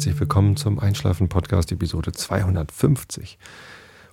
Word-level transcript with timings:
herzlich 0.00 0.18
willkommen 0.18 0.56
zum 0.56 0.78
Einschlafen 0.78 1.28
Podcast 1.28 1.70
Episode 1.72 2.12
250. 2.12 3.38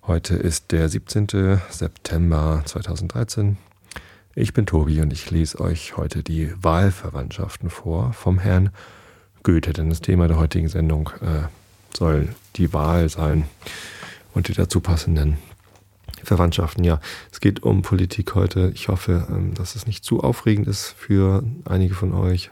Heute 0.05 0.35
ist 0.35 0.73
der 0.73 0.89
17. 0.89 1.61
September 1.69 2.61
2013. 2.65 3.55
Ich 4.35 4.51
bin 4.51 4.65
Tobi 4.65 4.99
und 4.99 5.13
ich 5.13 5.31
lese 5.31 5.61
euch 5.61 5.95
heute 5.95 6.23
die 6.23 6.51
Wahlverwandtschaften 6.61 7.69
vor 7.69 8.11
vom 8.11 8.37
Herrn 8.37 8.71
Goethe, 9.43 9.71
denn 9.71 9.89
das 9.89 10.01
Thema 10.01 10.27
der 10.27 10.35
heutigen 10.35 10.67
Sendung 10.67 11.09
äh, 11.21 11.47
soll 11.95 12.35
die 12.57 12.73
Wahl 12.73 13.07
sein 13.07 13.45
und 14.33 14.49
die 14.49 14.53
dazu 14.53 14.81
passenden 14.81 15.37
Verwandtschaften. 16.21 16.83
Ja, 16.83 16.99
es 17.31 17.39
geht 17.39 17.63
um 17.63 17.81
Politik 17.81 18.35
heute. 18.35 18.73
Ich 18.75 18.89
hoffe, 18.89 19.25
ähm, 19.29 19.53
dass 19.53 19.77
es 19.77 19.87
nicht 19.87 20.03
zu 20.03 20.19
aufregend 20.19 20.67
ist 20.67 20.87
für 20.97 21.45
einige 21.63 21.95
von 21.95 22.13
euch. 22.13 22.51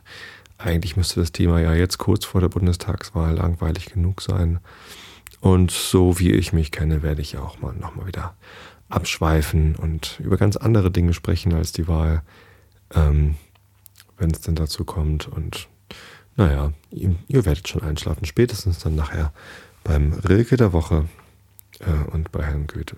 Eigentlich 0.58 0.96
müsste 0.96 1.20
das 1.20 1.32
Thema 1.32 1.60
ja 1.60 1.74
jetzt 1.74 1.98
kurz 1.98 2.26
vor 2.26 2.42
der 2.42 2.50
Bundestagswahl 2.50 3.36
langweilig 3.36 3.88
genug 3.88 4.22
sein. 4.22 4.60
Und 5.42 5.72
so 5.72 6.20
wie 6.20 6.32
ich 6.32 6.54
mich 6.54 6.72
kenne, 6.72 7.04
werde 7.04 7.22
ich 7.22 7.38
auch 7.38 7.60
mal 7.60 7.74
nochmal 7.74 8.08
wieder 8.08 8.36
abschweifen 8.90 9.76
und 9.76 10.20
über 10.24 10.38
ganz 10.38 10.58
andere 10.58 10.92
Dinge 10.92 11.14
sprechen 11.14 11.54
als 11.54 11.72
die 11.72 11.88
Wahl, 11.88 12.22
ähm, 12.94 13.36
wenn 14.18 14.32
es 14.32 14.42
denn 14.42 14.56
dazu 14.56 14.86
kommt. 14.86 15.28
Und 15.28 15.68
naja, 16.36 16.72
ihr, 16.92 17.16
ihr, 17.28 17.46
werdet 17.46 17.68
schon 17.68 17.82
einschlafen, 17.82 18.26
spätestens 18.26 18.80
dann 18.80 18.96
nachher 18.96 19.34
beim 19.84 20.14
Rilke 20.14 20.58
der 20.58 20.74
Woche 20.74 21.06
äh, 21.80 22.12
und 22.12 22.32
bei 22.32 22.44
Herrn 22.44 22.68
Goethe. 22.68 22.98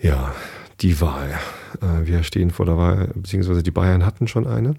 Ja, 0.00 0.34
die 0.80 1.00
Wahl. 1.00 1.38
Äh, 1.80 2.06
wir 2.06 2.22
stehen 2.22 2.50
vor 2.50 2.66
der 2.66 2.76
Wahl, 2.76 3.10
beziehungsweise 3.14 3.62
die 3.62 3.70
Bayern 3.70 4.06
hatten 4.06 4.28
schon 4.28 4.46
eine. 4.46 4.76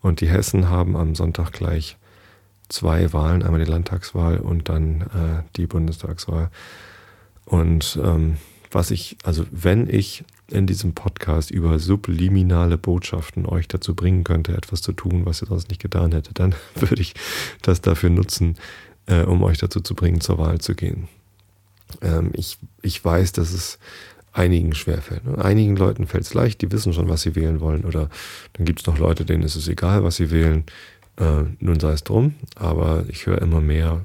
Und 0.00 0.20
die 0.20 0.28
Hessen 0.28 0.68
haben 0.68 0.96
am 0.96 1.14
Sonntag 1.14 1.52
gleich 1.52 1.96
zwei 2.68 3.12
Wahlen, 3.12 3.42
einmal 3.42 3.62
die 3.62 3.70
Landtagswahl 3.70 4.38
und 4.38 4.68
dann 4.68 5.02
äh, 5.02 5.42
die 5.56 5.66
Bundestagswahl. 5.66 6.50
Und 7.44 7.98
ähm, 8.02 8.36
was 8.70 8.90
ich, 8.90 9.16
also 9.24 9.44
wenn 9.50 9.88
ich 9.88 10.24
in 10.48 10.66
diesem 10.66 10.94
Podcast 10.94 11.50
über 11.50 11.78
subliminale 11.78 12.78
Botschaften 12.78 13.46
euch 13.46 13.68
dazu 13.68 13.94
bringen 13.94 14.24
könnte, 14.24 14.56
etwas 14.56 14.82
zu 14.82 14.92
tun, 14.92 15.26
was 15.26 15.42
ihr 15.42 15.48
sonst 15.48 15.68
nicht 15.68 15.82
getan 15.82 16.12
hättet, 16.12 16.38
dann 16.38 16.54
würde 16.74 17.02
ich 17.02 17.14
das 17.62 17.80
dafür 17.80 18.10
nutzen, 18.10 18.56
äh, 19.06 19.22
um 19.22 19.42
euch 19.42 19.58
dazu 19.58 19.80
zu 19.80 19.94
bringen, 19.94 20.20
zur 20.20 20.38
Wahl 20.38 20.60
zu 20.60 20.74
gehen. 20.74 21.08
Ähm, 22.00 22.30
ich, 22.34 22.58
ich 22.82 23.04
weiß, 23.04 23.32
dass 23.32 23.52
es 23.52 23.78
einigen 24.32 24.74
schwerfällt. 24.74 25.26
Und 25.26 25.40
einigen 25.40 25.76
Leuten 25.76 26.06
fällt 26.06 26.24
es 26.24 26.34
leicht, 26.34 26.62
die 26.62 26.70
wissen 26.70 26.92
schon, 26.92 27.08
was 27.08 27.22
sie 27.22 27.34
wählen 27.34 27.60
wollen. 27.60 27.84
Oder 27.84 28.08
dann 28.52 28.66
gibt 28.66 28.80
es 28.80 28.86
noch 28.86 28.98
Leute, 28.98 29.24
denen 29.24 29.42
ist 29.42 29.56
es 29.56 29.68
egal, 29.68 30.04
was 30.04 30.16
sie 30.16 30.30
wählen. 30.30 30.64
Äh, 31.16 31.44
nun 31.58 31.80
sei 31.80 31.92
es 31.92 32.04
drum. 32.04 32.34
Aber 32.54 33.04
ich 33.08 33.26
höre 33.26 33.42
immer 33.42 33.60
mehr 33.60 34.04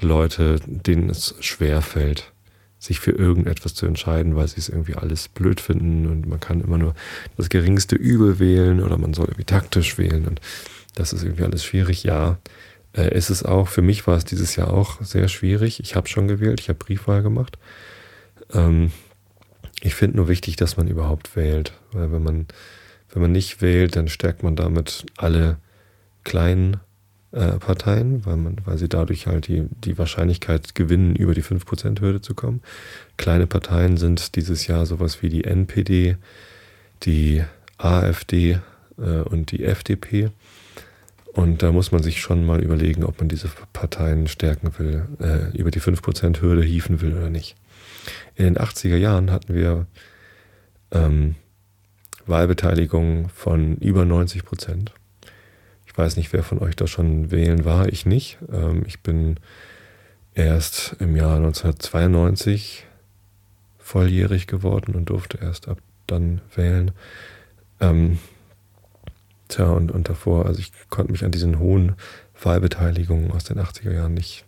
Leute, 0.00 0.60
denen 0.66 1.08
es 1.10 1.34
schwerfällt, 1.40 2.32
sich 2.78 3.00
für 3.00 3.12
irgendetwas 3.12 3.74
zu 3.74 3.86
entscheiden, 3.86 4.36
weil 4.36 4.48
sie 4.48 4.58
es 4.58 4.68
irgendwie 4.68 4.94
alles 4.94 5.28
blöd 5.28 5.60
finden 5.60 6.06
und 6.06 6.28
man 6.28 6.40
kann 6.40 6.60
immer 6.60 6.76
nur 6.76 6.94
das 7.36 7.48
geringste 7.48 7.96
Übel 7.96 8.38
wählen 8.38 8.82
oder 8.82 8.98
man 8.98 9.14
soll 9.14 9.26
irgendwie 9.26 9.44
taktisch 9.44 9.96
wählen 9.96 10.26
und 10.26 10.40
das 10.94 11.12
ist 11.12 11.22
irgendwie 11.22 11.44
alles 11.44 11.64
schwierig. 11.64 12.02
Ja, 12.02 12.38
äh, 12.96 13.16
ist 13.16 13.30
es 13.30 13.42
auch. 13.42 13.68
Für 13.68 13.82
mich 13.82 14.06
war 14.06 14.16
es 14.16 14.24
dieses 14.24 14.56
Jahr 14.56 14.72
auch 14.72 15.00
sehr 15.00 15.28
schwierig. 15.28 15.80
Ich 15.80 15.96
habe 15.96 16.08
schon 16.08 16.28
gewählt, 16.28 16.60
ich 16.60 16.68
habe 16.68 16.78
Briefwahl 16.78 17.22
gemacht. 17.22 17.58
Ähm, 18.52 18.92
ich 19.84 19.94
finde 19.94 20.16
nur 20.16 20.28
wichtig, 20.28 20.56
dass 20.56 20.78
man 20.78 20.88
überhaupt 20.88 21.36
wählt, 21.36 21.74
weil 21.92 22.10
wenn 22.10 22.22
man, 22.22 22.46
wenn 23.12 23.20
man 23.20 23.32
nicht 23.32 23.60
wählt, 23.60 23.96
dann 23.96 24.08
stärkt 24.08 24.42
man 24.42 24.56
damit 24.56 25.04
alle 25.18 25.58
kleinen 26.24 26.78
äh, 27.32 27.58
Parteien, 27.58 28.24
weil, 28.24 28.38
man, 28.38 28.56
weil 28.64 28.78
sie 28.78 28.88
dadurch 28.88 29.26
halt 29.26 29.46
die, 29.46 29.68
die 29.84 29.98
Wahrscheinlichkeit 29.98 30.74
gewinnen, 30.74 31.14
über 31.14 31.34
die 31.34 31.42
5%-Hürde 31.42 32.22
zu 32.22 32.34
kommen. 32.34 32.62
Kleine 33.18 33.46
Parteien 33.46 33.98
sind 33.98 34.36
dieses 34.36 34.66
Jahr 34.66 34.86
sowas 34.86 35.22
wie 35.22 35.28
die 35.28 35.44
NPD, 35.44 36.16
die 37.02 37.44
AfD 37.76 38.60
äh, 38.96 39.20
und 39.20 39.52
die 39.52 39.64
FDP. 39.64 40.30
Und 41.34 41.62
da 41.62 41.72
muss 41.72 41.92
man 41.92 42.02
sich 42.02 42.22
schon 42.22 42.46
mal 42.46 42.62
überlegen, 42.62 43.04
ob 43.04 43.18
man 43.18 43.28
diese 43.28 43.50
Parteien 43.74 44.28
stärken 44.28 44.70
will, 44.78 45.04
äh, 45.20 45.54
über 45.58 45.70
die 45.70 45.80
5%-Hürde 45.80 46.62
hieven 46.62 47.02
will 47.02 47.12
oder 47.12 47.28
nicht. 47.28 47.54
In 48.36 48.44
den 48.44 48.58
80er 48.58 48.96
Jahren 48.96 49.30
hatten 49.30 49.54
wir 49.54 49.86
ähm, 50.90 51.36
Wahlbeteiligung 52.26 53.28
von 53.28 53.76
über 53.76 54.04
90 54.04 54.44
Prozent. 54.44 54.92
Ich 55.86 55.96
weiß 55.96 56.16
nicht, 56.16 56.32
wer 56.32 56.42
von 56.42 56.58
euch 56.58 56.74
da 56.74 56.86
schon 56.86 57.30
wählen 57.30 57.64
war. 57.64 57.88
Ich 57.88 58.06
nicht. 58.06 58.38
Ähm, 58.52 58.82
ich 58.86 59.00
bin 59.00 59.36
erst 60.34 60.96
im 60.98 61.14
Jahr 61.14 61.36
1992 61.36 62.86
volljährig 63.78 64.46
geworden 64.46 64.94
und 64.94 65.10
durfte 65.10 65.38
erst 65.38 65.68
ab 65.68 65.78
dann 66.06 66.40
wählen. 66.54 66.90
Ähm, 67.80 68.18
tja, 69.48 69.66
und, 69.66 69.92
und 69.92 70.08
davor, 70.08 70.46
also 70.46 70.58
ich 70.58 70.72
konnte 70.88 71.12
mich 71.12 71.24
an 71.24 71.30
diesen 71.30 71.58
hohen 71.58 71.94
Wahlbeteiligungen 72.42 73.30
aus 73.30 73.44
den 73.44 73.58
80er 73.58 73.92
Jahren 73.92 74.14
nicht, 74.14 74.44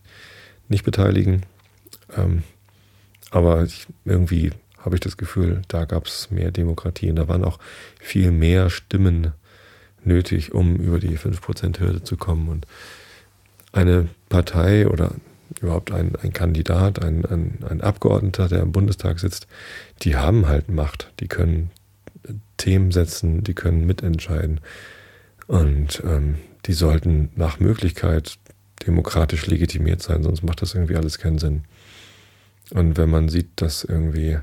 nicht 0.69 0.85
beteiligen. 0.85 1.43
Ähm, 2.17 2.43
aber 3.31 3.65
ich, 3.65 3.87
irgendwie 4.05 4.51
habe 4.79 4.97
ich 4.97 5.01
das 5.01 5.17
Gefühl, 5.17 5.63
da 5.69 5.85
gab 5.85 6.07
es 6.07 6.31
mehr 6.31 6.51
Demokratie 6.51 7.11
und 7.11 7.17
da 7.17 7.29
waren 7.29 7.45
auch 7.45 7.59
viel 8.01 8.31
mehr 8.31 8.71
Stimmen 8.71 9.33
nötig, 10.05 10.55
um 10.55 10.77
über 10.77 11.01
die 11.01 11.19
5%-Hürde 11.19 12.05
zu 12.05 12.17
kommen. 12.17 12.49
Und 12.49 12.67
eine 13.73 14.09
Partei 14.29 14.89
oder 14.89 15.13
überhaupt 15.61 15.91
ein, 15.91 16.15
ein 16.23 16.33
Kandidat, 16.33 17.03
ein, 17.03 17.25
ein, 17.25 17.59
ein 17.69 17.81
Abgeordneter, 17.81 18.49
der 18.49 18.63
im 18.63 18.73
Bundestag 18.73 19.19
sitzt, 19.19 19.47
die 20.03 20.17
haben 20.17 20.47
halt 20.47 20.69
Macht. 20.69 21.13
Die 21.21 21.29
können 21.29 21.71
Themen 22.57 22.93
setzen, 22.93 23.45
die 23.45 23.55
können 23.55 23.87
mitentscheiden. 23.87 24.61
Und 25.47 26.03
ähm, 26.05 26.37
die 26.67 26.73
sollten 26.73 27.31
nach 27.37 27.61
Möglichkeit 27.61 28.39
demokratisch 28.87 29.47
legitimiert 29.47 30.03
sein, 30.03 30.23
sonst 30.23 30.43
macht 30.43 30.63
das 30.63 30.75
irgendwie 30.75 30.97
alles 30.97 31.19
keinen 31.19 31.39
Sinn. 31.39 31.65
Und 32.71 32.97
wenn 32.97 33.11
man 33.11 33.29
sieht, 33.29 33.49
dass 33.57 33.85
irgendwie, 33.85 34.39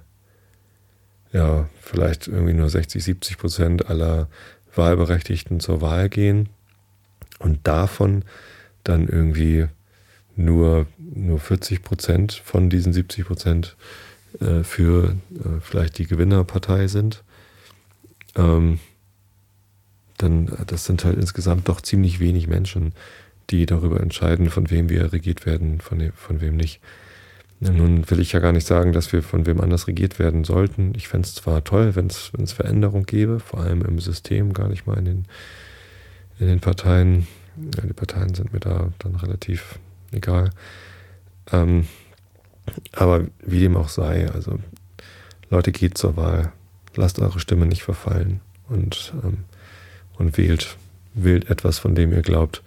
ja, 1.31 1.69
vielleicht 1.81 2.27
irgendwie 2.27 2.53
nur 2.53 2.69
60, 2.69 3.03
70 3.03 3.37
Prozent 3.37 3.89
aller 3.89 4.29
Wahlberechtigten 4.75 5.59
zur 5.59 5.81
Wahl 5.81 6.09
gehen 6.09 6.49
und 7.39 7.67
davon 7.67 8.23
dann 8.83 9.07
irgendwie 9.07 9.67
nur, 10.35 10.87
nur 10.97 11.39
40 11.39 11.83
Prozent 11.83 12.33
von 12.33 12.69
diesen 12.69 12.93
70 12.93 13.25
Prozent 13.25 13.75
äh, 14.39 14.63
für 14.63 15.15
äh, 15.35 15.59
vielleicht 15.61 15.97
die 15.97 16.07
Gewinnerpartei 16.07 16.87
sind, 16.87 17.23
ähm, 18.35 18.79
dann 20.17 20.51
das 20.67 20.85
sind 20.85 21.03
halt 21.05 21.17
insgesamt 21.17 21.67
doch 21.67 21.81
ziemlich 21.81 22.19
wenig 22.19 22.47
Menschen, 22.47 22.93
die 23.49 23.65
darüber 23.65 23.99
entscheiden, 23.99 24.49
von 24.49 24.69
wem 24.69 24.89
wir 24.89 25.11
regiert 25.11 25.45
werden, 25.45 25.81
von, 25.81 26.11
von 26.15 26.41
wem 26.41 26.55
nicht. 26.55 26.79
Nun 27.71 28.09
will 28.09 28.19
ich 28.19 28.33
ja 28.33 28.39
gar 28.39 28.51
nicht 28.51 28.67
sagen, 28.67 28.93
dass 28.93 29.13
wir 29.13 29.23
von 29.23 29.45
wem 29.45 29.61
anders 29.61 29.87
regiert 29.87 30.19
werden 30.19 30.43
sollten. 30.43 30.93
Ich 30.95 31.07
fände 31.07 31.27
es 31.27 31.35
zwar 31.35 31.63
toll, 31.63 31.95
wenn 31.95 32.07
es 32.07 32.51
Veränderung 32.51 33.05
gäbe, 33.05 33.39
vor 33.39 33.61
allem 33.61 33.83
im 33.83 33.99
System, 33.99 34.53
gar 34.53 34.69
nicht 34.69 34.85
mal 34.85 34.97
in 34.97 35.05
den, 35.05 35.25
in 36.39 36.47
den 36.47 36.59
Parteien. 36.59 37.27
Ja, 37.75 37.83
die 37.83 37.93
Parteien 37.93 38.33
sind 38.33 38.51
mir 38.53 38.59
da 38.59 38.91
dann 38.99 39.15
relativ 39.15 39.79
egal. 40.11 40.49
Ähm, 41.51 41.87
aber 42.93 43.25
wie 43.45 43.59
dem 43.59 43.77
auch 43.77 43.89
sei, 43.89 44.29
also 44.31 44.59
Leute, 45.49 45.71
geht 45.71 45.97
zur 45.97 46.17
Wahl. 46.17 46.51
Lasst 46.95 47.19
eure 47.19 47.39
Stimme 47.39 47.65
nicht 47.65 47.83
verfallen 47.83 48.39
und, 48.69 49.13
ähm, 49.23 49.45
und 50.17 50.37
wählt, 50.37 50.77
wählt 51.13 51.49
etwas, 51.49 51.79
von 51.79 51.95
dem 51.95 52.11
ihr 52.11 52.21
glaubt, 52.21 52.63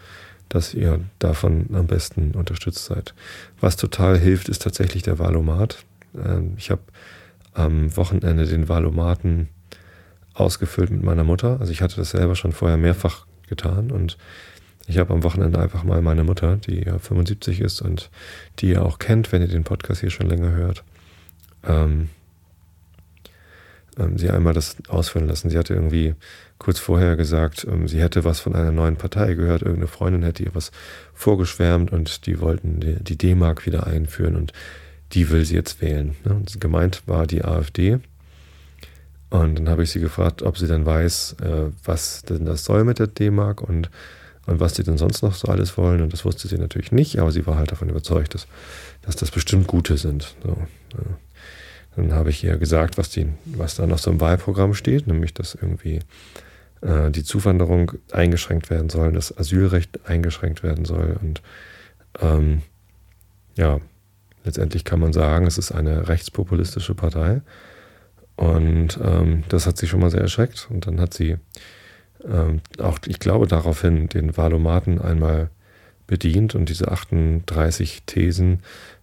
dass 0.48 0.74
ihr 0.74 1.00
davon 1.18 1.66
am 1.72 1.86
besten 1.86 2.32
unterstützt 2.32 2.84
seid. 2.84 3.14
Was 3.60 3.76
total 3.76 4.18
hilft, 4.18 4.48
ist 4.48 4.62
tatsächlich 4.62 5.02
der 5.02 5.18
Valomat. 5.18 5.84
Ähm, 6.16 6.54
ich 6.56 6.70
habe 6.70 6.82
am 7.54 7.96
Wochenende 7.96 8.46
den 8.46 8.68
Valomaten 8.68 9.48
ausgefüllt 10.34 10.90
mit 10.90 11.02
meiner 11.02 11.24
Mutter. 11.24 11.58
Also 11.60 11.72
ich 11.72 11.80
hatte 11.82 11.96
das 11.96 12.10
selber 12.10 12.36
schon 12.36 12.52
vorher 12.52 12.76
mehrfach 12.76 13.26
getan 13.48 13.90
und 13.90 14.18
ich 14.86 14.98
habe 14.98 15.12
am 15.12 15.24
Wochenende 15.24 15.58
einfach 15.58 15.82
mal 15.82 16.00
meine 16.00 16.22
Mutter, 16.22 16.56
die 16.56 16.84
ja 16.84 16.98
75 16.98 17.60
ist 17.60 17.82
und 17.82 18.10
die 18.58 18.70
ihr 18.70 18.84
auch 18.84 18.98
kennt, 18.98 19.32
wenn 19.32 19.42
ihr 19.42 19.48
den 19.48 19.64
Podcast 19.64 20.00
hier 20.00 20.10
schon 20.10 20.28
länger 20.28 20.52
hört, 20.52 20.84
ähm, 21.66 22.08
ähm, 23.98 24.18
sie 24.18 24.30
einmal 24.30 24.54
das 24.54 24.76
ausfüllen 24.88 25.28
lassen. 25.28 25.50
Sie 25.50 25.58
hatte 25.58 25.74
irgendwie 25.74 26.14
kurz 26.58 26.78
vorher 26.78 27.16
gesagt, 27.16 27.66
ähm, 27.70 27.88
sie 27.88 28.00
hätte 28.00 28.24
was 28.24 28.40
von 28.40 28.54
einer 28.54 28.72
neuen 28.72 28.96
Partei 28.96 29.34
gehört, 29.34 29.62
irgendeine 29.62 29.88
Freundin 29.88 30.22
hätte 30.22 30.42
ihr 30.42 30.54
was 30.54 30.70
vorgeschwärmt 31.14 31.92
und 31.92 32.26
die 32.26 32.40
wollten 32.40 32.80
die 32.80 33.18
D-Mark 33.18 33.66
wieder 33.66 33.86
einführen 33.86 34.36
und 34.36 34.52
die 35.12 35.30
will 35.30 35.44
sie 35.44 35.54
jetzt 35.54 35.80
wählen. 35.80 36.16
Ne? 36.24 36.42
Gemeint 36.58 37.02
war 37.06 37.26
die 37.26 37.44
AfD. 37.44 37.98
Und 39.28 39.58
dann 39.58 39.68
habe 39.68 39.82
ich 39.82 39.90
sie 39.90 40.00
gefragt, 40.00 40.42
ob 40.42 40.56
sie 40.56 40.68
dann 40.68 40.86
weiß, 40.86 41.36
äh, 41.42 41.70
was 41.84 42.22
denn 42.22 42.44
das 42.44 42.64
soll 42.64 42.84
mit 42.84 42.98
der 42.98 43.08
D-Mark 43.08 43.60
und 43.60 43.90
und 44.46 44.60
was 44.60 44.76
sie 44.76 44.84
denn 44.84 44.96
sonst 44.96 45.22
noch 45.22 45.34
so 45.34 45.48
alles 45.48 45.76
wollen. 45.76 46.00
Und 46.00 46.12
das 46.12 46.24
wusste 46.24 46.48
sie 46.48 46.58
natürlich 46.58 46.92
nicht, 46.92 47.18
aber 47.18 47.32
sie 47.32 47.46
war 47.46 47.56
halt 47.56 47.72
davon 47.72 47.88
überzeugt, 47.88 48.34
dass, 48.34 48.46
dass 49.02 49.16
das 49.16 49.30
bestimmt 49.30 49.66
Gute 49.66 49.96
sind. 49.96 50.36
So, 50.42 50.56
ja. 50.92 51.18
Dann 51.96 52.12
habe 52.12 52.30
ich 52.30 52.44
ihr 52.44 52.58
gesagt, 52.58 52.98
was, 52.98 53.10
die, 53.10 53.26
was 53.46 53.76
da 53.76 53.86
noch 53.86 53.98
so 53.98 54.10
im 54.10 54.20
Wahlprogramm 54.20 54.74
steht, 54.74 55.06
nämlich 55.06 55.32
dass 55.32 55.54
irgendwie 55.54 56.00
äh, 56.82 57.10
die 57.10 57.24
Zuwanderung 57.24 57.92
eingeschränkt 58.12 58.70
werden 58.70 58.90
soll, 58.90 59.12
das 59.12 59.36
Asylrecht 59.36 60.06
eingeschränkt 60.06 60.62
werden 60.62 60.84
soll. 60.84 61.16
Und 61.20 61.42
ähm, 62.20 62.62
ja, 63.56 63.80
letztendlich 64.44 64.84
kann 64.84 65.00
man 65.00 65.12
sagen, 65.12 65.46
es 65.46 65.58
ist 65.58 65.72
eine 65.72 66.08
rechtspopulistische 66.08 66.94
Partei. 66.94 67.40
Und 68.36 68.98
ähm, 69.02 69.44
das 69.48 69.66
hat 69.66 69.78
sie 69.78 69.88
schon 69.88 70.00
mal 70.00 70.10
sehr 70.10 70.20
erschreckt. 70.20 70.68
Und 70.70 70.86
dann 70.86 71.00
hat 71.00 71.14
sie 71.14 71.36
ähm, 72.24 72.60
auch, 72.78 72.98
ich 73.06 73.18
glaube, 73.18 73.46
daraufhin 73.46 74.08
den 74.08 74.36
Wahlomaten 74.36 75.00
einmal 75.00 75.50
bedient 76.06 76.54
und 76.54 76.68
diese 76.68 76.88
38 76.88 78.02
Thesen 78.04 78.60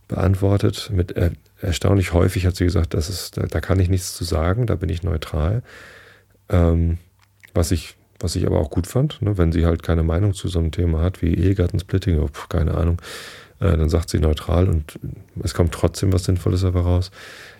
beantwortet. 0.07 0.91
Mit 0.93 1.11
er, 1.13 1.31
erstaunlich 1.63 2.13
häufig 2.13 2.45
hat 2.45 2.55
sie 2.55 2.65
gesagt, 2.65 2.93
das 2.93 3.09
ist, 3.09 3.37
da, 3.37 3.43
da, 3.47 3.61
kann 3.61 3.79
ich 3.79 3.89
nichts 3.89 4.15
zu 4.15 4.23
sagen, 4.23 4.67
da 4.67 4.75
bin 4.75 4.89
ich 4.89 5.03
neutral. 5.03 5.63
Ähm, 6.49 6.97
was 7.53 7.71
ich, 7.71 7.95
was 8.19 8.35
ich 8.35 8.45
aber 8.45 8.59
auch 8.59 8.69
gut 8.69 8.87
fand, 8.87 9.21
ne, 9.21 9.37
wenn 9.37 9.51
sie 9.51 9.65
halt 9.65 9.83
keine 9.83 10.03
Meinung 10.03 10.33
zu 10.33 10.47
so 10.47 10.59
einem 10.59 10.71
Thema 10.71 11.01
hat 11.01 11.21
wie 11.21 11.33
Ehegattensplitting, 11.33 12.19
oh, 12.19 12.29
keine 12.49 12.75
Ahnung, 12.75 13.01
äh, 13.59 13.77
dann 13.77 13.89
sagt 13.89 14.09
sie 14.09 14.19
neutral 14.19 14.67
und 14.67 14.99
es 15.41 15.53
kommt 15.53 15.73
trotzdem 15.73 16.11
was 16.11 16.25
Sinnvolles 16.25 16.61
dabei 16.61 16.81
raus. 16.81 17.11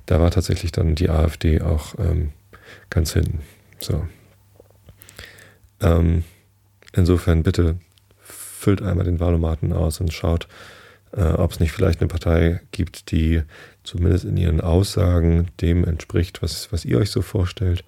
Da 0.05 0.19
war 0.19 0.31
tatsächlich 0.31 0.71
dann 0.71 0.95
die 0.95 1.09
AfD 1.09 1.61
auch 1.61 1.95
ähm, 1.97 2.31
ganz 2.89 3.13
hinten. 3.13 3.39
So. 3.79 4.05
Ähm, 5.81 6.23
insofern 6.93 7.43
bitte 7.43 7.77
füllt 8.21 8.81
einmal 8.81 9.05
den 9.05 9.19
Wahlomaten 9.19 9.73
aus 9.73 9.99
und 9.99 10.13
schaut, 10.13 10.47
äh, 11.15 11.23
ob 11.23 11.51
es 11.51 11.59
nicht 11.59 11.71
vielleicht 11.71 12.01
eine 12.01 12.07
Partei 12.07 12.61
gibt, 12.71 13.11
die 13.11 13.43
zumindest 13.83 14.25
in 14.25 14.37
ihren 14.37 14.61
Aussagen 14.61 15.47
dem 15.61 15.83
entspricht, 15.85 16.41
was, 16.41 16.71
was 16.71 16.85
ihr 16.85 16.97
euch 16.97 17.11
so 17.11 17.21
vorstellt. 17.21 17.83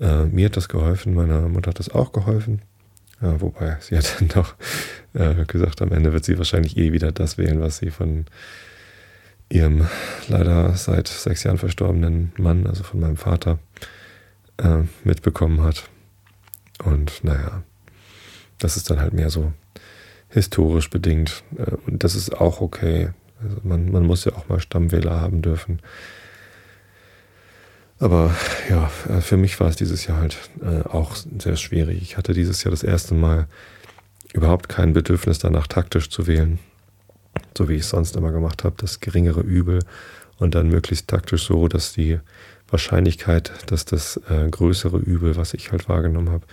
Äh, 0.00 0.24
mir 0.26 0.46
hat 0.46 0.56
das 0.56 0.68
geholfen, 0.68 1.14
meiner 1.14 1.48
Mutter 1.48 1.70
hat 1.70 1.78
das 1.78 1.90
auch 1.90 2.12
geholfen. 2.12 2.62
Ja, 3.20 3.40
wobei 3.40 3.76
sie 3.80 3.96
hat 3.96 4.16
dann 4.20 4.28
doch 4.28 4.54
äh, 5.14 5.44
gesagt, 5.44 5.82
am 5.82 5.92
Ende 5.92 6.12
wird 6.12 6.24
sie 6.24 6.38
wahrscheinlich 6.38 6.76
eh 6.76 6.92
wieder 6.92 7.12
das 7.12 7.38
wählen, 7.38 7.60
was 7.60 7.78
sie 7.78 7.90
von 7.90 8.26
ihrem 9.48 9.86
leider 10.28 10.74
seit 10.74 11.08
sechs 11.08 11.42
Jahren 11.42 11.58
verstorbenen 11.58 12.32
Mann, 12.36 12.66
also 12.66 12.84
von 12.84 13.00
meinem 13.00 13.16
Vater, 13.16 13.58
äh, 14.58 14.82
mitbekommen 15.04 15.62
hat. 15.62 15.88
Und 16.84 17.24
naja, 17.24 17.62
das 18.58 18.76
ist 18.76 18.90
dann 18.90 19.00
halt 19.00 19.14
mehr 19.14 19.30
so 19.30 19.52
historisch 20.28 20.90
bedingt. 20.90 21.42
Äh, 21.56 21.72
und 21.86 22.04
das 22.04 22.14
ist 22.14 22.40
auch 22.40 22.60
okay. 22.60 23.10
Also 23.42 23.56
man, 23.62 23.90
man 23.90 24.04
muss 24.04 24.24
ja 24.24 24.32
auch 24.32 24.48
mal 24.48 24.60
Stammwähler 24.60 25.20
haben 25.20 25.42
dürfen. 25.42 25.80
Aber 28.00 28.34
ja, 28.68 28.90
äh, 29.08 29.20
für 29.20 29.36
mich 29.36 29.58
war 29.60 29.68
es 29.68 29.76
dieses 29.76 30.06
Jahr 30.06 30.18
halt 30.18 30.38
äh, 30.62 30.88
auch 30.88 31.16
sehr 31.16 31.56
schwierig. 31.56 32.00
Ich 32.02 32.16
hatte 32.16 32.32
dieses 32.32 32.62
Jahr 32.64 32.70
das 32.70 32.82
erste 32.82 33.14
Mal 33.14 33.46
überhaupt 34.32 34.68
kein 34.68 34.92
Bedürfnis 34.92 35.38
danach, 35.38 35.66
taktisch 35.66 36.10
zu 36.10 36.26
wählen. 36.26 36.58
So 37.56 37.68
wie 37.68 37.74
ich 37.74 37.82
es 37.82 37.90
sonst 37.90 38.16
immer 38.16 38.32
gemacht 38.32 38.64
habe, 38.64 38.76
das 38.78 39.00
geringere 39.00 39.40
Übel 39.40 39.80
und 40.38 40.54
dann 40.54 40.68
möglichst 40.68 41.08
taktisch 41.08 41.44
so, 41.46 41.68
dass 41.68 41.92
die 41.92 42.20
Wahrscheinlichkeit, 42.68 43.52
dass 43.66 43.84
das 43.84 44.20
äh, 44.28 44.48
größere 44.48 44.98
Übel, 44.98 45.36
was 45.36 45.54
ich 45.54 45.72
halt 45.72 45.88
wahrgenommen 45.88 46.30
habe, 46.30 46.46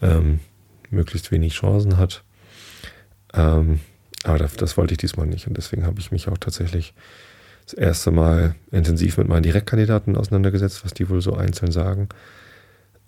ähm, 0.00 0.40
möglichst 0.90 1.30
wenig 1.30 1.54
Chancen 1.54 1.96
hat. 1.96 2.22
Ähm, 3.34 3.80
aber 4.24 4.38
das, 4.38 4.54
das, 4.56 4.76
wollte 4.76 4.94
ich 4.94 4.98
diesmal 4.98 5.26
nicht 5.26 5.46
und 5.46 5.56
deswegen 5.56 5.86
habe 5.86 6.00
ich 6.00 6.10
mich 6.10 6.28
auch 6.28 6.38
tatsächlich 6.38 6.94
das 7.64 7.74
erste 7.74 8.10
Mal 8.10 8.54
intensiv 8.70 9.18
mit 9.18 9.28
meinen 9.28 9.42
Direktkandidaten 9.42 10.16
auseinandergesetzt, 10.16 10.84
was 10.84 10.94
die 10.94 11.08
wohl 11.08 11.20
so 11.20 11.34
einzeln 11.34 11.70
sagen. 11.70 12.08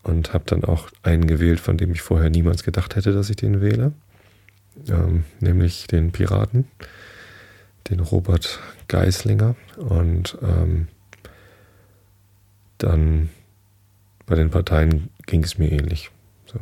Und 0.02 0.32
habe 0.32 0.44
dann 0.46 0.64
auch 0.64 0.90
einen 1.02 1.26
gewählt, 1.26 1.60
von 1.60 1.76
dem 1.76 1.92
ich 1.92 2.00
vorher 2.02 2.30
niemals 2.30 2.62
gedacht 2.62 2.96
hätte, 2.96 3.12
dass 3.12 3.28
ich 3.28 3.36
den 3.36 3.60
wähle. 3.60 3.92
Ähm, 4.88 5.24
nämlich 5.40 5.86
den 5.86 6.10
Piraten, 6.12 6.66
den 7.90 8.00
Robert 8.00 8.60
Geislinger. 8.88 9.56
Und 9.76 10.38
ähm, 10.42 10.88
dann 12.78 13.30
bei 14.26 14.36
den 14.36 14.50
Parteien 14.50 15.10
ging 15.26 15.42
es 15.42 15.58
mir 15.58 15.70
ähnlich. 15.70 16.10
So. 16.46 16.58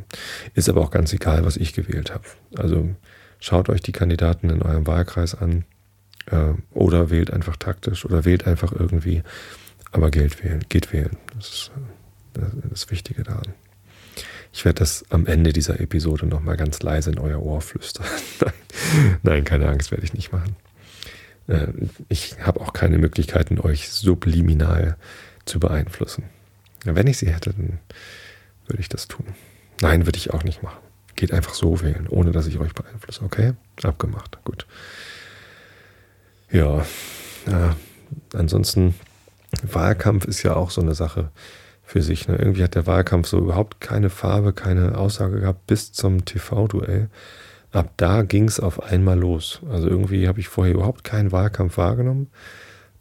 Ist 0.54 0.68
aber 0.68 0.80
auch 0.80 0.90
ganz 0.90 1.12
egal, 1.12 1.44
was 1.44 1.56
ich 1.56 1.72
gewählt 1.72 2.12
habe. 2.12 2.24
Also 2.56 2.88
schaut 3.38 3.68
euch 3.68 3.80
die 3.80 3.92
Kandidaten 3.92 4.50
in 4.50 4.62
eurem 4.62 4.86
Wahlkreis 4.86 5.34
an 5.34 5.64
äh, 6.26 6.52
oder 6.72 7.10
wählt 7.10 7.32
einfach 7.32 7.56
taktisch 7.56 8.04
oder 8.04 8.24
wählt 8.24 8.46
einfach 8.46 8.72
irgendwie, 8.72 9.22
aber 9.92 10.10
geht 10.10 10.42
wählen. 10.42 10.64
Geht 10.68 10.92
wählen. 10.92 11.16
Das 11.36 11.48
ist 11.48 11.70
äh, 12.36 12.68
das 12.68 12.90
Wichtige 12.90 13.22
daran. 13.22 13.54
Ich 14.52 14.64
werde 14.64 14.80
das 14.80 15.04
am 15.10 15.26
Ende 15.26 15.52
dieser 15.52 15.78
Episode 15.80 16.26
nochmal 16.26 16.56
ganz 16.56 16.82
leise 16.82 17.10
in 17.10 17.18
euer 17.18 17.42
Ohr 17.42 17.60
flüstern. 17.60 18.06
Nein, 19.22 19.44
keine 19.44 19.68
Angst, 19.68 19.90
werde 19.90 20.04
ich 20.04 20.14
nicht 20.14 20.32
machen. 20.32 20.56
Äh, 21.46 21.68
ich 22.08 22.36
habe 22.40 22.60
auch 22.60 22.72
keine 22.72 22.98
Möglichkeiten, 22.98 23.58
euch 23.60 23.90
subliminal 23.90 24.96
zu 25.44 25.60
beeinflussen. 25.60 26.24
Wenn 26.84 27.06
ich 27.06 27.18
sie 27.18 27.30
hätte, 27.32 27.52
dann 27.52 27.78
würde 28.66 28.80
ich 28.80 28.88
das 28.88 29.08
tun. 29.08 29.26
Nein, 29.80 30.06
würde 30.06 30.18
ich 30.18 30.32
auch 30.32 30.44
nicht 30.44 30.62
machen. 30.62 30.87
Geht 31.18 31.32
einfach 31.32 31.54
so 31.54 31.82
wählen, 31.82 32.06
ohne 32.08 32.30
dass 32.30 32.46
ich 32.46 32.60
euch 32.60 32.74
beeinflusse. 32.74 33.24
Okay? 33.24 33.54
Abgemacht. 33.82 34.38
Gut. 34.44 34.68
Ja. 36.52 36.82
Äh, 37.46 37.70
ansonsten, 38.34 38.94
Wahlkampf 39.64 40.26
ist 40.26 40.44
ja 40.44 40.54
auch 40.54 40.70
so 40.70 40.80
eine 40.80 40.94
Sache 40.94 41.32
für 41.82 42.02
sich. 42.02 42.28
Ne? 42.28 42.36
Irgendwie 42.36 42.62
hat 42.62 42.76
der 42.76 42.86
Wahlkampf 42.86 43.26
so 43.26 43.38
überhaupt 43.38 43.80
keine 43.80 44.10
Farbe, 44.10 44.52
keine 44.52 44.96
Aussage 44.96 45.40
gehabt 45.40 45.66
bis 45.66 45.90
zum 45.90 46.24
TV-Duell. 46.24 47.10
Ab 47.72 47.94
da 47.96 48.22
ging 48.22 48.44
es 48.44 48.60
auf 48.60 48.80
einmal 48.80 49.18
los. 49.18 49.58
Also 49.68 49.88
irgendwie 49.88 50.28
habe 50.28 50.38
ich 50.38 50.46
vorher 50.46 50.74
überhaupt 50.74 51.02
keinen 51.02 51.32
Wahlkampf 51.32 51.78
wahrgenommen. 51.78 52.28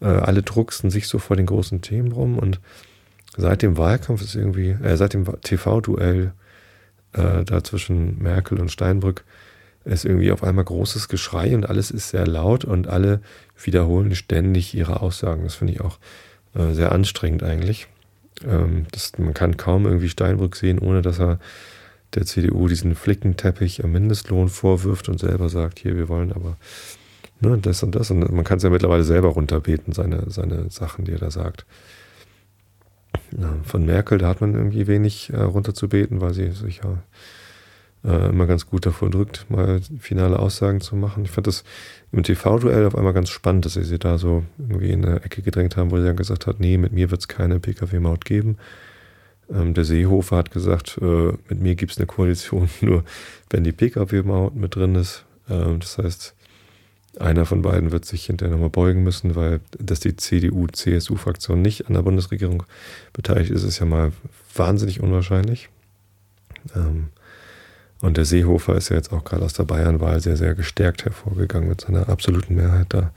Äh, 0.01 0.07
alle 0.07 0.41
drucksten 0.41 0.89
sich 0.89 1.07
so 1.07 1.19
vor 1.19 1.35
den 1.35 1.45
großen 1.45 1.83
Themen 1.83 2.11
rum 2.11 2.39
und 2.39 2.61
seit 3.37 3.61
dem 3.61 3.77
Wahlkampf 3.77 4.23
ist 4.23 4.33
irgendwie, 4.33 4.71
äh, 4.71 4.97
seit 4.97 5.13
dem 5.13 5.25
TV-Duell 5.43 6.33
äh, 7.13 7.43
da 7.43 7.63
zwischen 7.63 8.21
Merkel 8.21 8.59
und 8.59 8.71
Steinbrück 8.71 9.23
ist 9.85 10.05
irgendwie 10.05 10.31
auf 10.31 10.43
einmal 10.43 10.65
großes 10.65 11.07
Geschrei 11.07 11.55
und 11.55 11.69
alles 11.69 11.91
ist 11.91 12.09
sehr 12.09 12.27
laut 12.27 12.65
und 12.65 12.87
alle 12.87 13.21
wiederholen 13.61 14.15
ständig 14.15 14.73
ihre 14.73 15.01
Aussagen. 15.01 15.43
Das 15.43 15.55
finde 15.55 15.73
ich 15.73 15.81
auch 15.81 15.97
äh, 16.55 16.73
sehr 16.73 16.91
anstrengend 16.91 17.43
eigentlich. 17.43 17.87
Ähm, 18.45 18.85
das, 18.91 19.17
man 19.17 19.33
kann 19.33 19.57
kaum 19.57 19.85
irgendwie 19.85 20.09
Steinbrück 20.09 20.55
sehen, 20.55 20.79
ohne 20.79 21.01
dass 21.01 21.19
er 21.19 21.39
der 22.13 22.25
CDU 22.25 22.67
diesen 22.67 22.95
Flickenteppich 22.95 23.83
am 23.83 23.91
Mindestlohn 23.91 24.49
vorwirft 24.49 25.09
und 25.09 25.19
selber 25.19 25.49
sagt, 25.49 25.79
hier, 25.79 25.95
wir 25.95 26.09
wollen 26.09 26.31
aber 26.31 26.57
ne, 27.41 27.57
das 27.57 27.83
und 27.83 27.95
das. 27.95 28.11
Und 28.11 28.31
man 28.31 28.43
kann 28.43 28.57
es 28.57 28.63
ja 28.63 28.69
mittlerweile 28.69 29.03
selber 29.03 29.29
runterbeten, 29.29 29.93
seine, 29.93 30.29
seine 30.29 30.69
Sachen, 30.69 31.05
die 31.05 31.13
er 31.13 31.19
da 31.19 31.31
sagt. 31.31 31.65
Von 33.63 33.85
Merkel, 33.85 34.17
da 34.17 34.27
hat 34.27 34.41
man 34.41 34.53
irgendwie 34.53 34.87
wenig 34.87 35.31
äh, 35.31 35.41
runterzubeten, 35.41 36.21
weil 36.21 36.33
sie 36.33 36.51
sich 36.51 36.81
ja 36.83 36.97
äh, 38.03 38.29
immer 38.29 38.47
ganz 38.47 38.67
gut 38.67 38.85
davor 38.85 39.09
drückt, 39.09 39.49
mal 39.49 39.81
finale 39.99 40.39
Aussagen 40.39 40.81
zu 40.81 40.95
machen. 40.95 41.25
Ich 41.25 41.31
fand 41.31 41.47
das 41.47 41.63
im 42.11 42.23
TV-Duell 42.23 42.85
auf 42.85 42.95
einmal 42.95 43.13
ganz 43.13 43.29
spannend, 43.29 43.65
dass 43.65 43.73
sie 43.73 43.83
sie 43.83 43.99
da 43.99 44.17
so 44.17 44.43
irgendwie 44.57 44.91
in 44.91 45.05
eine 45.05 45.23
Ecke 45.23 45.41
gedrängt 45.41 45.77
haben, 45.77 45.91
wo 45.91 45.97
sie 45.97 46.05
dann 46.05 46.15
gesagt 46.15 46.47
hat, 46.47 46.59
nee, 46.59 46.77
mit 46.77 46.93
mir 46.93 47.11
wird 47.11 47.21
es 47.21 47.27
keine 47.27 47.59
Pkw-Maut 47.59 48.25
geben. 48.25 48.57
Ähm, 49.49 49.73
der 49.73 49.83
Seehofer 49.83 50.37
hat 50.37 50.51
gesagt, 50.51 50.97
äh, 51.01 51.33
mit 51.49 51.61
mir 51.61 51.75
gibt 51.75 51.91
es 51.91 51.97
eine 51.97 52.07
Koalition 52.07 52.69
nur, 52.81 53.03
wenn 53.49 53.63
die 53.63 53.71
Pkw-Maut 53.71 54.55
mit 54.55 54.75
drin 54.75 54.95
ist. 54.95 55.25
Ähm, 55.49 55.79
das 55.79 55.97
heißt, 55.97 56.35
einer 57.19 57.45
von 57.45 57.61
beiden 57.61 57.91
wird 57.91 58.05
sich 58.05 58.25
hinterher 58.25 58.53
nochmal 58.53 58.69
beugen 58.69 59.03
müssen, 59.03 59.35
weil 59.35 59.59
dass 59.79 59.99
die 59.99 60.15
CDU-CSU-Fraktion 60.15 61.61
nicht 61.61 61.87
an 61.87 61.93
der 61.93 62.01
Bundesregierung 62.01 62.63
beteiligt 63.13 63.51
ist, 63.51 63.63
ist 63.63 63.79
ja 63.79 63.85
mal 63.85 64.11
wahnsinnig 64.55 65.01
unwahrscheinlich. 65.01 65.69
Ähm, 66.75 67.07
und 68.01 68.17
der 68.17 68.25
Seehofer 68.25 68.75
ist 68.75 68.89
ja 68.89 68.95
jetzt 68.95 69.11
auch 69.11 69.23
gerade 69.23 69.43
aus 69.43 69.53
der 69.53 69.63
Bayernwahl 69.63 70.19
sehr, 70.19 70.37
sehr 70.37 70.53
gestärkt 70.53 71.05
hervorgegangen 71.05 71.69
mit 71.69 71.81
seiner 71.81 72.09
absoluten 72.09 72.55
Mehrheit 72.55 72.87
da. 72.89 73.11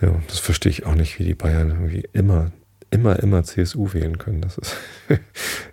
Ja, 0.00 0.14
das 0.28 0.38
verstehe 0.38 0.70
ich 0.70 0.86
auch 0.86 0.94
nicht, 0.94 1.18
wie 1.18 1.24
die 1.24 1.34
Bayern 1.34 1.70
irgendwie 1.70 2.06
immer, 2.12 2.52
immer, 2.90 3.18
immer 3.20 3.42
CSU 3.44 3.92
wählen 3.92 4.18
können. 4.18 4.42
Das 4.42 4.58
ist 4.58 4.76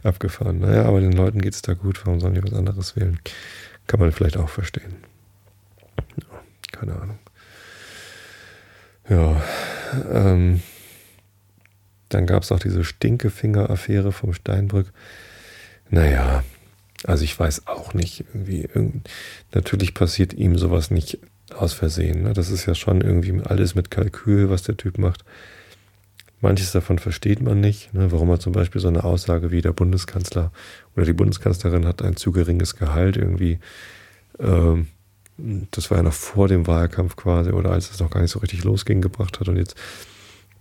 abgefahren. 0.04 0.60
Naja, 0.60 0.86
aber 0.86 1.02
den 1.02 1.12
Leuten 1.12 1.42
geht 1.42 1.54
es 1.54 1.62
da 1.62 1.74
gut. 1.74 2.06
Warum 2.06 2.20
sollen 2.20 2.36
die 2.36 2.44
was 2.44 2.54
anderes 2.54 2.96
wählen? 2.96 3.20
Kann 3.88 4.00
man 4.00 4.12
vielleicht 4.12 4.38
auch 4.38 4.50
verstehen. 4.50 4.96
Keine 6.80 6.96
Ahnung. 6.96 7.20
Ja, 9.10 9.42
ähm, 10.12 10.62
dann 12.10 12.26
gab 12.26 12.44
es 12.44 12.52
auch 12.52 12.60
diese 12.60 12.84
Stinkefinger-Affäre 12.84 14.12
vom 14.12 14.34
Steinbrück. 14.34 14.92
Naja, 15.90 16.44
Also 17.06 17.24
ich 17.24 17.38
weiß 17.40 17.68
auch 17.68 17.94
nicht, 17.94 18.26
irgendwie, 18.34 18.68
natürlich 19.54 19.94
passiert 19.94 20.34
ihm 20.34 20.58
sowas 20.58 20.90
nicht 20.92 21.20
aus 21.56 21.74
Versehen. 21.74 22.24
Ne? 22.24 22.34
Das 22.34 22.50
ist 22.50 22.66
ja 22.66 22.76
schon 22.76 23.02
irgendwie 23.02 23.40
alles 23.44 23.76
mit 23.76 23.92
Kalkül, 23.92 24.50
was 24.50 24.64
der 24.64 24.78
Typ 24.78 24.98
macht. 24.98 25.24
Manches 26.42 26.72
davon 26.72 27.00
versteht 27.00 27.42
man 27.42 27.60
nicht, 27.60 27.94
ne? 27.94 28.12
warum 28.12 28.30
er 28.30 28.40
zum 28.40 28.52
Beispiel 28.52 28.82
so 28.82 28.88
eine 28.88 29.04
Aussage 29.04 29.52
wie 29.52 29.62
der 29.62 29.74
Bundeskanzler 29.74 30.52
oder 30.96 31.06
die 31.06 31.14
Bundeskanzlerin 31.14 31.86
hat 31.86 32.02
ein 32.02 32.16
zu 32.16 32.32
geringes 32.32 32.76
Gehalt 32.76 33.16
irgendwie. 33.18 33.60
Ähm, 34.40 34.88
das 35.38 35.92
war 35.92 35.98
ja 35.98 36.04
noch 36.04 36.14
vor 36.14 36.48
dem 36.48 36.68
Wahlkampf 36.68 37.16
quasi 37.16 37.52
oder 37.52 37.72
als 37.72 37.92
es 37.92 38.00
noch 38.00 38.10
gar 38.10 38.22
nicht 38.22 38.32
so 38.32 38.40
richtig 38.40 38.64
losging, 38.64 39.02
gebracht 39.02 39.40
hat. 39.40 39.48
Und 39.48 39.58
jetzt 39.58 39.76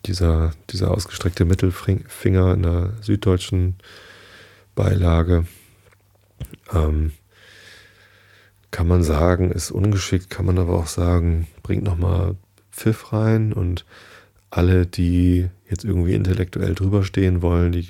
dieser, 0.04 0.52
dieser 0.70 0.90
ausgestreckte 0.90 1.44
Mittelfinger 1.44 2.54
in 2.54 2.62
der 2.62 2.92
süddeutschen 3.00 3.76
Beilage. 4.74 5.46
Ähm, 6.72 7.12
kann 8.70 8.88
man 8.88 9.02
sagen, 9.02 9.50
ist 9.50 9.70
ungeschickt, 9.70 10.28
kann 10.28 10.44
man 10.44 10.58
aber 10.58 10.74
auch 10.74 10.86
sagen, 10.86 11.46
bringt 11.62 11.82
nochmal 11.82 12.36
Pfiff 12.72 13.12
rein 13.12 13.52
und 13.52 13.86
alle, 14.50 14.86
die 14.86 15.48
jetzt 15.68 15.84
irgendwie 15.84 16.14
intellektuell 16.14 16.74
drüber 16.74 17.02
stehen 17.02 17.42
wollen, 17.42 17.72
die, 17.72 17.88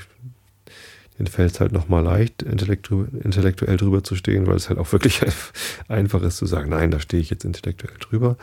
denen 1.19 1.27
fällt 1.27 1.53
es 1.53 1.61
halt 1.61 1.73
nochmal 1.73 2.05
leicht, 2.05 2.43
intellektuell 2.43 3.77
drüber 3.77 4.05
zu 4.05 4.17
stehen, 4.17 4.47
weil 4.47 4.57
es 4.57 4.69
halt 4.69 4.79
auch 4.79 4.93
wirklich 4.93 5.21
einfach 5.89 6.23
ist 6.23 6.37
zu 6.37 6.47
sagen, 6.47 6.71
nein, 6.71 6.91
da 6.91 7.01
stehe 7.01 7.23
ich 7.23 7.31
jetzt 7.31 7.45
intellektuell 7.45 7.97
drüber. 7.99 8.37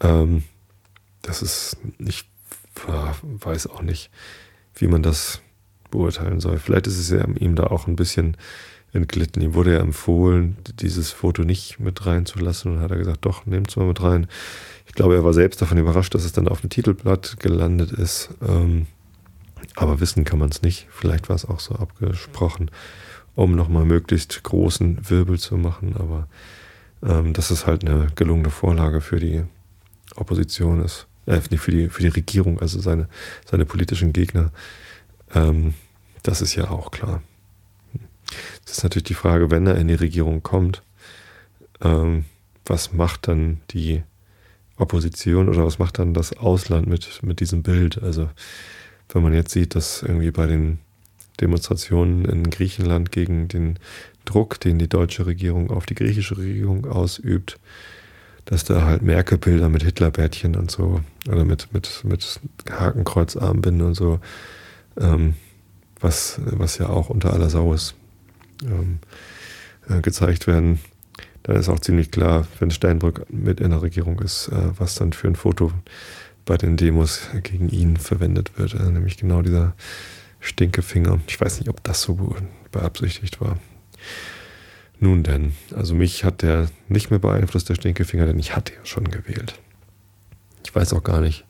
Ähm, 0.00 0.44
das 1.22 1.42
ist, 1.42 1.76
ich 1.98 2.24
weiß 3.22 3.66
auch 3.68 3.82
nicht, 3.82 4.10
wie 4.74 4.88
man 4.88 5.02
das 5.02 5.40
beurteilen 5.90 6.40
soll. 6.40 6.58
Vielleicht 6.58 6.86
ist 6.86 6.98
es 6.98 7.10
ja 7.10 7.24
ihm 7.38 7.54
da 7.54 7.64
auch 7.64 7.86
ein 7.86 7.96
bisschen 7.96 8.36
entglitten. 8.92 9.42
Ihm 9.42 9.54
wurde 9.54 9.74
ja 9.74 9.80
empfohlen, 9.80 10.56
dieses 10.80 11.10
Foto 11.10 11.42
nicht 11.42 11.80
mit 11.80 12.04
reinzulassen 12.04 12.72
und 12.72 12.80
hat 12.80 12.90
er 12.90 12.98
gesagt, 12.98 13.24
doch, 13.24 13.46
nehmt 13.46 13.70
es 13.70 13.76
mal 13.76 13.86
mit 13.86 14.02
rein. 14.02 14.26
Ich 14.86 14.94
glaube, 14.94 15.14
er 15.14 15.24
war 15.24 15.32
selbst 15.32 15.62
davon 15.62 15.78
überrascht, 15.78 16.14
dass 16.14 16.24
es 16.24 16.32
dann 16.32 16.48
auf 16.48 16.60
dem 16.60 16.70
Titelblatt 16.70 17.38
gelandet 17.38 17.92
ist. 17.92 18.30
Ähm, 18.46 18.86
aber 19.74 20.00
wissen 20.00 20.24
kann 20.24 20.38
man 20.38 20.50
es 20.50 20.62
nicht. 20.62 20.86
Vielleicht 20.90 21.28
war 21.28 21.36
es 21.36 21.44
auch 21.44 21.60
so 21.60 21.74
abgesprochen, 21.76 22.70
um 23.34 23.54
nochmal 23.54 23.84
möglichst 23.84 24.42
großen 24.42 25.08
Wirbel 25.08 25.38
zu 25.38 25.56
machen. 25.56 25.94
Aber 25.96 26.28
ähm, 27.02 27.32
dass 27.32 27.50
es 27.50 27.66
halt 27.66 27.86
eine 27.86 28.08
gelungene 28.14 28.50
Vorlage 28.50 29.00
für 29.00 29.18
die 29.18 29.42
Opposition 30.16 30.82
ist, 30.84 31.06
äh, 31.26 31.40
für 31.40 31.70
die, 31.70 31.88
für 31.88 32.02
die 32.02 32.08
Regierung, 32.08 32.60
also 32.60 32.80
seine, 32.80 33.08
seine 33.44 33.64
politischen 33.64 34.12
Gegner, 34.12 34.50
ähm, 35.34 35.74
das 36.22 36.40
ist 36.40 36.54
ja 36.54 36.70
auch 36.70 36.90
klar. 36.90 37.22
Das 38.64 38.78
ist 38.78 38.84
natürlich 38.84 39.04
die 39.04 39.14
Frage, 39.14 39.50
wenn 39.50 39.66
er 39.66 39.76
in 39.76 39.88
die 39.88 39.94
Regierung 39.94 40.42
kommt, 40.42 40.82
ähm, 41.80 42.24
was 42.64 42.92
macht 42.92 43.28
dann 43.28 43.60
die 43.70 44.02
Opposition 44.76 45.48
oder 45.48 45.64
was 45.66 45.78
macht 45.78 45.98
dann 45.98 46.14
das 46.14 46.36
Ausland 46.36 46.86
mit, 46.86 47.22
mit 47.22 47.40
diesem 47.40 47.62
Bild? 47.62 48.02
Also 48.02 48.30
wenn 49.14 49.22
man 49.22 49.34
jetzt 49.34 49.52
sieht, 49.52 49.74
dass 49.74 50.02
irgendwie 50.02 50.30
bei 50.30 50.46
den 50.46 50.78
Demonstrationen 51.40 52.24
in 52.24 52.50
Griechenland 52.50 53.12
gegen 53.12 53.48
den 53.48 53.78
Druck, 54.24 54.60
den 54.60 54.78
die 54.78 54.88
deutsche 54.88 55.26
Regierung 55.26 55.70
auf 55.70 55.86
die 55.86 55.94
griechische 55.94 56.38
Regierung 56.38 56.86
ausübt, 56.86 57.58
dass 58.44 58.64
da 58.64 58.82
halt 58.82 59.02
Merkel-Bilder 59.02 59.68
mit 59.68 59.82
Hitlerbärtchen 59.82 60.56
und 60.56 60.70
so 60.70 61.00
oder 61.28 61.44
mit, 61.44 61.72
mit, 61.72 62.02
mit 62.04 62.40
Hakenkreuzarmbinden 62.70 63.86
und 63.86 63.94
so, 63.94 64.20
ähm, 64.98 65.34
was, 66.00 66.40
was 66.44 66.78
ja 66.78 66.88
auch 66.88 67.08
unter 67.08 67.32
aller 67.32 67.50
Sau 67.50 67.72
ist, 67.72 67.94
ähm, 68.64 68.98
äh, 69.88 70.00
gezeigt 70.00 70.46
werden, 70.46 70.80
dann 71.44 71.56
ist 71.56 71.68
auch 71.68 71.80
ziemlich 71.80 72.10
klar, 72.10 72.46
wenn 72.58 72.70
Steinbrück 72.70 73.26
mit 73.30 73.60
in 73.60 73.70
der 73.70 73.82
Regierung 73.82 74.20
ist, 74.20 74.48
äh, 74.48 74.70
was 74.78 74.96
dann 74.96 75.12
für 75.12 75.28
ein 75.28 75.36
Foto 75.36 75.72
bei 76.44 76.56
den 76.56 76.76
Demos 76.76 77.28
gegen 77.42 77.68
ihn 77.68 77.96
verwendet 77.96 78.58
wird. 78.58 78.74
Äh, 78.74 78.90
nämlich 78.90 79.16
genau 79.16 79.42
dieser 79.42 79.74
Stinkefinger. 80.40 81.20
Ich 81.26 81.40
weiß 81.40 81.60
nicht, 81.60 81.68
ob 81.68 81.82
das 81.84 82.02
so 82.02 82.36
beabsichtigt 82.70 83.40
war. 83.40 83.58
Nun 84.98 85.22
denn, 85.22 85.52
also 85.74 85.94
mich 85.94 86.24
hat 86.24 86.42
der 86.42 86.68
nicht 86.88 87.10
mehr 87.10 87.18
beeinflusst, 87.18 87.68
der 87.68 87.74
Stinkefinger, 87.74 88.26
denn 88.26 88.38
ich 88.38 88.54
hatte 88.54 88.72
ja 88.74 88.84
schon 88.84 89.10
gewählt. 89.10 89.58
Ich 90.64 90.74
weiß 90.74 90.92
auch 90.92 91.02
gar 91.02 91.20
nicht, 91.20 91.44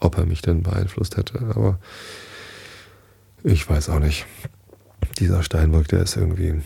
ob 0.00 0.18
er 0.18 0.26
mich 0.26 0.42
denn 0.42 0.62
beeinflusst 0.62 1.16
hätte, 1.16 1.40
aber 1.54 1.78
ich 3.42 3.68
weiß 3.68 3.88
auch 3.88 3.98
nicht. 3.98 4.26
Dieser 5.18 5.42
Steinbrück, 5.42 5.88
der 5.88 6.02
ist 6.02 6.16
irgendwie, 6.16 6.60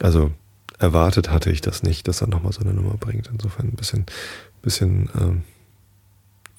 also 0.00 0.32
erwartet 0.78 1.30
hatte 1.30 1.50
ich 1.50 1.60
das 1.60 1.82
nicht, 1.82 2.08
dass 2.08 2.20
er 2.20 2.28
nochmal 2.28 2.52
so 2.52 2.60
eine 2.60 2.74
Nummer 2.74 2.96
bringt. 2.96 3.28
Insofern 3.32 3.68
ein 3.68 3.76
bisschen, 3.76 4.06
bisschen 4.62 5.08
ähm, 5.18 5.42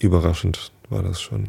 überraschend 0.03 0.72
war 0.89 1.03
das 1.03 1.22
schon. 1.22 1.48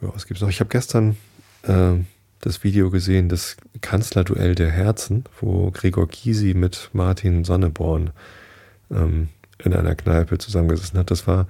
Ja, 0.00 0.10
was 0.14 0.26
gibt's 0.26 0.42
noch? 0.42 0.50
Ich 0.50 0.60
habe 0.60 0.68
gestern 0.68 1.16
äh, 1.62 1.94
das 2.40 2.62
Video 2.62 2.90
gesehen, 2.90 3.28
das 3.28 3.56
Kanzlerduell 3.80 4.54
der 4.54 4.70
Herzen, 4.70 5.24
wo 5.40 5.70
Gregor 5.70 6.06
Gysi 6.06 6.54
mit 6.54 6.90
Martin 6.92 7.44
Sonneborn 7.44 8.10
ähm, 8.90 9.28
in 9.64 9.74
einer 9.74 9.94
Kneipe 9.94 10.38
zusammengesessen 10.38 10.98
hat. 10.98 11.10
Das 11.10 11.26
war 11.26 11.46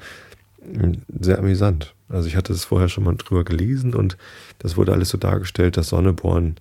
hm, 0.62 1.02
sehr 1.20 1.38
amüsant. 1.38 1.94
Also 2.08 2.28
ich 2.28 2.36
hatte 2.36 2.52
es 2.52 2.64
vorher 2.64 2.88
schon 2.88 3.04
mal 3.04 3.16
drüber 3.16 3.44
gelesen 3.44 3.94
und 3.94 4.16
das 4.58 4.76
wurde 4.76 4.92
alles 4.92 5.08
so 5.08 5.18
dargestellt, 5.18 5.76
dass 5.76 5.88
Sonneborn 5.88 6.56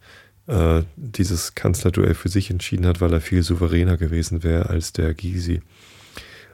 äh, 0.47 0.81
dieses 0.95 1.55
Kanzlerduell 1.55 2.15
für 2.15 2.29
sich 2.29 2.49
entschieden 2.49 2.85
hat, 2.87 2.99
weil 3.01 3.13
er 3.13 3.21
viel 3.21 3.43
souveräner 3.43 3.97
gewesen 3.97 4.43
wäre 4.43 4.69
als 4.69 4.91
der 4.91 5.13
Gysi. 5.13 5.61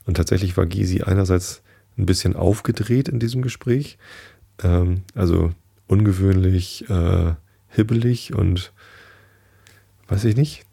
Und 0.06 0.18
tatsächlich 0.18 0.58
war 0.58 0.66
Gysi 0.66 1.04
einerseits 1.04 1.62
ein 1.98 2.06
bisschen 2.06 2.36
aufgedreht 2.36 3.10
in 3.10 3.20
diesem 3.20 3.42
Gespräch, 3.42 3.98
ähm, 4.64 5.04
also 5.16 5.52
ungewöhnlich 5.88 6.90
äh, 6.90 7.34
hibbelig 7.70 8.34
und 8.34 8.72
weiß 10.08 10.26
ich 10.26 10.36
nicht, 10.36 10.66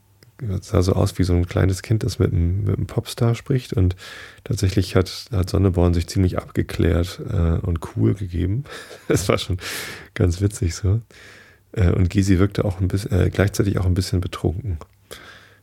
sah 0.60 0.82
so 0.82 0.92
aus 0.92 1.18
wie 1.18 1.24
so 1.24 1.34
ein 1.34 1.46
kleines 1.46 1.82
Kind, 1.82 2.02
das 2.04 2.18
mit 2.18 2.32
einem, 2.32 2.64
mit 2.64 2.76
einem 2.76 2.86
Popstar 2.86 3.34
spricht. 3.34 3.72
Und 3.72 3.96
tatsächlich 4.44 4.94
hat, 4.94 5.26
hat 5.32 5.50
Sonneborn 5.50 5.94
sich 5.94 6.06
ziemlich 6.06 6.38
abgeklärt 6.38 7.20
äh, 7.28 7.58
und 7.58 7.80
cool 7.96 8.14
gegeben. 8.14 8.64
Das 9.08 9.28
war 9.28 9.38
schon 9.38 9.58
ganz 10.14 10.40
witzig 10.40 10.74
so. 10.74 11.00
Äh, 11.72 11.90
und 11.90 12.10
Gysi 12.10 12.38
wirkte 12.38 12.64
auch 12.64 12.80
ein 12.80 12.88
bisschen, 12.88 13.12
äh, 13.12 13.30
gleichzeitig 13.30 13.78
auch 13.78 13.86
ein 13.86 13.94
bisschen 13.94 14.20
betrunken. 14.20 14.78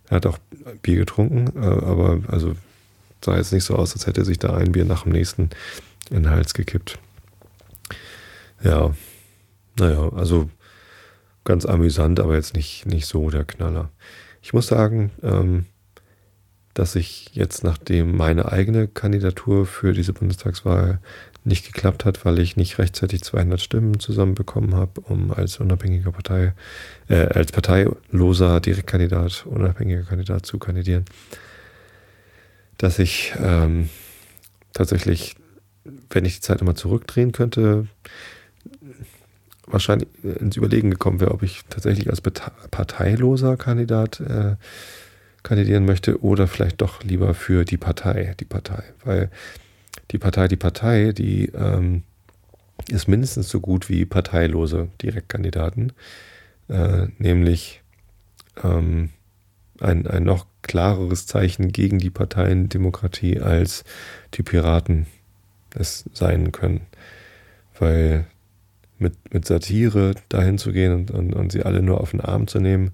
Er 0.07 0.17
hat 0.17 0.25
auch 0.25 0.37
Bier 0.81 0.97
getrunken, 0.97 1.51
äh, 1.55 1.65
aber 1.65 2.21
also 2.27 2.55
sah 3.25 3.37
jetzt 3.37 3.53
nicht 3.53 3.63
so 3.63 3.75
aus, 3.75 3.93
als 3.93 4.07
hätte 4.07 4.23
sich 4.23 4.39
da 4.39 4.55
ein 4.55 4.71
Bier 4.71 4.85
nach 4.85 5.03
dem 5.03 5.11
nächsten 5.11 5.49
in 6.09 6.23
den 6.23 6.29
Hals 6.29 6.53
gekippt. 6.53 6.97
Ja, 8.63 8.95
naja, 9.77 10.09
also 10.13 10.49
ganz 11.43 11.65
amüsant, 11.65 12.19
aber 12.19 12.35
jetzt 12.35 12.55
nicht, 12.55 12.85
nicht 12.85 13.05
so 13.05 13.29
der 13.29 13.45
Knaller. 13.45 13.89
Ich 14.41 14.53
muss 14.53 14.67
sagen, 14.67 15.11
ähm, 15.21 15.65
dass 16.73 16.95
ich 16.95 17.29
jetzt, 17.33 17.63
nachdem 17.63 18.15
meine 18.15 18.51
eigene 18.51 18.87
Kandidatur 18.87 19.65
für 19.65 19.93
diese 19.93 20.13
Bundestagswahl 20.13 20.99
nicht 21.45 21.65
geklappt 21.65 22.05
hat, 22.05 22.25
weil 22.25 22.39
ich 22.39 22.57
nicht 22.57 22.79
rechtzeitig 22.79 23.23
200 23.23 23.61
Stimmen 23.61 23.99
zusammenbekommen 23.99 24.75
habe, 24.75 25.01
um 25.01 25.31
als 25.31 25.59
unabhängiger 25.59 26.11
Partei, 26.11 26.53
äh, 27.07 27.27
als 27.27 27.51
parteiloser 27.51 28.59
Direktkandidat, 28.59 29.45
unabhängiger 29.45 30.03
Kandidat 30.03 30.45
zu 30.45 30.57
kandidieren, 30.57 31.05
dass 32.77 32.99
ich 32.99 33.33
ähm, 33.41 33.89
tatsächlich, 34.73 35.35
wenn 36.09 36.25
ich 36.25 36.35
die 36.35 36.41
Zeit 36.41 36.59
nochmal 36.59 36.75
zurückdrehen 36.75 37.31
könnte, 37.31 37.87
wahrscheinlich 39.67 40.07
ins 40.23 40.57
Überlegen 40.57 40.91
gekommen 40.91 41.19
wäre, 41.19 41.31
ob 41.31 41.43
ich 41.43 41.61
tatsächlich 41.69 42.09
als 42.09 42.21
parteiloser 42.21 43.57
Kandidat 43.57 44.19
äh, 44.19 44.55
kandidieren 45.43 45.85
möchte 45.85 46.23
oder 46.23 46.47
vielleicht 46.47 46.81
doch 46.81 47.03
lieber 47.03 47.33
für 47.33 47.65
die 47.65 47.77
Partei, 47.77 48.35
die 48.39 48.45
Partei, 48.45 48.83
weil 49.03 49.29
die 50.11 50.17
Partei, 50.17 50.47
die 50.47 50.55
Partei, 50.55 51.11
die 51.11 51.47
ähm, 51.55 52.03
ist 52.89 53.07
mindestens 53.07 53.49
so 53.49 53.59
gut 53.59 53.89
wie 53.89 54.05
parteilose 54.05 54.89
Direktkandidaten, 55.01 55.93
äh, 56.67 57.07
nämlich 57.17 57.81
ähm, 58.63 59.09
ein, 59.79 60.07
ein 60.07 60.23
noch 60.23 60.45
klareres 60.67 61.27
Zeichen 61.27 61.71
gegen 61.71 61.99
die 61.99 62.09
Parteiendemokratie 62.09 63.39
als 63.39 63.83
die 64.33 64.43
Piraten 64.43 65.05
es 65.73 66.05
sein 66.13 66.51
können. 66.51 66.81
Weil 67.79 68.27
mit, 68.97 69.33
mit 69.33 69.45
Satire 69.45 70.13
dahin 70.29 70.57
zu 70.57 70.71
gehen 70.71 70.93
und, 70.93 71.11
und, 71.11 71.33
und 71.33 71.51
sie 71.51 71.63
alle 71.63 71.81
nur 71.81 72.01
auf 72.01 72.11
den 72.11 72.21
Arm 72.21 72.47
zu 72.47 72.59
nehmen, 72.59 72.91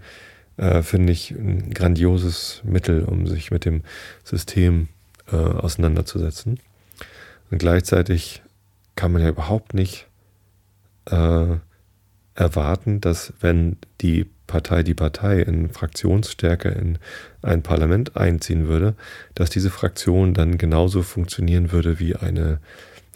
äh, 0.57 0.81
finde 0.81 1.13
ich 1.13 1.31
ein 1.31 1.71
grandioses 1.73 2.61
Mittel, 2.63 3.03
um 3.03 3.27
sich 3.27 3.51
mit 3.51 3.65
dem 3.65 3.81
System 4.23 4.87
äh, 5.31 5.35
auseinanderzusetzen. 5.35 6.59
Und 7.49 7.57
gleichzeitig 7.57 8.41
kann 8.95 9.11
man 9.11 9.21
ja 9.21 9.29
überhaupt 9.29 9.73
nicht 9.73 10.07
äh, 11.05 11.57
erwarten, 12.35 13.01
dass 13.01 13.33
wenn 13.39 13.77
die 14.01 14.29
Partei 14.51 14.84
die 14.84 14.93
Partei 14.93 15.39
in 15.39 15.70
Fraktionsstärke 15.70 16.67
in 16.70 16.98
ein 17.41 17.63
Parlament 17.63 18.17
einziehen 18.17 18.67
würde, 18.67 18.96
dass 19.34 19.50
diese 19.50 19.70
Fraktion 19.70 20.34
dann 20.34 20.58
genauso 20.58 21.03
funktionieren 21.03 21.72
würde 21.72 22.00
wie 22.00 22.17
eine 22.17 22.60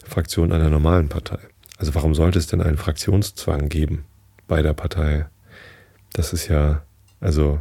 Fraktion 0.06 0.54
einer 0.54 0.70
normalen 0.70 1.10
Partei. 1.10 1.40
Also 1.78 1.94
warum 1.94 2.16
sollte 2.16 2.40
es 2.40 2.48
denn 2.48 2.62
einen 2.62 2.78
Fraktionszwang 2.78 3.68
geben 3.68 4.06
bei 4.48 4.62
der 4.62 4.74
Partei? 4.74 5.26
Das 6.14 6.32
ist 6.32 6.48
ja, 6.48 6.84
also 7.20 7.60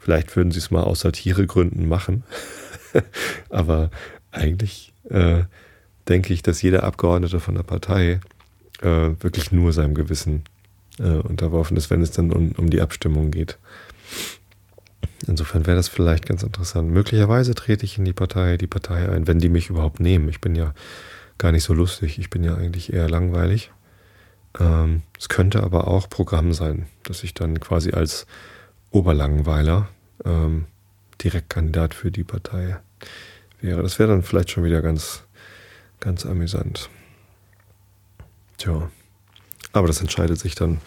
vielleicht 0.00 0.34
würden 0.34 0.50
sie 0.50 0.58
es 0.58 0.72
mal 0.72 0.82
aus 0.82 1.00
Satiregründen 1.00 1.86
machen, 1.86 2.24
aber 3.48 3.90
eigentlich 4.32 4.92
äh, 5.08 5.44
denke 6.08 6.34
ich, 6.34 6.42
dass 6.42 6.62
jeder 6.62 6.82
Abgeordnete 6.82 7.38
von 7.38 7.54
der 7.54 7.62
Partei 7.62 8.18
äh, 8.82 9.10
wirklich 9.20 9.52
nur 9.52 9.72
seinem 9.72 9.94
Gewissen 9.94 10.42
äh, 10.98 11.18
unterworfen 11.18 11.76
ist, 11.76 11.90
wenn 11.90 12.02
es 12.02 12.10
dann 12.10 12.32
um, 12.32 12.52
um 12.52 12.70
die 12.70 12.80
Abstimmung 12.80 13.30
geht. 13.30 13.58
Insofern 15.26 15.66
wäre 15.66 15.76
das 15.76 15.88
vielleicht 15.88 16.26
ganz 16.26 16.42
interessant. 16.42 16.90
Möglicherweise 16.90 17.54
trete 17.54 17.84
ich 17.84 17.98
in 17.98 18.04
die 18.04 18.12
Partei, 18.12 18.56
die 18.56 18.66
Partei 18.66 19.08
ein, 19.08 19.26
wenn 19.26 19.38
die 19.38 19.48
mich 19.48 19.70
überhaupt 19.70 20.00
nehmen. 20.00 20.28
Ich 20.28 20.40
bin 20.40 20.54
ja 20.54 20.74
gar 21.38 21.52
nicht 21.52 21.64
so 21.64 21.72
lustig. 21.72 22.18
Ich 22.18 22.30
bin 22.30 22.44
ja 22.44 22.54
eigentlich 22.54 22.92
eher 22.92 23.08
langweilig. 23.08 23.70
Ähm, 24.58 25.02
es 25.18 25.28
könnte 25.28 25.62
aber 25.62 25.88
auch 25.88 26.08
Programm 26.08 26.52
sein, 26.52 26.86
dass 27.02 27.24
ich 27.24 27.34
dann 27.34 27.58
quasi 27.60 27.92
als 27.92 28.26
Oberlangweiler 28.90 29.88
ähm, 30.24 30.66
Direktkandidat 31.22 31.94
für 31.94 32.10
die 32.10 32.24
Partei 32.24 32.76
wäre. 33.60 33.82
Das 33.82 33.98
wäre 33.98 34.10
dann 34.10 34.22
vielleicht 34.22 34.50
schon 34.50 34.64
wieder 34.64 34.82
ganz, 34.82 35.24
ganz 36.00 36.26
amüsant. 36.26 36.90
Tja. 38.58 38.90
Aber 39.74 39.88
das 39.88 40.00
entscheidet 40.00 40.38
sich 40.38 40.54
dann 40.54 40.80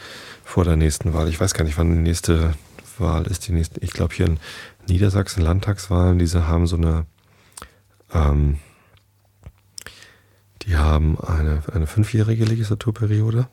vor 0.46 0.64
der 0.64 0.78
nächsten 0.78 1.14
Wahl. 1.14 1.28
Ich 1.28 1.40
weiß 1.40 1.54
gar 1.54 1.66
nicht, 1.66 1.78
wann 1.78 1.92
die 1.92 2.02
nächste 2.02 2.54
Wahl 2.98 3.28
ist. 3.28 3.48
Die 3.48 3.52
nächste, 3.52 3.82
ich 3.82 3.92
glaube, 3.92 4.16
hier 4.16 4.26
in 4.26 4.40
Niedersachsen 4.88 5.44
Landtagswahlen, 5.44 6.18
diese 6.18 6.48
haben 6.48 6.68
so 6.68 6.78
eine, 6.78 7.06
ähm, 8.14 8.60
die 10.62 10.78
haben 10.78 11.20
eine, 11.20 11.62
eine 11.74 11.86
fünfjährige 11.86 12.46
Legislaturperiode. 12.46 13.50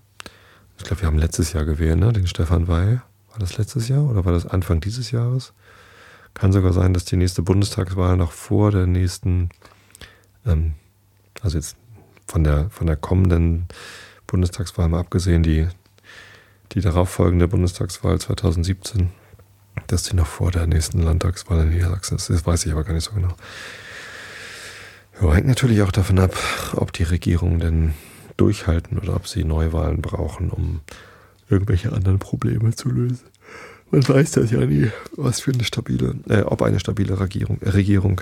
Ich 0.79 0.85
glaube, 0.85 1.03
wir 1.03 1.09
haben 1.09 1.19
letztes 1.19 1.53
Jahr 1.53 1.65
gewählt, 1.65 1.99
ne? 1.99 2.13
den 2.13 2.29
Stefan 2.29 2.69
Weil. 2.69 3.03
War 3.31 3.41
das 3.41 3.59
letztes 3.59 3.89
Jahr 3.89 4.05
oder 4.05 4.25
war 4.25 4.33
das 4.33 4.47
Anfang 4.47 4.81
dieses 4.81 5.11
Jahres? 5.11 5.53
Kann 6.35 6.53
sogar 6.53 6.73
sein, 6.73 6.95
dass 6.95 7.05
die 7.05 7.17
nächste 7.17 7.43
Bundestagswahl 7.43 8.17
noch 8.17 8.31
vor 8.31 8.71
der 8.71 8.87
nächsten, 8.87 9.49
ähm, 10.47 10.75
also 11.43 11.59
jetzt 11.59 11.77
von 12.29 12.45
der, 12.45 12.71
von 12.71 12.87
der 12.87 12.97
kommenden 12.97 13.67
Bundestagswahl 14.35 14.89
mal 14.89 14.99
abgesehen, 14.99 15.45
die, 15.45 15.69
die 16.73 16.81
darauffolgende 16.81 17.47
Bundestagswahl 17.47 18.19
2017, 18.19 19.11
dass 19.87 20.03
die 20.03 20.17
noch 20.17 20.27
vor 20.27 20.51
der 20.51 20.67
nächsten 20.67 21.01
Landtagswahl 21.01 21.61
in 21.61 21.71
Niedersachsen 21.71 22.17
ist. 22.17 22.31
Das 22.31 22.45
weiß 22.45 22.67
ich 22.67 22.73
aber 22.73 22.83
gar 22.83 22.95
nicht 22.95 23.05
so 23.05 23.13
genau. 23.13 23.33
Ja, 25.23 25.33
hängt 25.33 25.47
natürlich 25.47 25.83
auch 25.83 25.93
davon 25.93 26.19
ab, 26.19 26.37
ob 26.75 26.93
die 26.93 27.05
Regierungen 27.05 27.61
denn 27.61 27.95
durchhalten 28.37 28.99
oder 28.99 29.15
ob 29.15 29.29
sie 29.29 29.45
Neuwahlen 29.45 30.03
brauchen, 30.03 30.51
um 30.51 30.81
irgendwelche 31.49 31.93
anderen 31.93 32.19
Probleme 32.19 32.75
zu 32.75 32.89
lösen. 32.89 33.29
Man 33.93 34.09
weiß 34.09 34.33
das 34.33 34.51
ja 34.51 34.67
nie, 34.67 34.91
was 35.13 35.39
für 35.39 35.53
eine 35.53 35.63
stabile, 35.63 36.17
äh, 36.29 36.41
ob 36.41 36.63
eine 36.63 36.81
stabile 36.81 37.21
Regierung, 37.21 37.63
äh, 37.63 37.69
Regierung 37.69 38.21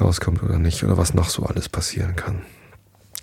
rauskommt 0.00 0.44
oder 0.44 0.60
nicht 0.60 0.84
oder 0.84 0.96
was 0.96 1.14
noch 1.14 1.30
so 1.30 1.42
alles 1.42 1.68
passieren 1.68 2.14
kann. 2.14 2.42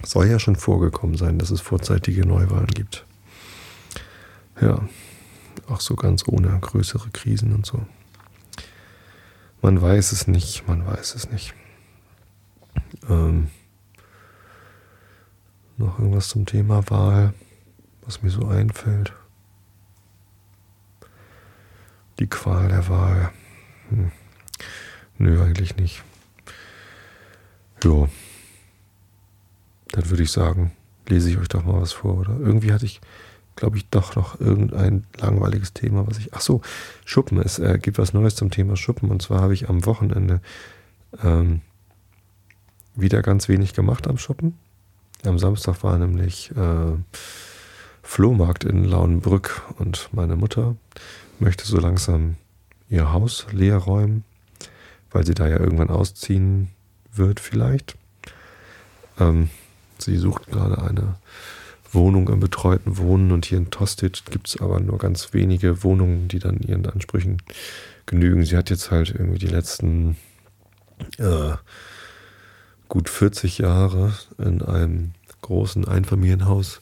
Soll 0.04 0.28
ja 0.28 0.40
schon 0.40 0.56
vorgekommen 0.56 1.18
sein, 1.18 1.40
dass 1.40 1.50
es 1.50 1.62
vorzeitige 1.62 2.26
Neuwahlen 2.26 2.68
gibt. 2.68 3.06
Ja, 4.62 4.88
auch 5.68 5.82
so 5.82 5.96
ganz 5.96 6.28
ohne 6.28 6.58
größere 6.60 7.10
Krisen 7.10 7.54
und 7.54 7.66
so. 7.66 7.86
Man 9.62 9.82
weiß 9.82 10.12
es 10.12 10.28
nicht, 10.28 10.68
man 10.68 10.86
weiß 10.86 11.16
es 11.16 11.32
nicht. 11.32 11.54
Ähm, 13.10 13.50
noch 15.78 16.00
irgendwas 16.00 16.30
zum 16.30 16.46
Thema 16.46 16.90
Wahl, 16.90 17.34
was 18.02 18.22
mir 18.22 18.30
so 18.30 18.48
einfällt. 18.48 19.14
Die 22.20 22.28
Qual 22.28 22.68
der 22.68 22.88
Wahl. 22.88 23.32
Hm. 23.90 24.12
Nö, 25.18 25.44
eigentlich 25.44 25.76
nicht. 25.76 26.04
Jo 27.84 28.08
dann 29.98 30.12
würde 30.12 30.22
ich 30.22 30.32
sagen, 30.32 30.72
lese 31.08 31.32
ich 31.32 31.40
euch 31.40 31.48
doch 31.48 31.66
mal 31.66 31.82
was 31.82 31.92
vor, 31.92 32.20
oder? 32.20 32.38
Irgendwie 32.40 32.72
hatte 32.72 32.86
ich, 32.86 33.02
glaube 33.56 33.78
ich, 33.78 33.90
doch 33.90 34.16
noch 34.16 34.40
irgendein 34.40 35.06
langweiliges 35.18 35.74
Thema, 35.74 36.06
was 36.06 36.20
ich. 36.20 36.36
Ach 36.36 36.42
so, 36.42 36.62
Schuppen. 37.04 37.40
Es 37.40 37.58
äh, 37.58 37.80
gibt 37.82 37.98
was 37.98 38.14
Neues 38.14 38.36
zum 38.36 38.52
Thema 38.52 38.78
Schuppen. 38.78 39.10
Und 39.10 39.24
zwar 39.24 39.42
habe 39.42 39.56
ich 39.56 39.70
am 39.70 39.88
Wochenende 39.88 40.40
ähm, 41.24 41.62
wieder 42.96 43.24
ganz 43.24 43.50
wenig 43.50 43.74
gemacht 43.74 44.08
am 44.08 44.20
Schuppen. 44.20 44.60
Am 45.26 45.40
Samstag 45.40 45.82
war 45.84 45.98
nämlich 45.98 46.52
äh, 46.56 46.94
Flohmarkt 48.04 48.66
in 48.66 48.84
Lauenbrück 48.84 49.64
und 49.80 50.10
meine 50.12 50.36
Mutter 50.36 50.76
möchte 51.40 51.66
so 51.66 51.80
langsam 51.80 52.36
ihr 52.88 53.12
Haus 53.14 53.48
leer 53.52 53.78
räumen, 53.78 54.26
weil 55.10 55.26
sie 55.26 55.34
da 55.34 55.48
ja 55.48 55.60
irgendwann 55.60 55.90
ausziehen 55.90 56.70
wird 57.12 57.40
vielleicht. 57.40 57.98
Ähm, 59.20 59.50
Sie 60.00 60.18
sucht 60.18 60.48
gerade 60.48 60.82
eine 60.82 61.16
Wohnung 61.92 62.30
im 62.30 62.40
betreuten 62.40 62.98
Wohnen 62.98 63.32
und 63.32 63.46
hier 63.46 63.58
in 63.58 63.72
Tosted 63.72 64.24
gibt 64.30 64.50
es 64.50 64.62
aber 64.62 64.80
nur 64.80 64.98
ganz 64.98 65.34
wenige 65.34 65.84
Wohnungen, 65.84 66.28
die 66.28 66.40
dann 66.40 66.60
ihren 66.60 66.86
Ansprüchen 66.86 67.42
genügen. 68.06 68.46
Sie 68.46 68.58
hat 68.58 68.70
jetzt 68.70 68.92
halt 68.92 69.10
irgendwie 69.12 69.40
die 69.40 69.48
letzten 69.48 70.18
äh, 71.18 71.54
gut 72.90 73.10
40 73.10 73.60
Jahre 73.60 74.14
in 74.38 74.62
einem 74.62 75.12
großen 75.42 75.88
Einfamilienhaus 75.88 76.80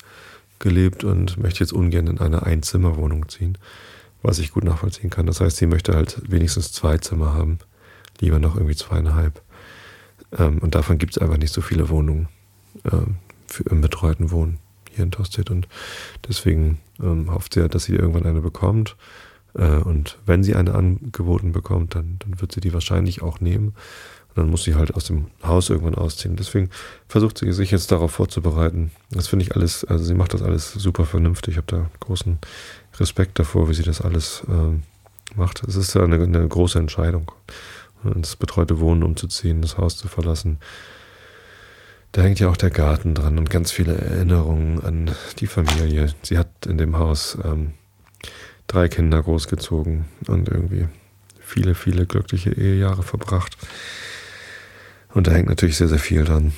gelebt 0.60 1.04
und 1.04 1.38
möchte 1.38 1.60
jetzt 1.60 1.74
ungern 1.74 2.08
in 2.08 2.20
eine 2.20 2.44
Einzimmerwohnung 2.44 3.30
ziehen, 3.30 3.58
was 4.22 4.40
ich 4.40 4.52
gut 4.52 4.64
nachvollziehen 4.64 5.10
kann. 5.10 5.26
Das 5.26 5.42
heißt, 5.42 5.58
sie 5.58 5.68
möchte 5.68 5.94
halt 5.94 6.22
wenigstens 6.30 6.72
zwei 6.72 6.98
Zimmer 6.98 7.34
haben, 7.34 7.60
lieber 8.20 8.40
noch 8.40 8.56
irgendwie 8.56 8.76
zweieinhalb. 8.76 9.42
Ähm, 10.38 10.60
und 10.60 10.74
davon 10.74 10.98
gibt 10.98 11.16
es 11.16 11.22
einfach 11.22 11.38
nicht 11.38 11.54
so 11.54 11.62
viele 11.62 11.90
Wohnungen 11.90 12.28
für, 13.48 13.64
im 13.70 13.82
betreuten 13.82 14.32
Wohnen 14.32 14.60
hier 14.92 15.04
in 15.04 15.12
Tosted. 15.12 15.52
Und 15.52 15.68
deswegen 16.28 16.80
ähm, 17.02 17.32
hofft 17.32 17.54
sie, 17.54 17.68
dass 17.68 17.84
sie 17.84 17.96
irgendwann 17.96 18.26
eine 18.26 18.42
bekommt. 18.42 18.96
Äh, 19.54 19.78
und 19.78 20.18
wenn 20.26 20.44
sie 20.44 20.56
eine 20.56 20.74
angeboten 20.74 21.52
bekommt, 21.52 21.96
dann, 21.96 22.18
dann 22.20 22.42
wird 22.42 22.52
sie 22.52 22.62
die 22.62 22.74
wahrscheinlich 22.74 23.22
auch 23.22 23.40
nehmen. 23.40 23.76
Und 24.30 24.38
dann 24.38 24.50
muss 24.50 24.64
sie 24.64 24.76
halt 24.76 24.96
aus 24.96 25.06
dem 25.06 25.28
Haus 25.44 25.70
irgendwann 25.70 25.96
ausziehen. 25.96 26.36
Deswegen 26.36 26.70
versucht 27.08 27.38
sie 27.38 27.52
sich 27.54 27.72
jetzt 27.72 27.92
darauf 27.92 28.12
vorzubereiten. 28.12 28.92
Das 29.10 29.28
finde 29.28 29.46
ich 29.46 29.56
alles, 29.56 29.86
also 29.86 30.04
sie 30.04 30.14
macht 30.14 30.34
das 30.34 30.42
alles 30.42 30.74
super 30.74 31.06
vernünftig. 31.06 31.54
Ich 31.54 31.58
habe 31.58 31.68
da 31.68 31.90
großen 32.02 32.40
Respekt 33.00 33.40
davor, 33.40 33.70
wie 33.70 33.74
sie 33.74 33.84
das 33.84 34.02
alles 34.02 34.44
äh, 34.50 35.38
macht. 35.38 35.64
Es 35.68 35.76
ist 35.76 35.94
ja 35.94 36.04
eine, 36.04 36.22
eine 36.22 36.48
große 36.48 36.80
Entscheidung, 36.80 37.32
ins 38.04 38.36
betreute 38.36 38.80
Wohnen 38.80 39.04
umzuziehen, 39.04 39.62
das 39.62 39.78
Haus 39.78 39.98
zu 39.98 40.08
verlassen 40.08 40.60
da 42.16 42.22
hängt 42.22 42.40
ja 42.40 42.48
auch 42.48 42.56
der 42.56 42.70
Garten 42.70 43.14
dran 43.14 43.38
und 43.38 43.50
ganz 43.50 43.74
viele 43.74 43.94
Erinnerungen 43.94 44.82
an 44.82 45.12
die 45.40 45.48
Familie. 45.48 46.14
Sie 46.22 46.38
hat 46.38 46.66
in 46.66 46.78
dem 46.78 46.98
Haus 46.98 47.38
ähm, 47.44 47.74
drei 48.68 48.88
Kinder 48.88 49.22
großgezogen 49.22 50.06
und 50.28 50.48
irgendwie 50.48 50.88
viele, 51.42 51.76
viele 51.76 52.06
glückliche 52.06 52.52
Ehejahre 52.52 53.04
verbracht. 53.04 53.58
Und 55.14 55.28
da 55.28 55.32
hängt 55.32 55.50
natürlich 55.50 55.76
sehr, 55.76 55.90
sehr 55.90 56.00
viel 56.00 56.24
dran. 56.24 56.54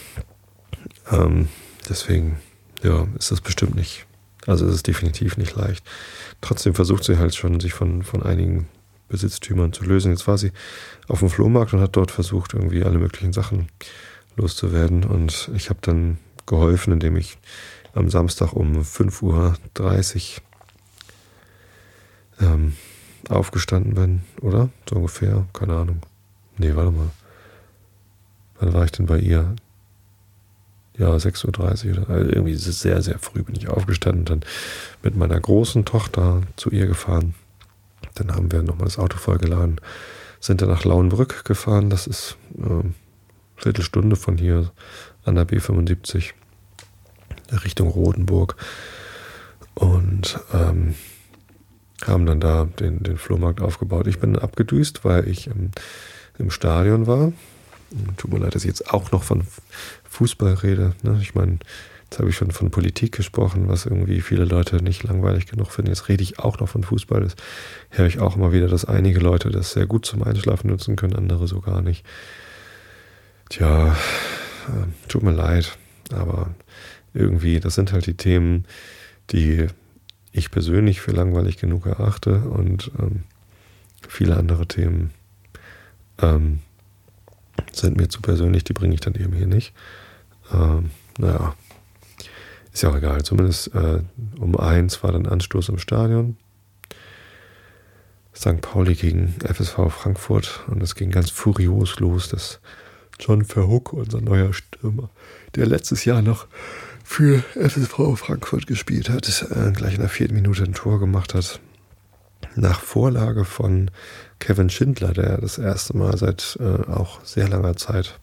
Ähm, 1.11 1.47
deswegen, 1.89 2.37
ja, 2.83 3.07
ist 3.17 3.31
das 3.31 3.41
bestimmt 3.41 3.73
nicht. 3.73 4.05
Also 4.45 4.67
ist 4.67 4.75
es 4.75 4.83
definitiv 4.83 5.37
nicht 5.37 5.55
leicht. 5.55 5.83
Trotzdem 6.39 6.75
versucht 6.75 7.03
sie 7.03 7.17
halt 7.17 7.33
schon, 7.33 7.59
sich 7.59 7.73
von, 7.73 8.03
von 8.03 8.21
einigen 8.21 8.67
Besitztümern 9.09 9.73
zu 9.73 9.85
lösen. 9.85 10.11
Jetzt 10.11 10.27
war 10.27 10.37
sie 10.37 10.51
auf 11.07 11.17
dem 11.17 11.31
Flohmarkt 11.31 11.73
und 11.73 11.81
hat 11.81 11.95
dort 11.95 12.11
versucht, 12.11 12.53
irgendwie 12.53 12.83
alle 12.83 12.99
möglichen 12.99 13.33
Sachen 13.33 13.69
loszuwerden. 14.37 15.03
Und 15.03 15.51
ich 15.55 15.69
habe 15.69 15.79
dann 15.81 16.17
geholfen, 16.45 16.93
indem 16.93 17.17
ich 17.17 17.37
am 17.93 18.09
Samstag 18.09 18.53
um 18.53 18.81
5.30 18.81 19.21
Uhr 19.23 19.57
ähm, 22.39 22.73
aufgestanden 23.29 23.95
bin, 23.95 24.21
oder? 24.41 24.69
So 24.89 24.97
ungefähr, 24.97 25.45
keine 25.53 25.75
Ahnung. 25.75 26.01
Nee, 26.57 26.75
warte 26.75 26.91
mal. 26.91 27.09
Wann 28.59 28.73
war 28.73 28.85
ich 28.85 28.91
denn 28.91 29.05
bei 29.05 29.19
ihr? 29.19 29.55
Ja, 30.97 31.09
6.30 31.09 31.45
Uhr 31.45 31.97
oder 31.97 32.09
also 32.09 32.31
irgendwie 32.31 32.55
sehr, 32.55 33.01
sehr 33.01 33.19
früh 33.19 33.43
bin 33.43 33.55
ich 33.55 33.69
aufgestanden, 33.69 34.25
dann 34.25 34.41
mit 35.03 35.15
meiner 35.15 35.39
großen 35.39 35.85
Tochter 35.85 36.41
zu 36.55 36.71
ihr 36.71 36.87
gefahren. 36.87 37.35
Dann 38.15 38.31
haben 38.31 38.51
wir 38.51 38.63
nochmal 38.63 38.85
das 38.85 38.97
Auto 38.97 39.17
vollgeladen, 39.17 39.79
sind 40.39 40.61
dann 40.61 40.69
nach 40.69 40.85
Lauenbrück 40.85 41.45
gefahren. 41.45 41.91
Das 41.91 42.07
ist 42.07 42.37
äh, 42.57 42.83
Viertelstunde 43.57 44.15
von 44.15 44.37
hier 44.37 44.71
an 45.25 45.35
der 45.35 45.47
B75 45.47 46.33
Richtung 47.63 47.89
Rodenburg 47.89 48.55
und 49.73 50.39
ähm, 50.53 50.95
haben 52.05 52.25
dann 52.25 52.39
da 52.39 52.65
den, 52.65 53.03
den 53.03 53.17
Flohmarkt 53.17 53.61
aufgebaut. 53.61 54.07
Ich 54.07 54.19
bin 54.19 54.37
abgedüst, 54.37 55.03
weil 55.03 55.27
ich 55.27 55.47
im, 55.47 55.71
im 56.37 56.51
Stadion 56.51 57.07
war. 57.07 57.31
Tut 58.17 58.33
mir 58.33 58.39
leid, 58.39 58.55
dass 58.55 58.63
ich 58.63 58.69
jetzt 58.69 58.93
auch 58.93 59.11
noch 59.11 59.23
von 59.23 59.43
Fußball 60.09 60.55
rede. 60.55 60.93
Ne? 61.03 61.17
Ich 61.21 61.35
meine, 61.35 61.59
jetzt 62.03 62.19
habe 62.19 62.29
ich 62.29 62.35
schon 62.35 62.51
von 62.51 62.69
Politik 62.69 63.13
gesprochen, 63.13 63.67
was 63.67 63.85
irgendwie 63.85 64.21
viele 64.21 64.45
Leute 64.45 64.83
nicht 64.83 65.03
langweilig 65.03 65.47
genug 65.47 65.71
finden. 65.71 65.91
Jetzt 65.91 66.09
rede 66.09 66.23
ich 66.23 66.39
auch 66.39 66.59
noch 66.59 66.69
von 66.69 66.83
Fußball. 66.83 67.21
Das 67.21 67.35
höre 67.89 68.07
ich 68.07 68.19
auch 68.19 68.35
immer 68.35 68.51
wieder, 68.51 68.67
dass 68.67 68.85
einige 68.85 69.19
Leute 69.19 69.49
das 69.49 69.71
sehr 69.71 69.87
gut 69.87 70.05
zum 70.05 70.23
Einschlafen 70.23 70.69
nutzen 70.69 70.95
können, 70.95 71.15
andere 71.15 71.47
so 71.47 71.61
gar 71.61 71.81
nicht. 71.81 72.05
Tja, 73.49 73.93
äh, 73.93 75.07
tut 75.07 75.23
mir 75.23 75.31
leid, 75.31 75.77
aber 76.11 76.53
irgendwie, 77.13 77.59
das 77.59 77.75
sind 77.75 77.91
halt 77.93 78.05
die 78.05 78.17
Themen, 78.17 78.65
die 79.31 79.67
ich 80.31 80.51
persönlich 80.51 81.01
für 81.01 81.11
langweilig 81.11 81.57
genug 81.57 81.85
erachte 81.85 82.41
und 82.41 82.91
ähm, 82.99 83.23
viele 84.07 84.37
andere 84.37 84.67
Themen 84.67 85.11
ähm, 86.21 86.59
sind 87.71 87.97
mir 87.97 88.09
zu 88.09 88.21
persönlich, 88.21 88.63
die 88.63 88.73
bringe 88.73 88.93
ich 88.93 89.01
dann 89.01 89.15
eben 89.15 89.33
hier 89.33 89.47
nicht. 89.47 89.73
Ähm, 90.51 90.91
naja, 91.17 91.55
ist 92.71 92.83
ja 92.83 92.89
auch 92.89 92.95
egal. 92.95 93.23
Zumindest 93.23 93.73
äh, 93.73 94.01
um 94.39 94.57
eins 94.57 95.01
war 95.03 95.11
dann 95.11 95.25
Anstoß 95.25 95.69
im 95.69 95.79
Stadion. 95.79 96.37
St. 98.35 98.61
Pauli 98.61 98.93
gegen 98.93 99.33
FSV 99.43 99.89
Frankfurt 99.89 100.63
und 100.67 100.83
es 100.83 100.93
ging 100.93 101.09
ganz 101.09 101.31
furios 101.31 101.99
los, 101.99 102.29
dass 102.29 102.59
John 103.19 103.43
Verhook, 103.43 103.93
unser 103.93 104.21
neuer 104.21 104.53
Stürmer, 104.53 105.09
der 105.55 105.65
letztes 105.65 106.05
Jahr 106.05 106.21
noch 106.21 106.47
für 107.03 107.43
FSV 107.55 108.17
Frankfurt 108.17 108.67
gespielt 108.67 109.09
hat, 109.09 109.45
äh, 109.49 109.71
gleich 109.71 109.95
in 109.95 110.01
der 110.01 110.09
vierten 110.09 110.35
Minute 110.35 110.63
ein 110.63 110.73
Tor 110.73 110.99
gemacht 110.99 111.33
hat. 111.33 111.59
Nach 112.55 112.81
Vorlage 112.81 113.45
von 113.45 113.91
Kevin 114.39 114.69
Schindler, 114.69 115.13
der 115.13 115.37
das 115.37 115.57
erste 115.57 115.95
Mal 115.95 116.17
seit 116.17 116.57
äh, 116.59 116.89
auch 116.91 117.23
sehr 117.23 117.47
langer 117.47 117.75
Zeit 117.77 118.19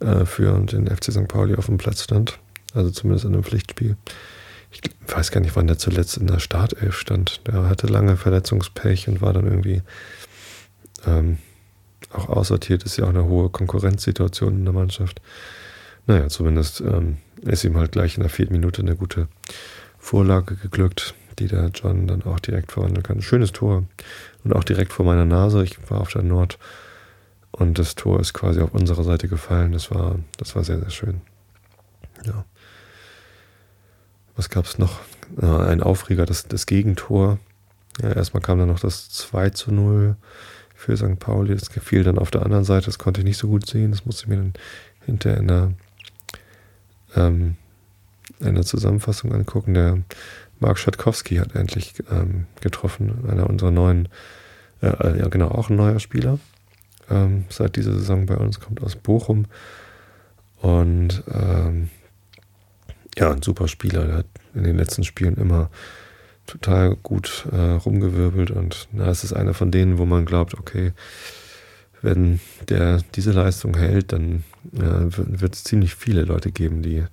äh, 0.00 0.24
für 0.24 0.58
den 0.60 0.86
FC 0.86 1.12
St. 1.12 1.28
Pauli 1.28 1.56
auf 1.56 1.66
dem 1.66 1.78
Platz 1.78 2.04
stand. 2.04 2.38
Also 2.74 2.90
zumindest 2.90 3.24
in 3.24 3.34
einem 3.34 3.44
Pflichtspiel. 3.44 3.96
Ich 4.70 4.82
weiß 5.06 5.30
gar 5.30 5.40
nicht, 5.40 5.56
wann 5.56 5.66
der 5.66 5.78
zuletzt 5.78 6.16
in 6.16 6.26
der 6.26 6.38
Startelf 6.38 6.98
stand. 6.98 7.46
Der 7.46 7.68
hatte 7.68 7.86
lange 7.86 8.16
Verletzungspech 8.16 9.08
und 9.08 9.20
war 9.22 9.32
dann 9.32 9.46
irgendwie 9.46 9.82
ähm, 11.06 11.38
auch 12.16 12.28
aussortiert. 12.28 12.84
Ist 12.84 12.96
ja 12.96 13.04
auch 13.04 13.10
eine 13.10 13.24
hohe 13.24 13.50
Konkurrenzsituation 13.50 14.54
in 14.54 14.64
der 14.64 14.74
Mannschaft. 14.74 15.20
Naja, 16.06 16.28
zumindest 16.28 16.80
ähm, 16.80 17.18
ist 17.42 17.64
ihm 17.64 17.76
halt 17.76 17.92
gleich 17.92 18.16
in 18.16 18.22
der 18.22 18.30
vierten 18.30 18.52
Minute 18.52 18.82
eine 18.82 18.96
gute 18.96 19.28
Vorlage 19.98 20.56
geglückt, 20.56 21.14
die 21.38 21.48
der 21.48 21.70
John 21.74 22.06
dann 22.06 22.22
auch 22.22 22.40
direkt 22.40 22.72
verwandeln 22.72 23.02
kann. 23.02 23.22
Schönes 23.22 23.52
Tor 23.52 23.84
und 24.44 24.54
auch 24.54 24.64
direkt 24.64 24.92
vor 24.92 25.04
meiner 25.04 25.24
Nase. 25.24 25.64
Ich 25.64 25.78
war 25.90 26.00
auf 26.00 26.12
der 26.12 26.22
Nord 26.22 26.58
und 27.50 27.78
das 27.78 27.94
Tor 27.94 28.20
ist 28.20 28.34
quasi 28.34 28.60
auf 28.60 28.72
unserer 28.72 29.02
Seite 29.02 29.28
gefallen. 29.28 29.72
Das 29.72 29.90
war, 29.90 30.16
das 30.38 30.54
war 30.54 30.62
sehr, 30.62 30.78
sehr 30.78 30.90
schön. 30.90 31.20
Ja. 32.24 32.44
Was 34.36 34.50
gab 34.50 34.66
es 34.66 34.78
noch? 34.78 35.00
ein 35.40 35.82
Aufreger, 35.82 36.26
das, 36.26 36.46
das 36.48 36.66
Gegentor. 36.66 37.38
Ja, 38.00 38.12
erstmal 38.12 38.42
kam 38.42 38.58
dann 38.58 38.68
noch 38.68 38.80
das 38.80 39.08
2 39.10 39.50
zu 39.50 39.72
0 39.72 40.16
für 40.76 40.96
St. 40.96 41.18
Pauli. 41.18 41.54
Das 41.54 41.70
gefiel 41.70 42.04
dann 42.04 42.18
auf 42.18 42.30
der 42.30 42.42
anderen 42.42 42.64
Seite. 42.64 42.86
Das 42.86 42.98
konnte 42.98 43.20
ich 43.20 43.24
nicht 43.24 43.38
so 43.38 43.48
gut 43.48 43.66
sehen. 43.66 43.90
Das 43.90 44.04
musste 44.04 44.24
ich 44.24 44.28
mir 44.28 44.36
dann 44.36 44.52
hinterher 45.04 45.38
in 45.38 45.48
der 45.48 45.72
ähm, 47.16 47.56
eine 48.40 48.64
Zusammenfassung 48.64 49.32
angucken. 49.32 49.74
Der 49.74 49.98
Mark 50.60 50.78
Schatkowski 50.78 51.36
hat 51.36 51.54
endlich 51.54 51.94
ähm, 52.10 52.46
getroffen, 52.60 53.24
einer 53.28 53.48
unserer 53.48 53.70
neuen, 53.70 54.08
äh, 54.82 55.18
ja 55.18 55.28
genau, 55.28 55.48
auch 55.48 55.70
ein 55.70 55.76
neuer 55.76 56.00
Spieler. 56.00 56.38
Ähm, 57.10 57.44
seit 57.48 57.76
dieser 57.76 57.92
Saison 57.92 58.26
bei 58.26 58.36
uns 58.36 58.60
kommt 58.60 58.82
aus 58.82 58.96
Bochum. 58.96 59.46
Und 60.60 61.22
ähm, 61.32 61.90
ja, 63.16 63.30
ein 63.32 63.42
super 63.42 63.68
Spieler. 63.68 64.04
Der 64.04 64.16
hat 64.16 64.26
in 64.54 64.64
den 64.64 64.76
letzten 64.76 65.04
Spielen 65.04 65.36
immer 65.36 65.70
total 66.46 66.96
gut 66.96 67.46
äh, 67.52 67.72
rumgewirbelt 67.72 68.50
und 68.50 68.88
na, 68.92 69.08
es 69.08 69.24
ist 69.24 69.32
einer 69.32 69.54
von 69.54 69.70
denen, 69.70 69.98
wo 69.98 70.06
man 70.06 70.24
glaubt, 70.24 70.54
okay, 70.54 70.92
wenn 72.02 72.40
der 72.68 73.00
diese 73.14 73.32
Leistung 73.32 73.76
hält, 73.76 74.12
dann 74.12 74.44
äh, 74.74 75.06
wird 75.08 75.54
es 75.54 75.64
ziemlich 75.64 75.94
viele 75.94 76.22
Leute 76.22 76.52
geben, 76.52 76.82
die 76.82 77.04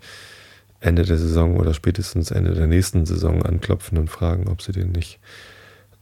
Ende 0.80 1.04
der 1.04 1.18
Saison 1.18 1.58
oder 1.58 1.74
spätestens 1.74 2.32
Ende 2.32 2.54
der 2.54 2.68
nächsten 2.68 3.06
Saison 3.06 3.44
anklopfen 3.44 3.98
und 3.98 4.10
fragen, 4.10 4.48
ob 4.50 4.62
sie 4.62 4.74
den 4.74 4.92
nicht, 4.92 5.20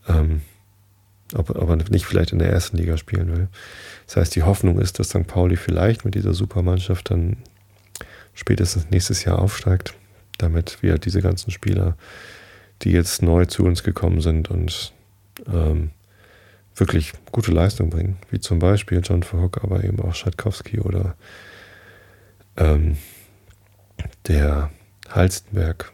ähm, 0.08 0.42
ob, 1.36 1.52
ob 1.52 1.70
er 1.70 1.76
nicht 1.76 2.06
vielleicht 2.06 2.32
in 2.34 2.40
der 2.40 2.50
ersten 2.50 2.78
Liga 2.78 2.98
spielen 2.98 3.32
will. 3.32 3.48
Das 4.08 4.18
heißt, 4.18 4.36
die 4.36 4.44
Hoffnung 4.44 4.80
ist, 4.80 5.00
dass 5.00 5.10
St. 5.10 5.28
Pauli 5.28 5.56
vielleicht 5.56 6.04
mit 6.04 6.16
dieser 6.16 6.34
Supermannschaft 6.34 7.12
dann 7.12 7.38
spätestens 8.34 8.90
nächstes 8.90 9.24
Jahr 9.24 9.40
aufsteigt, 9.40 9.94
damit 10.40 10.82
wir 10.82 10.98
diese 10.98 11.22
ganzen 11.22 11.52
Spieler, 11.52 11.96
die 12.82 12.92
jetzt 12.92 13.22
neu 13.22 13.46
zu 13.46 13.64
uns 13.64 13.84
gekommen 13.84 14.22
sind 14.22 14.50
und 14.50 14.94
ähm, 15.48 15.92
wirklich 16.76 17.14
gute 17.32 17.52
Leistung 17.52 17.90
bringen, 17.90 18.18
wie 18.30 18.40
zum 18.40 18.60
Beispiel 18.60 19.02
John 19.04 19.24
Verhoek, 19.24 19.64
aber 19.64 19.84
eben 19.84 20.00
auch 20.00 20.16
Schatkowski 20.16 20.80
oder 20.80 21.16
ähm, 22.58 22.98
der 24.28 24.72
Halstenberg, 25.10 25.92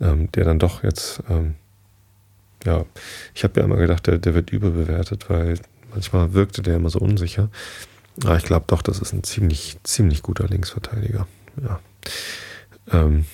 ähm, 0.00 0.30
der 0.32 0.44
dann 0.44 0.58
doch 0.58 0.82
jetzt, 0.82 1.22
ähm, 1.28 1.54
ja, 2.64 2.84
ich 3.34 3.44
habe 3.44 3.60
ja 3.60 3.66
immer 3.66 3.76
gedacht, 3.76 4.06
der, 4.06 4.18
der 4.18 4.34
wird 4.34 4.50
überbewertet, 4.50 5.30
weil 5.30 5.58
manchmal 5.90 6.32
wirkte 6.34 6.62
der 6.62 6.76
immer 6.76 6.90
so 6.90 6.98
unsicher. 6.98 7.48
Aber 8.24 8.36
ich 8.36 8.44
glaube 8.44 8.64
doch, 8.66 8.82
das 8.82 8.98
ist 8.98 9.12
ein 9.12 9.24
ziemlich, 9.24 9.78
ziemlich 9.82 10.22
guter 10.22 10.46
Linksverteidiger. 10.46 11.26
Ja. 11.62 11.80
Ähm, 12.92 13.24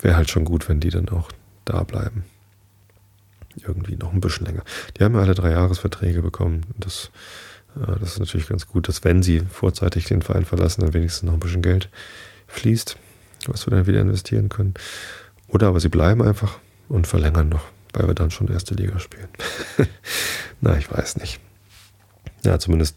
Wäre 0.00 0.16
halt 0.16 0.30
schon 0.30 0.44
gut, 0.44 0.68
wenn 0.68 0.80
die 0.80 0.90
dann 0.90 1.08
auch 1.10 1.30
da 1.70 1.82
bleiben 1.84 2.24
irgendwie 3.56 3.96
noch 3.96 4.12
ein 4.12 4.20
bisschen 4.20 4.46
länger. 4.46 4.62
Die 4.96 5.04
haben 5.04 5.14
ja 5.14 5.20
alle 5.20 5.34
drei 5.34 5.50
Jahresverträge 5.50 6.22
bekommen. 6.22 6.66
Das, 6.78 7.10
äh, 7.76 7.98
das 7.98 8.12
ist 8.12 8.18
natürlich 8.18 8.48
ganz 8.48 8.66
gut, 8.66 8.88
dass 8.88 9.04
wenn 9.04 9.22
sie 9.22 9.40
vorzeitig 9.40 10.04
den 10.04 10.22
Verein 10.22 10.44
verlassen, 10.44 10.82
dann 10.82 10.94
wenigstens 10.94 11.24
noch 11.24 11.34
ein 11.34 11.40
bisschen 11.40 11.62
Geld 11.62 11.88
fließt, 12.46 12.96
was 13.46 13.66
wir 13.66 13.76
dann 13.76 13.86
wieder 13.86 14.00
investieren 14.00 14.48
können. 14.48 14.74
Oder 15.48 15.68
aber 15.68 15.80
sie 15.80 15.88
bleiben 15.88 16.22
einfach 16.22 16.58
und 16.88 17.06
verlängern 17.06 17.48
noch, 17.48 17.64
weil 17.92 18.06
wir 18.06 18.14
dann 18.14 18.30
schon 18.30 18.48
erste 18.48 18.74
Liga 18.74 18.98
spielen. 18.98 19.28
Na, 20.60 20.76
ich 20.76 20.90
weiß 20.90 21.16
nicht. 21.16 21.40
Ja, 22.44 22.58
zumindest 22.58 22.96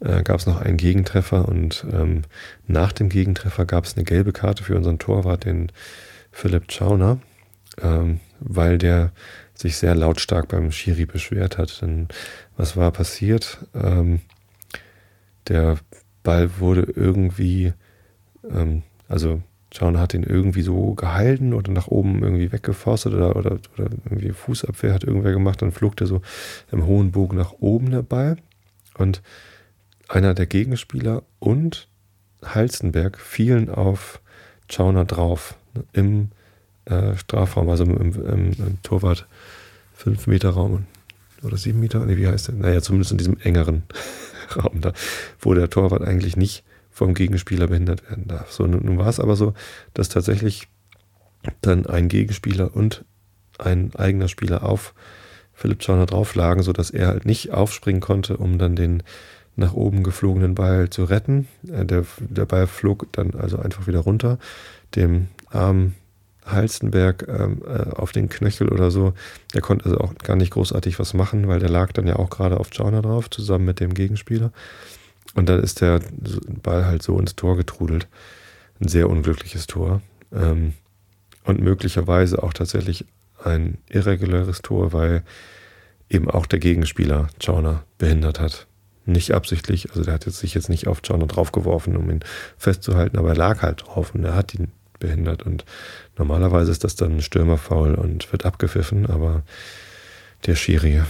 äh, 0.00 0.22
gab 0.22 0.40
es 0.40 0.46
noch 0.46 0.60
einen 0.60 0.76
Gegentreffer 0.76 1.48
und 1.48 1.84
ähm, 1.90 2.22
nach 2.66 2.92
dem 2.92 3.08
Gegentreffer 3.08 3.64
gab 3.64 3.84
es 3.84 3.96
eine 3.96 4.04
gelbe 4.04 4.32
Karte 4.32 4.62
für 4.62 4.76
unseren 4.76 4.98
Torwart, 4.98 5.44
den 5.44 5.72
Philipp 6.30 6.70
Schauner, 6.70 7.18
ähm, 7.82 8.20
weil 8.40 8.78
der 8.78 9.12
sich 9.54 9.76
sehr 9.76 9.94
lautstark 9.94 10.48
beim 10.48 10.70
Schiri 10.70 11.06
beschwert 11.06 11.58
hat. 11.58 11.80
Denn 11.82 12.08
was 12.56 12.76
war 12.76 12.90
passiert? 12.92 13.58
Ähm, 13.74 14.20
der 15.48 15.78
Ball 16.22 16.58
wurde 16.58 16.82
irgendwie, 16.82 17.72
ähm, 18.50 18.82
also 19.08 19.42
John 19.72 19.98
hat 19.98 20.14
ihn 20.14 20.22
irgendwie 20.22 20.62
so 20.62 20.94
gehalten 20.94 21.52
oder 21.52 21.70
nach 21.72 21.88
oben 21.88 22.22
irgendwie 22.22 22.52
weggeforstet 22.52 23.14
oder, 23.14 23.36
oder, 23.36 23.58
oder 23.74 23.90
irgendwie 24.04 24.32
Fußabwehr 24.32 24.94
hat 24.94 25.04
irgendwer 25.04 25.32
gemacht, 25.32 25.60
dann 25.60 25.72
flog 25.72 25.96
der 25.96 26.06
so 26.06 26.22
im 26.70 26.86
hohen 26.86 27.12
Bogen 27.12 27.36
nach 27.36 27.52
oben 27.58 27.90
der 27.90 28.02
Ball. 28.02 28.36
Und 28.96 29.22
einer 30.08 30.34
der 30.34 30.46
Gegenspieler 30.46 31.22
und 31.38 31.88
Halzenberg 32.42 33.18
fielen 33.18 33.68
auf 33.68 34.20
Chauner 34.70 35.04
drauf 35.04 35.56
im 35.92 36.30
äh, 36.86 37.16
Strafraum, 37.16 37.68
also 37.68 37.84
im, 37.84 37.96
im, 37.96 38.52
im 38.52 38.82
Torwart 38.82 39.26
5 39.94 40.26
Meter 40.26 40.50
Raum 40.50 40.86
oder 41.42 41.56
7 41.56 41.78
Meter, 41.78 42.04
nee, 42.04 42.16
wie 42.16 42.26
heißt 42.26 42.48
der? 42.48 42.54
Naja, 42.54 42.80
zumindest 42.80 43.12
in 43.12 43.18
diesem 43.18 43.38
engeren 43.40 43.82
Raum 44.56 44.80
da, 44.80 44.92
wo 45.40 45.54
der 45.54 45.70
Torwart 45.70 46.02
eigentlich 46.02 46.36
nicht 46.36 46.64
vom 46.90 47.14
Gegenspieler 47.14 47.66
behindert 47.66 48.08
werden 48.08 48.26
darf. 48.26 48.52
So, 48.52 48.66
nun, 48.66 48.98
war 48.98 49.08
es 49.08 49.20
aber 49.20 49.36
so, 49.36 49.52
dass 49.92 50.08
tatsächlich 50.08 50.68
dann 51.60 51.86
ein 51.86 52.08
Gegenspieler 52.08 52.74
und 52.74 53.04
ein 53.58 53.94
eigener 53.94 54.28
Spieler 54.28 54.62
auf 54.62 54.94
Philipp 55.52 55.82
Schauner 55.82 56.06
drauf 56.06 56.34
lagen, 56.34 56.62
sodass 56.62 56.90
er 56.90 57.08
halt 57.08 57.24
nicht 57.26 57.50
aufspringen 57.50 58.00
konnte, 58.00 58.36
um 58.36 58.58
dann 58.58 58.76
den 58.76 59.02
nach 59.56 59.72
oben 59.72 60.02
geflogenen 60.02 60.54
Ball 60.54 60.90
zu 60.90 61.04
retten. 61.04 61.48
Äh, 61.66 61.84
der, 61.84 62.04
der 62.18 62.44
Ball 62.44 62.66
flog 62.66 63.12
dann 63.12 63.34
also 63.34 63.58
einfach 63.58 63.86
wieder 63.86 64.00
runter. 64.00 64.38
Dem 64.94 65.28
Arm 65.50 65.94
Halstenberg 66.46 67.26
ähm, 67.28 67.62
äh, 67.66 67.90
auf 67.90 68.12
den 68.12 68.28
Knöchel 68.28 68.68
oder 68.68 68.90
so. 68.90 69.12
Der 69.54 69.60
konnte 69.60 69.86
also 69.86 69.98
auch 69.98 70.14
gar 70.14 70.36
nicht 70.36 70.52
großartig 70.52 70.98
was 70.98 71.12
machen, 71.12 71.48
weil 71.48 71.58
der 71.58 71.68
lag 71.68 71.92
dann 71.92 72.06
ja 72.06 72.16
auch 72.16 72.30
gerade 72.30 72.58
auf 72.58 72.72
Jauner 72.72 73.02
drauf, 73.02 73.28
zusammen 73.30 73.64
mit 73.64 73.80
dem 73.80 73.94
Gegenspieler. 73.94 74.52
Und 75.34 75.48
dann 75.48 75.62
ist 75.62 75.80
der 75.80 76.00
Ball 76.62 76.86
halt 76.86 77.02
so 77.02 77.18
ins 77.18 77.36
Tor 77.36 77.56
getrudelt. 77.56 78.08
Ein 78.80 78.88
sehr 78.88 79.10
unglückliches 79.10 79.66
Tor. 79.66 80.00
Ähm, 80.32 80.74
und 81.44 81.60
möglicherweise 81.60 82.42
auch 82.42 82.52
tatsächlich 82.52 83.04
ein 83.44 83.78
irreguläres 83.88 84.62
Tor, 84.62 84.92
weil 84.92 85.22
eben 86.08 86.30
auch 86.30 86.46
der 86.46 86.58
Gegenspieler 86.58 87.28
Chauner 87.42 87.84
behindert 87.98 88.40
hat. 88.40 88.66
Nicht 89.04 89.32
absichtlich, 89.32 89.90
also 89.90 90.02
der 90.02 90.14
hat 90.14 90.26
jetzt 90.26 90.38
sich 90.38 90.54
jetzt 90.54 90.68
nicht 90.68 90.88
auf 90.88 91.00
Chauner 91.06 91.26
draufgeworfen, 91.26 91.96
um 91.96 92.10
ihn 92.10 92.20
festzuhalten, 92.58 93.18
aber 93.18 93.30
er 93.30 93.36
lag 93.36 93.62
halt 93.62 93.82
drauf 93.82 94.14
und 94.14 94.24
er 94.24 94.34
hat 94.34 94.54
ihn 94.54 94.72
behindert. 94.98 95.42
Und 95.42 95.64
normalerweise 96.16 96.70
ist 96.70 96.84
das 96.84 96.96
dann 96.96 97.20
Stürmerfaul 97.20 97.94
und 97.94 98.30
wird 98.32 98.44
abgepfiffen, 98.44 99.06
aber 99.06 99.42
der 100.46 100.54
Schiri 100.54 101.02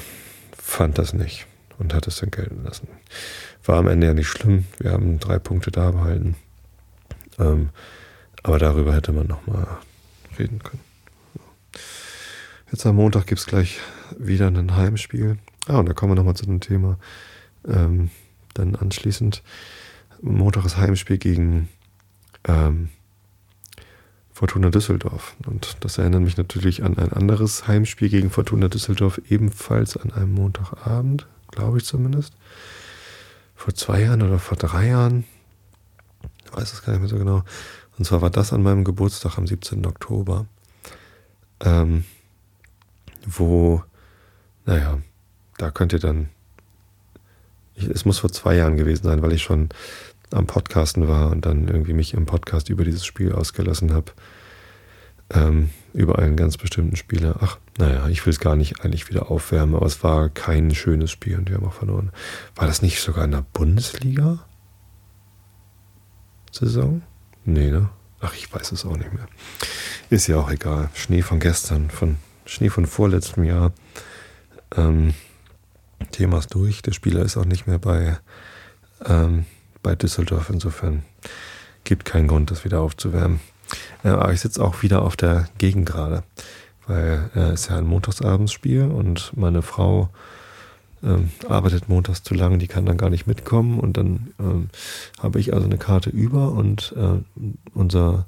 fand 0.56 0.98
das 0.98 1.12
nicht 1.12 1.46
und 1.78 1.94
hat 1.94 2.06
es 2.06 2.16
dann 2.16 2.30
gelten 2.30 2.64
lassen. 2.64 2.88
War 3.64 3.78
am 3.78 3.88
Ende 3.88 4.06
ja 4.06 4.14
nicht 4.14 4.28
schlimm. 4.28 4.66
Wir 4.78 4.92
haben 4.92 5.18
drei 5.18 5.38
Punkte 5.38 5.70
da 5.70 5.90
behalten. 5.90 6.36
Ähm, 7.38 7.70
aber 8.42 8.58
darüber 8.58 8.94
hätte 8.94 9.12
man 9.12 9.26
nochmal 9.26 9.66
reden 10.38 10.60
können. 10.62 10.82
Jetzt 12.70 12.86
am 12.86 12.96
Montag 12.96 13.26
gibt 13.26 13.40
es 13.40 13.46
gleich 13.46 13.78
wieder 14.18 14.46
ein 14.48 14.76
Heimspiel. 14.76 15.38
Ah, 15.66 15.78
und 15.78 15.86
da 15.88 15.94
kommen 15.94 16.12
wir 16.12 16.16
nochmal 16.16 16.36
zu 16.36 16.46
dem 16.46 16.60
Thema. 16.60 16.98
Ähm, 17.66 18.10
dann 18.54 18.74
anschließend. 18.74 19.42
Montag 20.22 20.64
ist 20.64 20.76
Heimspiel 20.76 21.18
gegen 21.18 21.68
ähm, 22.46 22.88
Fortuna 24.36 24.68
Düsseldorf. 24.68 25.34
Und 25.46 25.78
das 25.80 25.96
erinnert 25.96 26.20
mich 26.20 26.36
natürlich 26.36 26.84
an 26.84 26.98
ein 26.98 27.10
anderes 27.10 27.68
Heimspiel 27.68 28.10
gegen 28.10 28.28
Fortuna 28.28 28.68
Düsseldorf, 28.68 29.18
ebenfalls 29.30 29.96
an 29.96 30.12
einem 30.12 30.34
Montagabend, 30.34 31.26
glaube 31.50 31.78
ich 31.78 31.86
zumindest. 31.86 32.34
Vor 33.54 33.74
zwei 33.74 34.02
Jahren 34.02 34.20
oder 34.20 34.38
vor 34.38 34.58
drei 34.58 34.88
Jahren. 34.88 35.24
Ich 36.44 36.54
weiß 36.54 36.70
es 36.70 36.82
gar 36.82 36.92
nicht 36.92 37.00
mehr 37.00 37.08
so 37.08 37.16
genau. 37.16 37.44
Und 37.96 38.04
zwar 38.04 38.20
war 38.20 38.28
das 38.28 38.52
an 38.52 38.62
meinem 38.62 38.84
Geburtstag 38.84 39.38
am 39.38 39.46
17. 39.46 39.86
Oktober. 39.86 40.44
Ähm, 41.60 42.04
wo, 43.24 43.82
naja, 44.66 44.98
da 45.56 45.70
könnt 45.70 45.94
ihr 45.94 45.98
dann, 45.98 46.28
ich, 47.74 47.88
es 47.88 48.04
muss 48.04 48.18
vor 48.18 48.30
zwei 48.32 48.56
Jahren 48.56 48.76
gewesen 48.76 49.04
sein, 49.04 49.22
weil 49.22 49.32
ich 49.32 49.42
schon 49.42 49.70
am 50.32 50.46
Podcasten 50.46 51.08
war 51.08 51.30
und 51.30 51.46
dann 51.46 51.68
irgendwie 51.68 51.92
mich 51.92 52.14
im 52.14 52.26
Podcast 52.26 52.68
über 52.68 52.84
dieses 52.84 53.04
Spiel 53.04 53.32
ausgelassen 53.32 53.92
habe. 53.92 54.12
Ähm, 55.30 55.70
über 55.92 56.18
einen 56.18 56.36
ganz 56.36 56.56
bestimmten 56.56 56.94
Spieler. 56.94 57.36
Ach, 57.40 57.58
naja, 57.78 58.08
ich 58.08 58.24
will 58.24 58.32
es 58.32 58.38
gar 58.38 58.54
nicht 58.54 58.84
eigentlich 58.84 59.08
wieder 59.08 59.30
aufwärmen, 59.30 59.74
aber 59.74 59.86
es 59.86 60.04
war 60.04 60.28
kein 60.28 60.74
schönes 60.74 61.10
Spiel 61.10 61.36
und 61.36 61.48
wir 61.48 61.56
haben 61.56 61.66
auch 61.66 61.72
verloren. 61.72 62.12
War 62.54 62.66
das 62.66 62.82
nicht 62.82 63.00
sogar 63.00 63.24
in 63.24 63.32
der 63.32 63.44
Bundesliga? 63.52 64.44
Saison? 66.52 67.02
Nee, 67.44 67.70
ne? 67.70 67.88
Ach, 68.20 68.34
ich 68.34 68.52
weiß 68.52 68.72
es 68.72 68.84
auch 68.84 68.96
nicht 68.96 69.12
mehr. 69.12 69.26
Ist 70.10 70.26
ja 70.26 70.36
auch 70.36 70.50
egal. 70.50 70.90
Schnee 70.94 71.22
von 71.22 71.40
gestern, 71.40 71.90
von 71.90 72.16
Schnee 72.44 72.70
von 72.70 72.86
vorletztem 72.86 73.44
Jahr. 73.44 73.72
Ähm, 74.74 75.14
Thema 76.12 76.38
ist 76.38 76.54
durch. 76.54 76.82
Der 76.82 76.92
Spieler 76.92 77.22
ist 77.22 77.36
auch 77.36 77.44
nicht 77.44 77.66
mehr 77.66 77.78
bei, 77.78 78.18
ähm, 79.04 79.44
bei 79.86 79.94
Düsseldorf. 79.94 80.50
Insofern 80.50 81.04
gibt 81.84 82.04
keinen 82.04 82.26
Grund, 82.26 82.50
das 82.50 82.64
wieder 82.64 82.80
aufzuwärmen. 82.80 83.38
Äh, 84.02 84.08
aber 84.08 84.32
ich 84.32 84.40
sitze 84.40 84.62
auch 84.62 84.82
wieder 84.82 85.02
auf 85.02 85.14
der 85.14 85.48
Gegend 85.58 85.86
gerade, 85.86 86.24
weil 86.88 87.30
es 87.34 87.40
äh, 87.40 87.54
ist 87.54 87.70
ja 87.70 87.78
ein 87.78 87.86
Montagsabendsspiel 87.86 88.82
und 88.82 89.30
meine 89.36 89.62
Frau 89.62 90.08
ähm, 91.04 91.30
arbeitet 91.48 91.88
montags 91.88 92.24
zu 92.24 92.34
lange, 92.34 92.58
die 92.58 92.66
kann 92.66 92.84
dann 92.84 92.96
gar 92.96 93.10
nicht 93.10 93.28
mitkommen 93.28 93.78
und 93.78 93.96
dann 93.96 94.32
ähm, 94.40 94.70
habe 95.22 95.38
ich 95.38 95.54
also 95.54 95.66
eine 95.66 95.78
Karte 95.78 96.10
über 96.10 96.50
und 96.50 96.92
äh, 96.96 97.22
unser 97.72 98.26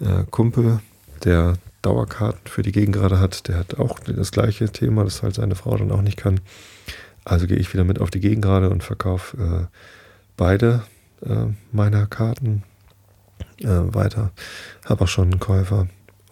äh, 0.00 0.24
Kumpel, 0.30 0.80
der 1.22 1.58
Dauerkarten 1.82 2.40
für 2.46 2.62
die 2.62 2.72
Gegengrade 2.72 3.20
hat, 3.20 3.46
der 3.46 3.56
hat 3.58 3.78
auch 3.78 4.00
das 4.00 4.32
gleiche 4.32 4.68
Thema, 4.68 5.04
das 5.04 5.22
halt 5.22 5.36
seine 5.36 5.54
Frau 5.54 5.76
dann 5.76 5.92
auch 5.92 6.02
nicht 6.02 6.16
kann. 6.16 6.40
Also 7.24 7.46
gehe 7.46 7.56
ich 7.56 7.72
wieder 7.72 7.84
mit 7.84 8.00
auf 8.00 8.10
die 8.10 8.20
Gegengrade 8.20 8.68
und 8.68 8.82
verkaufe 8.82 9.68
äh, 9.70 9.76
beide 10.36 10.84
äh, 11.22 11.46
meiner 11.72 12.06
Karten 12.06 12.62
äh, 13.60 13.66
weiter. 13.68 14.32
Habe 14.84 15.04
auch 15.04 15.08
schon 15.08 15.30
einen 15.30 15.40
Käufer 15.40 15.88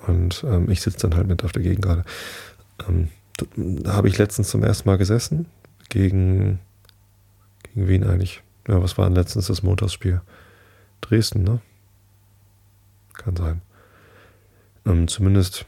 und 0.07 0.45
ähm, 0.47 0.71
ich 0.71 0.83
sitze 0.83 1.09
dann 1.09 1.17
halt 1.17 1.29
mit 1.29 1.45
auf 1.45 1.53
der 1.53 1.63
Gegengrade. 1.63 2.05
Ähm, 2.89 3.09
da 3.57 3.95
habe 3.95 4.09
ich 4.09 4.19
letztens 4.19 4.49
zum 4.49 4.63
ersten 4.63 4.89
Mal 4.89 4.99
gesessen. 4.99 5.47
Gegen, 5.89 6.61
gegen 7.63 7.89
wen 7.89 8.05
eigentlich? 8.05 8.43
Ja, 8.69 8.83
was 8.83 8.97
war 8.97 9.07
denn 9.07 9.17
letztens 9.17 9.47
das 9.47 9.63
Montagsspiel? 9.63 10.23
Dresden, 11.01 11.45
ne? 11.45 11.61
Kann 13.13 13.37
sein. 13.37 13.61
Ähm, 14.87 15.09
zumindest 15.09 15.67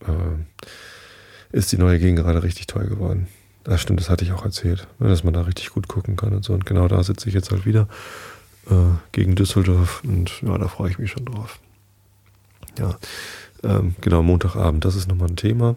äh, 0.00 1.56
ist 1.56 1.72
die 1.72 1.78
neue 1.78 1.98
Gegend 1.98 2.20
gerade 2.20 2.42
richtig 2.42 2.66
toll 2.66 2.86
geworden. 2.86 3.28
Das 3.64 3.80
stimmt, 3.80 4.00
das 4.00 4.10
hatte 4.10 4.24
ich 4.24 4.32
auch 4.32 4.44
erzählt, 4.44 4.88
ne, 4.98 5.08
dass 5.08 5.24
man 5.24 5.34
da 5.34 5.42
richtig 5.42 5.70
gut 5.70 5.88
gucken 5.88 6.16
kann 6.16 6.32
und 6.32 6.44
so. 6.44 6.52
Und 6.52 6.66
genau 6.66 6.88
da 6.88 7.02
sitze 7.02 7.28
ich 7.28 7.34
jetzt 7.34 7.50
halt 7.50 7.64
wieder 7.64 7.88
äh, 8.68 8.74
gegen 9.12 9.34
Düsseldorf 9.34 10.02
und 10.04 10.42
ja, 10.42 10.58
da 10.58 10.68
freue 10.68 10.90
ich 10.90 10.98
mich 10.98 11.10
schon 11.10 11.24
drauf. 11.24 11.58
Ja, 12.78 12.96
ähm, 13.62 13.94
genau, 14.00 14.22
Montagabend, 14.22 14.84
das 14.84 14.96
ist 14.96 15.08
nochmal 15.08 15.28
ein 15.28 15.36
Thema. 15.36 15.76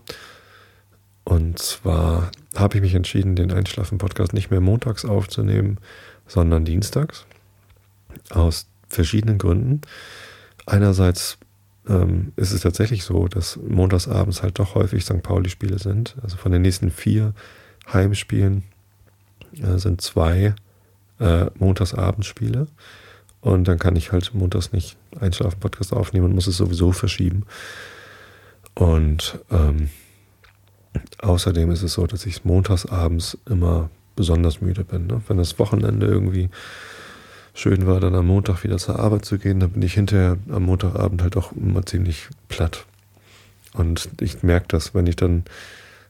Und 1.23 1.59
zwar 1.59 2.31
habe 2.55 2.77
ich 2.77 2.81
mich 2.81 2.93
entschieden, 2.93 3.35
den 3.35 3.51
Einschlafen-Podcast 3.51 4.33
nicht 4.33 4.51
mehr 4.51 4.61
montags 4.61 5.05
aufzunehmen, 5.05 5.79
sondern 6.27 6.65
dienstags. 6.65 7.25
Aus 8.29 8.67
verschiedenen 8.89 9.37
Gründen. 9.37 9.81
Einerseits 10.65 11.37
ähm, 11.87 12.31
ist 12.35 12.51
es 12.51 12.61
tatsächlich 12.61 13.03
so, 13.03 13.27
dass 13.27 13.57
montagsabends 13.57 14.41
halt 14.43 14.59
doch 14.59 14.75
häufig 14.75 15.03
St. 15.03 15.21
Pauli-Spiele 15.21 15.79
sind. 15.79 16.15
Also 16.21 16.37
von 16.37 16.51
den 16.51 16.61
nächsten 16.61 16.91
vier 16.91 17.33
Heimspielen 17.91 18.63
äh, 19.61 19.77
sind 19.77 20.01
zwei 20.01 20.55
äh, 21.19 21.45
Montagsabendspiele. 21.57 22.67
Und 23.41 23.67
dann 23.67 23.77
kann 23.77 23.95
ich 23.95 24.11
halt 24.11 24.33
montags 24.33 24.71
nicht 24.71 24.97
Einschlafen-Podcast 25.19 25.93
aufnehmen 25.93 26.25
und 26.25 26.35
muss 26.35 26.47
es 26.47 26.57
sowieso 26.57 26.91
verschieben. 26.91 27.45
Und 28.73 29.39
ähm, 29.51 29.89
außerdem 31.21 31.71
ist 31.71 31.83
es 31.83 31.93
so, 31.93 32.07
dass 32.07 32.25
ich 32.25 32.43
montags 32.43 32.85
abends 32.85 33.37
immer 33.47 33.89
besonders 34.15 34.61
müde 34.61 34.83
bin. 34.83 35.07
Ne? 35.07 35.21
Wenn 35.27 35.37
das 35.37 35.59
Wochenende 35.59 36.07
irgendwie 36.07 36.49
schön 37.53 37.85
war, 37.85 37.99
dann 37.99 38.15
am 38.15 38.27
Montag 38.27 38.63
wieder 38.63 38.77
zur 38.77 38.99
Arbeit 38.99 39.25
zu 39.25 39.37
gehen, 39.37 39.59
dann 39.59 39.71
bin 39.71 39.81
ich 39.81 39.93
hinterher 39.93 40.37
am 40.49 40.63
Montagabend 40.63 41.21
halt 41.21 41.37
auch 41.37 41.51
immer 41.53 41.85
ziemlich 41.85 42.27
platt. 42.49 42.85
Und 43.73 44.09
ich 44.21 44.43
merke 44.43 44.67
das, 44.69 44.93
wenn 44.93 45.07
ich 45.07 45.15
dann 45.15 45.43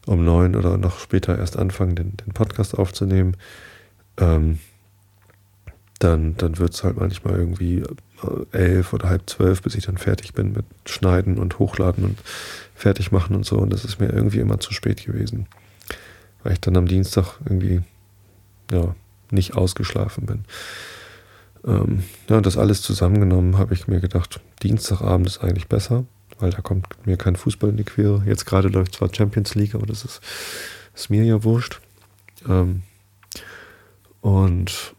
um 0.05 0.23
neun 0.23 0.55
oder 0.55 0.77
noch 0.77 0.99
später 0.99 1.37
erst 1.37 1.57
anfange, 1.57 1.95
den, 1.95 2.17
den 2.17 2.33
Podcast 2.33 2.77
aufzunehmen, 2.77 3.37
ähm, 4.17 4.59
dann, 5.99 6.35
dann 6.37 6.57
wird 6.57 6.73
es 6.73 6.83
halt 6.83 6.97
manchmal 6.97 7.35
irgendwie 7.35 7.79
äh, 7.79 8.45
elf 8.51 8.93
oder 8.93 9.09
halb 9.09 9.29
zwölf, 9.29 9.61
bis 9.61 9.75
ich 9.75 9.85
dann 9.85 9.97
fertig 9.97 10.33
bin 10.33 10.53
mit 10.53 10.65
Schneiden 10.85 11.37
und 11.37 11.59
Hochladen 11.59 12.03
und 12.03 12.19
fertig 12.75 13.11
machen 13.11 13.35
und 13.35 13.45
so. 13.45 13.57
Und 13.57 13.71
das 13.71 13.85
ist 13.85 13.99
mir 13.99 14.09
irgendwie 14.09 14.39
immer 14.39 14.59
zu 14.59 14.73
spät 14.73 15.05
gewesen. 15.05 15.47
Weil 16.43 16.53
ich 16.53 16.61
dann 16.61 16.77
am 16.77 16.87
Dienstag 16.87 17.39
irgendwie 17.45 17.81
ja, 18.71 18.93
nicht 19.31 19.55
ausgeschlafen 19.55 20.25
bin. 20.25 20.45
Ähm, 21.65 22.03
ja, 22.29 22.37
und 22.37 22.45
das 22.45 22.57
alles 22.57 22.81
zusammengenommen 22.81 23.57
habe 23.57 23.73
ich 23.73 23.87
mir 23.87 23.99
gedacht, 23.99 24.39
Dienstagabend 24.61 25.27
ist 25.27 25.39
eigentlich 25.39 25.67
besser, 25.67 26.05
weil 26.39 26.51
da 26.51 26.61
kommt 26.61 26.87
mir 27.05 27.17
kein 27.17 27.35
Fußball 27.35 27.69
in 27.69 27.77
die 27.77 27.83
Quere. 27.83 28.23
Jetzt 28.25 28.45
gerade 28.45 28.67
läuft 28.67 28.95
zwar 28.95 29.13
Champions 29.13 29.55
League, 29.55 29.75
aber 29.75 29.85
das 29.85 30.03
ist, 30.05 30.21
ist 30.93 31.09
mir 31.09 31.23
ja 31.23 31.43
wurscht. 31.43 31.79
Ähm, 32.47 32.83
und 34.21 34.95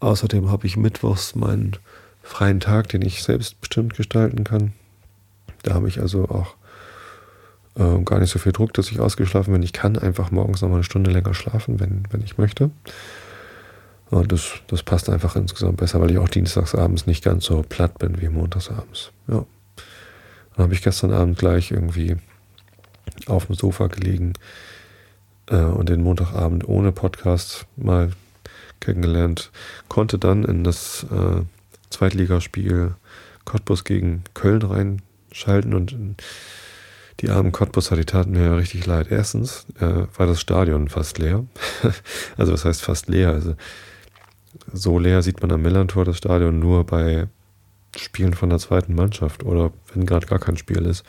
Außerdem 0.00 0.50
habe 0.50 0.66
ich 0.66 0.76
mittwochs 0.76 1.34
meinen 1.34 1.76
freien 2.22 2.60
Tag, 2.60 2.88
den 2.90 3.02
ich 3.02 3.22
selbstbestimmt 3.22 3.96
gestalten 3.96 4.44
kann. 4.44 4.72
Da 5.62 5.74
habe 5.74 5.88
ich 5.88 6.00
also 6.00 6.28
auch 6.28 6.54
äh, 7.76 8.02
gar 8.04 8.20
nicht 8.20 8.30
so 8.30 8.38
viel 8.38 8.52
Druck, 8.52 8.72
dass 8.74 8.90
ich 8.90 9.00
ausgeschlafen 9.00 9.52
bin. 9.52 9.62
Ich 9.62 9.72
kann 9.72 9.98
einfach 9.98 10.30
morgens 10.30 10.62
noch 10.62 10.68
mal 10.68 10.76
eine 10.76 10.84
Stunde 10.84 11.10
länger 11.10 11.34
schlafen, 11.34 11.80
wenn, 11.80 12.04
wenn 12.10 12.22
ich 12.22 12.38
möchte. 12.38 12.70
Und 14.10 14.30
das, 14.32 14.52
das 14.68 14.82
passt 14.82 15.10
einfach 15.10 15.36
insgesamt 15.36 15.78
besser, 15.78 16.00
weil 16.00 16.10
ich 16.10 16.18
auch 16.18 16.28
dienstagsabends 16.28 17.06
nicht 17.06 17.24
ganz 17.24 17.44
so 17.44 17.62
platt 17.68 17.98
bin 17.98 18.20
wie 18.20 18.28
montagsabends. 18.28 19.10
Ja. 19.26 19.44
Dann 20.58 20.64
habe 20.64 20.74
ich 20.74 20.82
gestern 20.82 21.12
Abend 21.12 21.38
gleich 21.38 21.70
irgendwie 21.70 22.16
auf 23.28 23.46
dem 23.46 23.54
Sofa 23.54 23.86
gelegen 23.86 24.32
äh, 25.46 25.60
und 25.60 25.88
den 25.88 26.02
Montagabend 26.02 26.68
ohne 26.68 26.90
Podcast 26.90 27.66
mal 27.76 28.10
kennengelernt, 28.80 29.52
konnte 29.86 30.18
dann 30.18 30.44
in 30.44 30.64
das 30.64 31.06
äh, 31.12 31.42
Zweitligaspiel 31.90 32.96
Cottbus 33.44 33.84
gegen 33.84 34.24
Köln 34.34 34.62
reinschalten 34.62 35.74
und 35.74 35.96
die 37.20 37.30
armen 37.30 37.52
Cottbusser, 37.52 37.94
die 37.94 38.04
taten 38.04 38.32
mir 38.32 38.46
ja 38.46 38.54
richtig 38.56 38.84
leid. 38.84 39.12
Erstens 39.12 39.64
äh, 39.78 40.08
war 40.16 40.26
das 40.26 40.40
Stadion 40.40 40.88
fast 40.88 41.18
leer. 41.18 41.44
also 42.36 42.52
was 42.52 42.64
heißt 42.64 42.82
fast 42.82 43.08
leer? 43.08 43.30
Also 43.30 43.54
so 44.72 44.98
leer 44.98 45.22
sieht 45.22 45.40
man 45.40 45.52
am 45.52 45.62
Millantor 45.62 46.04
das 46.04 46.18
Stadion 46.18 46.58
nur 46.58 46.84
bei 46.84 47.28
Spielen 47.96 48.34
von 48.34 48.50
der 48.50 48.58
zweiten 48.58 48.94
Mannschaft 48.94 49.44
oder 49.44 49.72
wenn 49.92 50.06
gerade 50.06 50.26
gar 50.26 50.38
kein 50.38 50.56
Spiel 50.56 50.84
ist, 50.84 51.04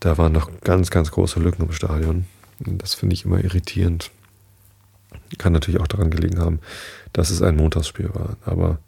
da 0.00 0.16
waren 0.16 0.32
noch 0.32 0.50
ganz, 0.62 0.90
ganz 0.90 1.10
große 1.10 1.40
Lücken 1.40 1.64
im 1.64 1.72
Stadion. 1.72 2.26
Das 2.60 2.94
finde 2.94 3.14
ich 3.14 3.24
immer 3.24 3.42
irritierend. 3.42 4.10
Kann 5.38 5.52
natürlich 5.52 5.80
auch 5.80 5.86
daran 5.86 6.10
gelegen 6.10 6.38
haben, 6.38 6.60
dass 7.12 7.30
es 7.30 7.42
ein 7.42 7.56
Montagsspiel 7.56 8.10
war. 8.14 8.36
Aber 8.44 8.78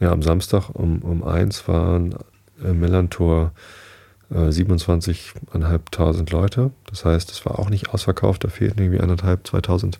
ja, 0.00 0.12
am 0.12 0.22
Samstag 0.22 0.70
um, 0.70 1.00
um 1.02 1.22
eins 1.22 1.66
waren 1.68 2.14
im 2.62 2.80
Millantor 2.80 3.52
äh, 4.30 4.48
27.500 4.48 6.30
Leute. 6.30 6.70
Das 6.86 7.04
heißt, 7.04 7.30
es 7.30 7.44
war 7.44 7.58
auch 7.58 7.68
nicht 7.70 7.90
ausverkauft. 7.90 8.44
Da 8.44 8.48
fehlten 8.48 8.80
irgendwie 8.80 9.00
anderthalb, 9.00 9.46
2000 9.46 9.98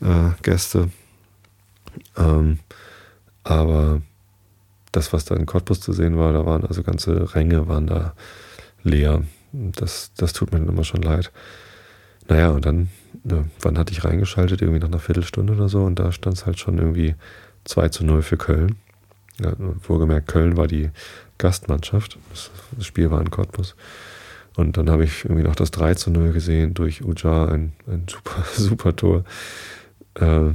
äh, 0.00 0.30
Gäste. 0.42 0.90
Ähm, 2.16 2.60
aber 3.44 4.02
das, 4.92 5.12
was 5.12 5.24
da 5.24 5.34
in 5.34 5.46
Cottbus 5.46 5.80
zu 5.80 5.92
sehen 5.92 6.18
war, 6.18 6.32
da 6.32 6.46
waren 6.46 6.64
also 6.64 6.82
ganze 6.82 7.34
Ränge 7.34 7.68
waren 7.68 7.86
da 7.86 8.14
leer. 8.82 9.22
Das, 9.52 10.12
das 10.16 10.32
tut 10.32 10.52
mir 10.52 10.58
dann 10.58 10.68
immer 10.68 10.84
schon 10.84 11.02
leid. 11.02 11.32
Naja, 12.28 12.50
und 12.50 12.66
dann, 12.66 12.88
ne, 13.24 13.48
wann 13.60 13.78
hatte 13.78 13.92
ich 13.92 14.04
reingeschaltet? 14.04 14.60
Irgendwie 14.60 14.80
nach 14.80 14.88
einer 14.88 14.98
Viertelstunde 14.98 15.54
oder 15.54 15.68
so. 15.68 15.82
Und 15.84 15.98
da 15.98 16.12
stand 16.12 16.36
es 16.36 16.46
halt 16.46 16.58
schon 16.58 16.78
irgendwie 16.78 17.14
2 17.64 17.88
zu 17.88 18.04
0 18.04 18.22
für 18.22 18.36
Köln. 18.36 18.76
Ja, 19.40 19.52
wohlgemerkt, 19.86 20.28
Köln 20.28 20.56
war 20.56 20.66
die 20.66 20.90
Gastmannschaft. 21.38 22.18
Das 22.30 22.50
Spiel 22.86 23.10
war 23.10 23.20
in 23.20 23.30
Cottbus. 23.30 23.76
Und 24.56 24.76
dann 24.76 24.90
habe 24.90 25.04
ich 25.04 25.24
irgendwie 25.24 25.44
noch 25.44 25.54
das 25.54 25.70
3 25.70 25.94
zu 25.94 26.10
0 26.10 26.32
gesehen 26.32 26.74
durch 26.74 27.04
Ujar, 27.04 27.50
ein, 27.50 27.72
ein 27.86 28.06
super, 28.08 28.44
super 28.54 28.96
Tor. 28.96 29.24
Äh, 30.14 30.50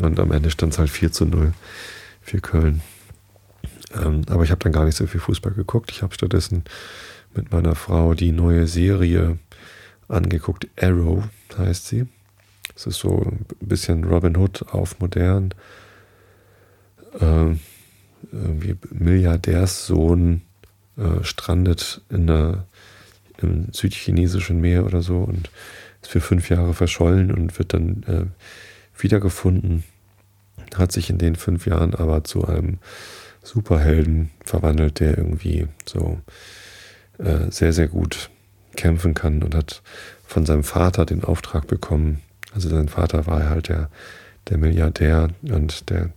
und 0.00 0.18
am 0.18 0.32
Ende 0.32 0.50
stand 0.50 0.72
es 0.72 0.78
halt 0.78 0.90
4 0.90 1.12
zu 1.12 1.26
0 1.26 1.52
für 2.20 2.40
Köln. 2.40 2.82
Ähm, 3.94 4.22
aber 4.28 4.44
ich 4.44 4.50
habe 4.50 4.62
dann 4.62 4.72
gar 4.72 4.84
nicht 4.84 4.96
so 4.96 5.06
viel 5.06 5.20
Fußball 5.20 5.52
geguckt. 5.52 5.90
Ich 5.90 6.02
habe 6.02 6.14
stattdessen 6.14 6.64
mit 7.34 7.52
meiner 7.52 7.74
Frau 7.74 8.14
die 8.14 8.32
neue 8.32 8.66
Serie 8.66 9.38
angeguckt. 10.08 10.68
Arrow 10.80 11.24
heißt 11.56 11.86
sie. 11.86 12.06
Es 12.74 12.86
ist 12.86 12.98
so 12.98 13.20
ein 13.20 13.46
bisschen 13.60 14.04
Robin 14.04 14.36
Hood 14.36 14.62
auf 14.72 14.98
modern. 15.00 15.54
Ähm, 17.20 17.60
irgendwie 18.32 18.76
Milliardärssohn 18.90 20.42
äh, 20.96 21.24
strandet 21.24 22.02
in 22.10 22.26
der, 22.26 22.66
im 23.38 23.72
südchinesischen 23.72 24.60
Meer 24.60 24.86
oder 24.86 25.02
so 25.02 25.18
und 25.18 25.50
ist 26.02 26.10
für 26.10 26.20
fünf 26.20 26.48
Jahre 26.48 26.74
verschollen 26.74 27.32
und 27.32 27.58
wird 27.58 27.74
dann 27.74 28.02
äh, 28.04 29.02
wiedergefunden. 29.02 29.84
Hat 30.76 30.92
sich 30.92 31.10
in 31.10 31.18
den 31.18 31.36
fünf 31.36 31.66
Jahren 31.66 31.94
aber 31.94 32.22
zu 32.24 32.44
einem 32.44 32.78
Superhelden 33.52 34.30
verwandelt, 34.44 35.00
der 35.00 35.18
irgendwie 35.18 35.66
so 35.84 36.20
äh, 37.18 37.50
sehr, 37.50 37.72
sehr 37.72 37.88
gut 37.88 38.30
kämpfen 38.76 39.14
kann 39.14 39.42
und 39.42 39.56
hat 39.56 39.82
von 40.24 40.46
seinem 40.46 40.62
Vater 40.62 41.04
den 41.04 41.24
Auftrag 41.24 41.66
bekommen. 41.66 42.20
Also 42.54 42.68
sein 42.68 42.88
Vater 42.88 43.26
war 43.26 43.48
halt 43.48 43.68
der, 43.68 43.90
der 44.48 44.58
Milliardär 44.58 45.30
und 45.42 45.90
der, 45.90 46.10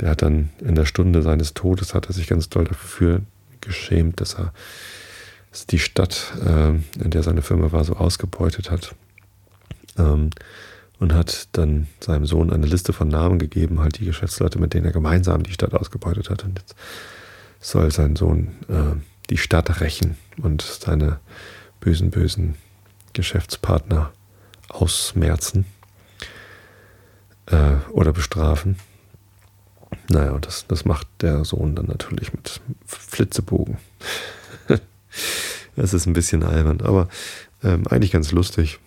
der 0.00 0.10
hat 0.10 0.20
dann 0.20 0.50
in 0.60 0.74
der 0.74 0.84
Stunde 0.84 1.22
seines 1.22 1.54
Todes 1.54 1.94
hat 1.94 2.08
er 2.08 2.12
sich 2.12 2.26
ganz 2.26 2.50
doll 2.50 2.64
dafür 2.64 3.22
geschämt, 3.62 4.20
dass 4.20 4.34
er 4.34 4.52
die 5.70 5.78
Stadt, 5.78 6.34
äh, 6.44 6.74
in 7.02 7.10
der 7.10 7.22
seine 7.22 7.40
Firma 7.40 7.72
war, 7.72 7.84
so 7.84 7.96
ausgebeutet 7.96 8.70
hat. 8.70 8.94
Ähm, 9.96 10.28
und 10.98 11.12
hat 11.12 11.48
dann 11.52 11.86
seinem 12.00 12.26
Sohn 12.26 12.52
eine 12.52 12.66
Liste 12.66 12.92
von 12.92 13.08
Namen 13.08 13.38
gegeben, 13.38 13.80
halt 13.80 13.98
die 13.98 14.04
Geschäftsleute, 14.04 14.58
mit 14.58 14.74
denen 14.74 14.86
er 14.86 14.92
gemeinsam 14.92 15.42
die 15.42 15.52
Stadt 15.52 15.74
ausgebeutet 15.74 16.30
hat. 16.30 16.44
Und 16.44 16.58
jetzt 16.58 16.74
soll 17.60 17.90
sein 17.90 18.16
Sohn 18.16 18.48
äh, 18.68 18.96
die 19.28 19.38
Stadt 19.38 19.80
rächen 19.80 20.16
und 20.42 20.62
seine 20.62 21.18
bösen, 21.80 22.10
bösen 22.10 22.54
Geschäftspartner 23.12 24.12
ausmerzen 24.68 25.66
äh, 27.46 27.76
oder 27.90 28.12
bestrafen. 28.12 28.76
Naja, 30.08 30.32
und 30.32 30.46
das, 30.46 30.66
das 30.66 30.84
macht 30.84 31.06
der 31.20 31.44
Sohn 31.44 31.74
dann 31.74 31.86
natürlich 31.86 32.32
mit 32.32 32.60
Flitzebogen. 32.86 33.78
das 35.76 35.94
ist 35.94 36.06
ein 36.06 36.12
bisschen 36.12 36.42
albern, 36.42 36.80
aber 36.80 37.08
ähm, 37.62 37.86
eigentlich 37.88 38.12
ganz 38.12 38.32
lustig. 38.32 38.78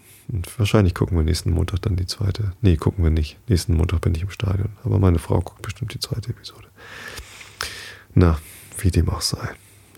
Wahrscheinlich 0.57 0.93
gucken 0.93 1.17
wir 1.17 1.23
nächsten 1.23 1.51
Montag 1.51 1.81
dann 1.81 1.95
die 1.95 2.05
zweite. 2.05 2.51
Nee, 2.61 2.77
gucken 2.77 3.03
wir 3.03 3.09
nicht. 3.09 3.37
Nächsten 3.49 3.75
Montag 3.75 4.01
bin 4.01 4.13
ich 4.13 4.21
im 4.21 4.29
Stadion. 4.29 4.69
Aber 4.83 4.99
meine 4.99 5.17
Frau 5.17 5.41
guckt 5.41 5.63
bestimmt 5.63 5.93
die 5.93 5.99
zweite 5.99 6.29
Episode. 6.29 6.67
Na, 8.13 8.37
wie 8.77 8.91
dem 8.91 9.09
auch 9.09 9.21
sei. 9.21 9.49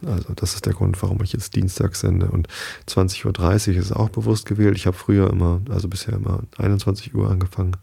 Also 0.06 0.34
das 0.34 0.56
ist 0.56 0.66
der 0.66 0.74
Grund, 0.74 1.02
warum 1.04 1.22
ich 1.22 1.34
jetzt 1.34 1.56
Dienstag 1.56 1.96
sende. 1.96 2.32
Und 2.32 2.48
20.30 2.88 3.74
Uhr 3.74 3.76
ist 3.76 3.92
auch 3.92 4.10
bewusst 4.10 4.46
gewählt. 4.46 4.78
Ich 4.78 4.88
habe 4.88 4.96
früher 4.96 5.30
immer, 5.30 5.62
also 5.70 5.90
bisher 5.90 6.14
immer 6.14 6.44
21 6.58 7.14
Uhr 7.14 7.30
angefangen. 7.30 7.76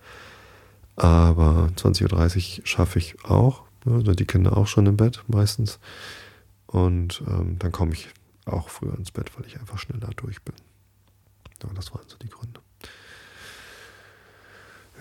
Aber 0.96 1.68
20.30 1.76 2.60
Uhr 2.60 2.66
schaffe 2.66 2.98
ich 2.98 3.24
auch. 3.24 3.62
Also 3.84 4.12
die 4.12 4.26
Kinder 4.26 4.56
auch 4.56 4.66
schon 4.66 4.86
im 4.86 4.96
Bett 4.96 5.22
meistens. 5.28 5.78
Und 6.66 7.22
ähm, 7.28 7.58
dann 7.58 7.72
komme 7.72 7.92
ich 7.92 8.08
auch 8.46 8.70
früher 8.70 8.96
ins 8.96 9.10
Bett, 9.10 9.30
weil 9.36 9.46
ich 9.46 9.60
einfach 9.60 9.78
schneller 9.78 10.10
durch 10.16 10.42
bin. 10.42 10.54
Ja, 11.62 11.68
das 11.74 11.92
waren 11.92 12.08
so 12.08 12.16
die 12.16 12.28
Gründe. 12.28 12.60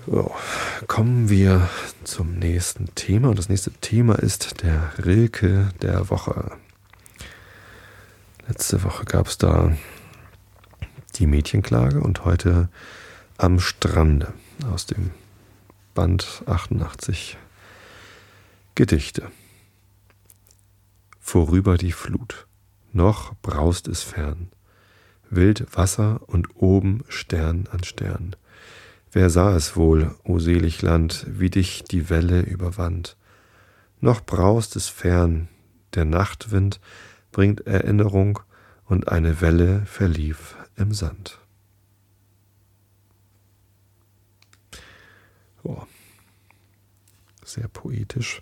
So, 0.06 0.34
kommen 0.88 1.30
wir 1.30 1.70
zum 2.04 2.39
nächsten 2.39 2.93
Thema. 2.96 3.30
Und 3.30 3.39
das 3.39 3.50
nächste 3.50 3.72
Thema 3.72 4.15
ist 4.15 4.63
der 4.63 4.93
Rilke 5.06 5.70
der 5.82 6.10
Woche. 6.10 6.58
Letzte 8.48 8.84
Woche 8.84 9.04
gab 9.06 9.28
es 9.28 9.38
da 9.38 9.76
die 11.15 11.28
Mädchenklage 11.28 12.00
und 12.00 12.24
heute 12.24 12.70
am 13.38 13.60
Strande 13.60 14.34
aus 14.72 14.86
dem 14.86 15.12
Band 15.93 16.43
88 16.46 17.38
Gedichte. 18.76 19.30
Vorüber 21.20 21.78
die 21.78 21.91
Flut, 21.91 22.48
noch 22.93 23.34
braust 23.41 23.88
es 23.88 24.04
fern, 24.04 24.50
wild 25.30 25.66
Wasser 25.76 26.22
und 26.28 26.48
oben 26.56 27.04
Stern 27.10 27.68
an 27.72 27.84
Stern. 27.84 28.36
Wer 29.12 29.30
sah 29.30 29.56
es 29.56 29.76
wohl, 29.76 30.16
o 30.24 30.40
selig 30.40 30.82
Land, 30.82 31.26
wie 31.28 31.50
dich 31.50 31.84
die 31.84 32.10
Welle 32.10 32.42
überwand? 32.42 33.18
Noch 34.00 34.22
braust 34.22 34.76
es 34.76 34.90
fern, 34.90 35.48
der 35.96 36.06
Nachtwind 36.06 36.80
bringt 37.32 37.66
Erinnerung 37.66 38.40
und 38.86 39.08
eine 39.10 39.42
Welle 39.42 39.86
verlief 39.86 40.56
im 40.76 40.94
Sand. 40.94 41.40
Oh. 45.63 45.84
Sehr 47.44 47.68
poetisch. 47.68 48.42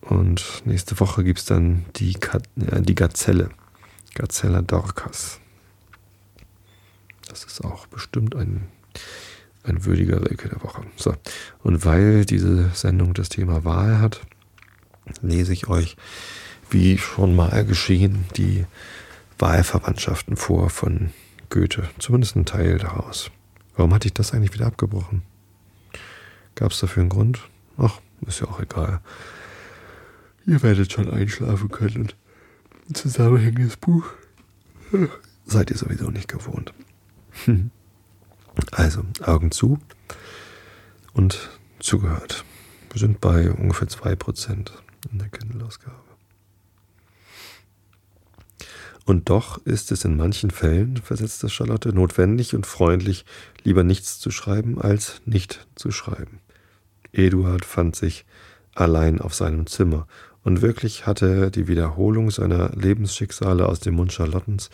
Und 0.00 0.62
nächste 0.64 0.98
Woche 1.00 1.24
gibt 1.24 1.38
es 1.38 1.44
dann 1.46 1.84
die, 1.96 2.14
äh, 2.14 2.82
die 2.82 2.94
Gazelle. 2.94 3.50
Gazella 4.14 4.62
Dorcas. 4.62 5.40
Das 7.34 7.42
ist 7.42 7.64
auch 7.64 7.88
bestimmt 7.88 8.36
ein, 8.36 8.68
ein 9.64 9.84
würdiger 9.84 10.22
Rilke 10.22 10.48
der 10.48 10.62
Woche. 10.62 10.82
So. 10.94 11.16
Und 11.64 11.84
weil 11.84 12.24
diese 12.24 12.68
Sendung 12.74 13.12
das 13.12 13.28
Thema 13.28 13.64
Wahl 13.64 13.98
hat, 13.98 14.20
lese 15.20 15.52
ich 15.52 15.66
euch, 15.66 15.96
wie 16.70 16.96
schon 16.96 17.34
mal 17.34 17.64
geschehen, 17.64 18.26
die 18.36 18.66
Wahlverwandtschaften 19.40 20.36
vor 20.36 20.70
von 20.70 21.10
Goethe. 21.50 21.90
Zumindest 21.98 22.36
ein 22.36 22.46
Teil 22.46 22.78
daraus. 22.78 23.32
Warum 23.74 23.92
hatte 23.92 24.06
ich 24.06 24.14
das 24.14 24.32
eigentlich 24.32 24.54
wieder 24.54 24.66
abgebrochen? 24.66 25.22
Gab 26.54 26.70
es 26.70 26.78
dafür 26.78 27.00
einen 27.00 27.10
Grund? 27.10 27.40
Ach, 27.78 27.98
ist 28.28 28.38
ja 28.38 28.46
auch 28.46 28.60
egal. 28.60 29.00
Ihr 30.46 30.62
werdet 30.62 30.92
schon 30.92 31.10
einschlafen 31.10 31.68
können 31.68 31.96
und 32.02 32.16
ein 32.88 32.94
zusammenhängendes 32.94 33.76
Buch 33.76 34.04
seid 35.46 35.72
ihr 35.72 35.76
sowieso 35.76 36.10
nicht 36.10 36.28
gewohnt. 36.28 36.72
Also, 38.70 39.02
Augen 39.24 39.50
zu 39.50 39.80
und 41.12 41.50
zugehört. 41.80 42.44
Wir 42.92 43.00
sind 43.00 43.20
bei 43.20 43.50
ungefähr 43.50 43.88
2% 43.88 44.70
in 45.10 45.18
der 45.18 45.28
Kindle-Ausgabe. 45.28 45.96
Und 49.04 49.28
doch 49.28 49.64
ist 49.66 49.92
es 49.92 50.04
in 50.04 50.16
manchen 50.16 50.50
Fällen, 50.50 50.96
versetzte 50.96 51.48
Charlotte, 51.48 51.92
notwendig 51.92 52.54
und 52.54 52.64
freundlich, 52.64 53.24
lieber 53.64 53.82
nichts 53.82 54.18
zu 54.18 54.30
schreiben, 54.30 54.80
als 54.80 55.20
nicht 55.26 55.66
zu 55.74 55.90
schreiben. 55.90 56.38
Eduard 57.12 57.64
fand 57.64 57.96
sich 57.96 58.24
allein 58.74 59.20
auf 59.20 59.34
seinem 59.34 59.66
Zimmer, 59.66 60.06
und 60.42 60.60
wirklich 60.60 61.06
hatte 61.06 61.50
die 61.50 61.68
Wiederholung 61.68 62.30
seiner 62.30 62.70
Lebensschicksale 62.76 63.66
aus 63.66 63.80
dem 63.80 63.94
Mund 63.94 64.12
Charlottens 64.12 64.68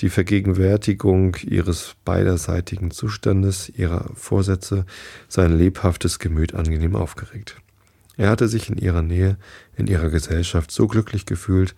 die 0.00 0.08
Vergegenwärtigung 0.08 1.36
ihres 1.42 1.94
beiderseitigen 2.04 2.90
Zustandes, 2.90 3.68
ihrer 3.68 4.10
Vorsätze, 4.14 4.86
sein 5.28 5.56
lebhaftes 5.56 6.18
Gemüt 6.18 6.54
angenehm 6.54 6.96
aufgeregt. 6.96 7.60
Er 8.16 8.30
hatte 8.30 8.48
sich 8.48 8.68
in 8.68 8.78
ihrer 8.78 9.02
Nähe, 9.02 9.36
in 9.76 9.86
ihrer 9.86 10.10
Gesellschaft 10.10 10.70
so 10.70 10.86
glücklich 10.86 11.26
gefühlt, 11.26 11.74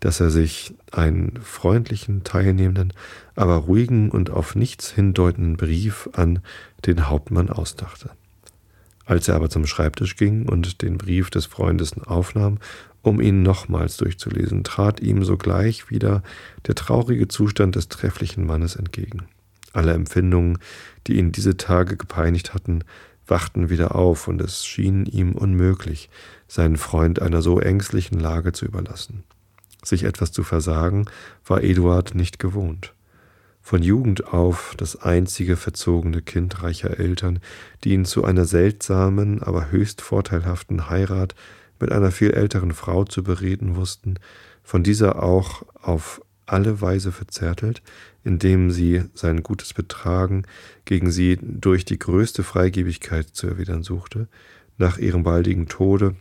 dass 0.00 0.20
er 0.20 0.30
sich 0.30 0.74
einen 0.92 1.38
freundlichen, 1.42 2.22
teilnehmenden, 2.22 2.92
aber 3.34 3.56
ruhigen 3.56 4.10
und 4.10 4.30
auf 4.30 4.54
nichts 4.54 4.90
hindeutenden 4.90 5.56
Brief 5.56 6.08
an 6.12 6.40
den 6.84 7.08
Hauptmann 7.08 7.48
ausdachte. 7.50 8.10
Als 9.04 9.28
er 9.28 9.36
aber 9.36 9.48
zum 9.48 9.66
Schreibtisch 9.66 10.16
ging 10.16 10.48
und 10.48 10.82
den 10.82 10.98
Brief 10.98 11.30
des 11.30 11.46
Freundes 11.46 11.96
aufnahm, 11.98 12.58
um 13.06 13.20
ihn 13.20 13.42
nochmals 13.42 13.96
durchzulesen, 13.96 14.64
trat 14.64 15.00
ihm 15.00 15.24
sogleich 15.24 15.90
wieder 15.90 16.22
der 16.66 16.74
traurige 16.74 17.28
Zustand 17.28 17.76
des 17.76 17.88
trefflichen 17.88 18.44
Mannes 18.46 18.76
entgegen. 18.76 19.28
Alle 19.72 19.92
Empfindungen, 19.92 20.58
die 21.06 21.16
ihn 21.16 21.32
diese 21.32 21.56
Tage 21.56 21.96
gepeinigt 21.96 22.52
hatten, 22.52 22.80
wachten 23.26 23.70
wieder 23.70 23.94
auf, 23.94 24.28
und 24.28 24.40
es 24.40 24.66
schien 24.66 25.06
ihm 25.06 25.32
unmöglich, 25.32 26.10
seinen 26.48 26.76
Freund 26.76 27.22
einer 27.22 27.42
so 27.42 27.60
ängstlichen 27.60 28.18
Lage 28.18 28.52
zu 28.52 28.64
überlassen. 28.64 29.22
Sich 29.84 30.04
etwas 30.04 30.32
zu 30.32 30.42
versagen, 30.42 31.06
war 31.44 31.62
Eduard 31.62 32.14
nicht 32.14 32.38
gewohnt 32.38 32.92
von 33.66 33.82
Jugend 33.82 34.32
auf 34.32 34.74
das 34.76 35.02
einzige 35.02 35.56
verzogene 35.56 36.22
Kind 36.22 36.62
reicher 36.62 37.00
Eltern, 37.00 37.40
die 37.82 37.94
ihn 37.94 38.04
zu 38.04 38.24
einer 38.24 38.44
seltsamen, 38.44 39.42
aber 39.42 39.72
höchst 39.72 40.02
vorteilhaften 40.02 40.88
Heirat 40.88 41.34
mit 41.80 41.92
einer 41.92 42.10
viel 42.10 42.32
älteren 42.32 42.72
Frau 42.72 43.04
zu 43.04 43.22
bereden 43.22 43.76
wussten, 43.76 44.18
von 44.62 44.82
dieser 44.82 45.22
auch 45.22 45.62
auf 45.74 46.20
alle 46.46 46.80
Weise 46.80 47.12
verzärtelt, 47.12 47.82
indem 48.24 48.70
sie 48.70 49.04
sein 49.14 49.42
gutes 49.42 49.74
Betragen 49.74 50.44
gegen 50.84 51.10
sie 51.10 51.38
durch 51.40 51.84
die 51.84 51.98
größte 51.98 52.42
Freigebigkeit 52.42 53.28
zu 53.28 53.48
erwidern 53.48 53.82
suchte, 53.82 54.28
nach 54.78 54.98
ihrem 54.98 55.22
baldigen 55.22 55.66
Tode 55.66 56.14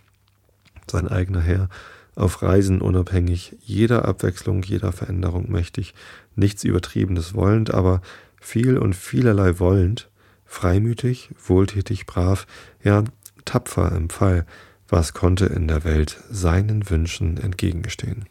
sein 0.89 1.07
eigener 1.07 1.41
Herr 1.41 1.69
auf 2.15 2.41
Reisen 2.41 2.81
unabhängig, 2.81 3.57
jeder 3.61 4.05
Abwechslung, 4.05 4.63
jeder 4.63 4.91
Veränderung 4.91 5.51
mächtig, 5.51 5.93
nichts 6.35 6.63
Übertriebenes 6.63 7.33
wollend, 7.33 7.73
aber 7.73 8.01
viel 8.39 8.77
und 8.77 8.95
vielerlei 8.95 9.59
wollend, 9.59 10.09
freimütig, 10.45 11.31
wohltätig, 11.37 12.05
brav, 12.05 12.47
ja 12.83 13.03
tapfer 13.43 13.91
im 13.91 14.09
Fall, 14.09 14.45
was 14.87 15.13
konnte 15.13 15.45
in 15.45 15.67
der 15.67 15.83
Welt 15.83 16.23
seinen 16.29 16.89
Wünschen 16.89 17.37
entgegengestehen. 17.37 18.25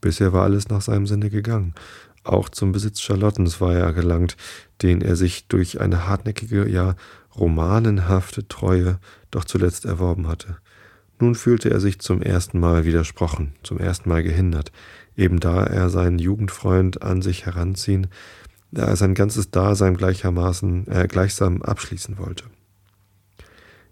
Bisher 0.00 0.32
war 0.32 0.44
alles 0.44 0.68
nach 0.68 0.82
seinem 0.82 1.06
Sinne 1.06 1.30
gegangen. 1.30 1.74
Auch 2.24 2.48
zum 2.48 2.72
Besitz 2.72 3.00
Charlottens 3.00 3.60
war 3.60 3.74
er 3.74 3.92
gelangt, 3.92 4.36
den 4.82 5.00
er 5.00 5.16
sich 5.16 5.48
durch 5.48 5.80
eine 5.80 6.06
hartnäckige, 6.06 6.68
ja 6.68 6.94
romanenhafte 7.36 8.48
Treue 8.48 8.98
doch 9.30 9.44
zuletzt 9.44 9.84
erworben 9.84 10.28
hatte. 10.28 10.58
Nun 11.20 11.34
fühlte 11.34 11.70
er 11.70 11.80
sich 11.80 11.98
zum 12.00 12.22
ersten 12.22 12.60
Mal 12.60 12.84
widersprochen, 12.84 13.54
zum 13.62 13.78
ersten 13.78 14.08
Mal 14.08 14.22
gehindert, 14.22 14.72
eben 15.16 15.40
da 15.40 15.64
er 15.64 15.90
seinen 15.90 16.18
Jugendfreund 16.18 17.02
an 17.02 17.22
sich 17.22 17.46
heranziehen, 17.46 18.08
da 18.70 18.84
er 18.84 18.96
sein 18.96 19.14
ganzes 19.14 19.50
Dasein 19.50 19.96
gleichermaßen 19.96 20.86
äh, 20.88 21.06
gleichsam 21.08 21.62
abschließen 21.62 22.18
wollte. 22.18 22.44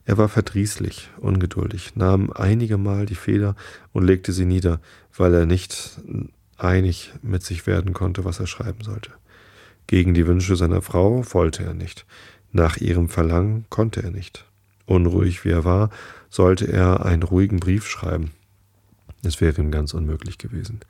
Er 0.06 0.16
war 0.18 0.28
verdrießlich, 0.28 1.10
ungeduldig, 1.18 1.96
nahm 1.96 2.32
einige 2.32 2.78
Mal 2.78 3.06
die 3.06 3.16
Feder 3.16 3.56
und 3.92 4.06
legte 4.06 4.32
sie 4.32 4.46
nieder, 4.46 4.80
weil 5.16 5.34
er 5.34 5.46
nicht 5.46 6.00
einig 6.56 7.12
mit 7.22 7.42
sich 7.42 7.66
werden 7.66 7.92
konnte, 7.92 8.24
was 8.24 8.38
er 8.38 8.46
schreiben 8.46 8.82
sollte. 8.82 9.10
Gegen 9.88 10.14
die 10.14 10.26
Wünsche 10.26 10.54
seiner 10.54 10.80
Frau 10.80 11.24
wollte 11.32 11.64
er 11.64 11.74
nicht, 11.74 12.06
nach 12.52 12.76
ihrem 12.76 13.08
Verlangen 13.08 13.66
konnte 13.68 14.02
er 14.02 14.12
nicht. 14.12 14.46
Unruhig 14.86 15.44
wie 15.44 15.50
er 15.50 15.64
war, 15.64 15.90
sollte 16.30 16.66
er 16.66 17.04
einen 17.04 17.24
ruhigen 17.24 17.58
Brief 17.58 17.88
schreiben. 17.88 18.30
Es 19.24 19.40
wäre 19.40 19.60
ihm 19.60 19.72
ganz 19.72 19.92
unmöglich 19.92 20.38
gewesen. 20.38 20.80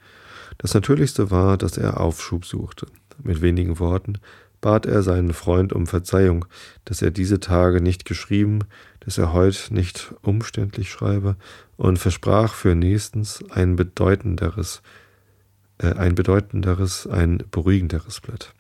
Das 0.58 0.74
Natürlichste 0.74 1.30
war, 1.30 1.56
dass 1.56 1.78
er 1.78 2.00
Aufschub 2.00 2.44
suchte. 2.44 2.86
Mit 3.22 3.40
wenigen 3.40 3.78
Worten 3.78 4.18
bat 4.66 4.84
er 4.84 5.04
seinen 5.04 5.32
Freund 5.32 5.72
um 5.72 5.86
Verzeihung, 5.86 6.44
dass 6.86 7.00
er 7.00 7.12
diese 7.12 7.38
Tage 7.38 7.80
nicht 7.80 8.04
geschrieben, 8.04 8.64
dass 8.98 9.16
er 9.16 9.32
heute 9.32 9.72
nicht 9.72 10.12
umständlich 10.22 10.90
schreibe 10.90 11.36
und 11.76 12.00
versprach 12.00 12.52
für 12.52 12.74
nächstens 12.74 13.44
ein 13.48 13.76
bedeutenderes, 13.76 14.82
äh, 15.78 15.92
ein 15.92 16.16
bedeutenderes, 16.16 17.06
ein 17.06 17.44
beruhigenderes 17.52 18.20
Blatt. 18.20 18.54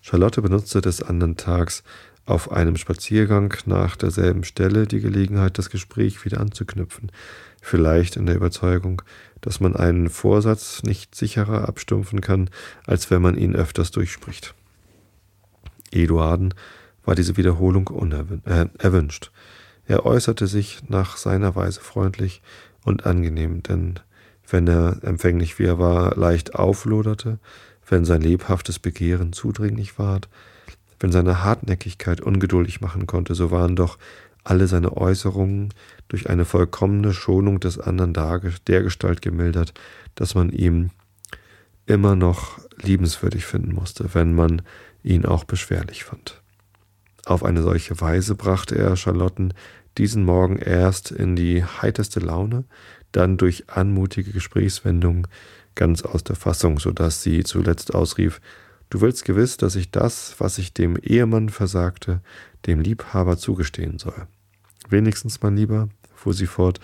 Charlotte 0.00 0.40
benutzte 0.40 0.80
des 0.80 1.02
anderen 1.02 1.36
Tags 1.36 1.82
auf 2.24 2.50
einem 2.50 2.76
Spaziergang 2.76 3.52
nach 3.66 3.96
derselben 3.96 4.44
Stelle 4.44 4.86
die 4.86 5.00
Gelegenheit, 5.00 5.58
das 5.58 5.68
Gespräch 5.68 6.24
wieder 6.24 6.40
anzuknüpfen, 6.40 7.12
vielleicht 7.60 8.16
in 8.16 8.24
der 8.24 8.36
Überzeugung, 8.36 9.02
dass 9.42 9.60
man 9.60 9.76
einen 9.76 10.08
Vorsatz 10.08 10.82
nicht 10.82 11.14
sicherer 11.14 11.68
abstumpfen 11.68 12.22
kann, 12.22 12.48
als 12.86 13.10
wenn 13.10 13.20
man 13.20 13.36
ihn 13.36 13.54
öfters 13.54 13.90
durchspricht. 13.90 14.54
Eduarden 15.90 16.54
war 17.04 17.14
diese 17.14 17.36
Wiederholung. 17.36 17.88
Äh, 18.44 18.66
er 19.86 20.06
äußerte 20.06 20.46
sich 20.46 20.82
nach 20.88 21.16
seiner 21.16 21.56
Weise 21.56 21.80
freundlich 21.80 22.42
und 22.84 23.06
angenehm, 23.06 23.62
denn 23.62 24.00
wenn 24.48 24.66
er 24.66 24.98
empfänglich 25.02 25.58
wie 25.58 25.64
er 25.64 25.78
war, 25.78 26.16
leicht 26.16 26.54
aufloderte, 26.54 27.38
wenn 27.88 28.04
sein 28.04 28.20
lebhaftes 28.20 28.78
Begehren 28.78 29.32
zudringlich 29.32 29.98
ward, 29.98 30.28
wenn 31.00 31.12
seine 31.12 31.42
Hartnäckigkeit 31.42 32.20
ungeduldig 32.20 32.80
machen 32.80 33.06
konnte, 33.06 33.34
so 33.34 33.50
waren 33.50 33.74
doch 33.74 33.98
alle 34.44 34.66
seine 34.66 34.96
Äußerungen 34.96 35.74
durch 36.08 36.28
eine 36.30 36.44
vollkommene 36.44 37.12
Schonung 37.12 37.60
des 37.60 37.78
anderen 37.78 38.14
dergestalt 38.66 39.22
gemildert, 39.22 39.74
dass 40.14 40.34
man 40.34 40.50
ihm 40.50 40.90
immer 41.86 42.16
noch 42.16 42.58
liebenswürdig 42.80 43.44
finden 43.44 43.74
musste, 43.74 44.14
wenn 44.14 44.34
man 44.34 44.62
ihn 45.02 45.24
auch 45.24 45.44
beschwerlich 45.44 46.04
fand. 46.04 46.42
Auf 47.26 47.44
eine 47.44 47.62
solche 47.62 48.00
Weise 48.00 48.34
brachte 48.34 48.76
er 48.76 48.96
Charlotten 48.96 49.54
diesen 49.98 50.24
Morgen 50.24 50.56
erst 50.56 51.10
in 51.10 51.36
die 51.36 51.64
heiterste 51.64 52.20
Laune, 52.20 52.64
dann 53.12 53.36
durch 53.36 53.68
anmutige 53.68 54.32
Gesprächswendungen 54.32 55.26
ganz 55.74 56.02
aus 56.02 56.24
der 56.24 56.36
Fassung, 56.36 56.78
so 56.78 56.92
dass 56.92 57.22
sie 57.22 57.44
zuletzt 57.44 57.94
ausrief 57.94 58.40
Du 58.90 59.00
willst 59.00 59.24
gewiss, 59.24 59.56
dass 59.56 59.76
ich 59.76 59.92
das, 59.92 60.34
was 60.38 60.58
ich 60.58 60.74
dem 60.74 60.96
Ehemann 60.96 61.48
versagte, 61.48 62.20
dem 62.66 62.80
Liebhaber 62.80 63.38
zugestehen 63.38 64.00
soll. 64.00 64.26
Wenigstens, 64.88 65.40
mein 65.42 65.56
Lieber, 65.56 65.88
fuhr 66.12 66.34
sie 66.34 66.46
fort, 66.46 66.80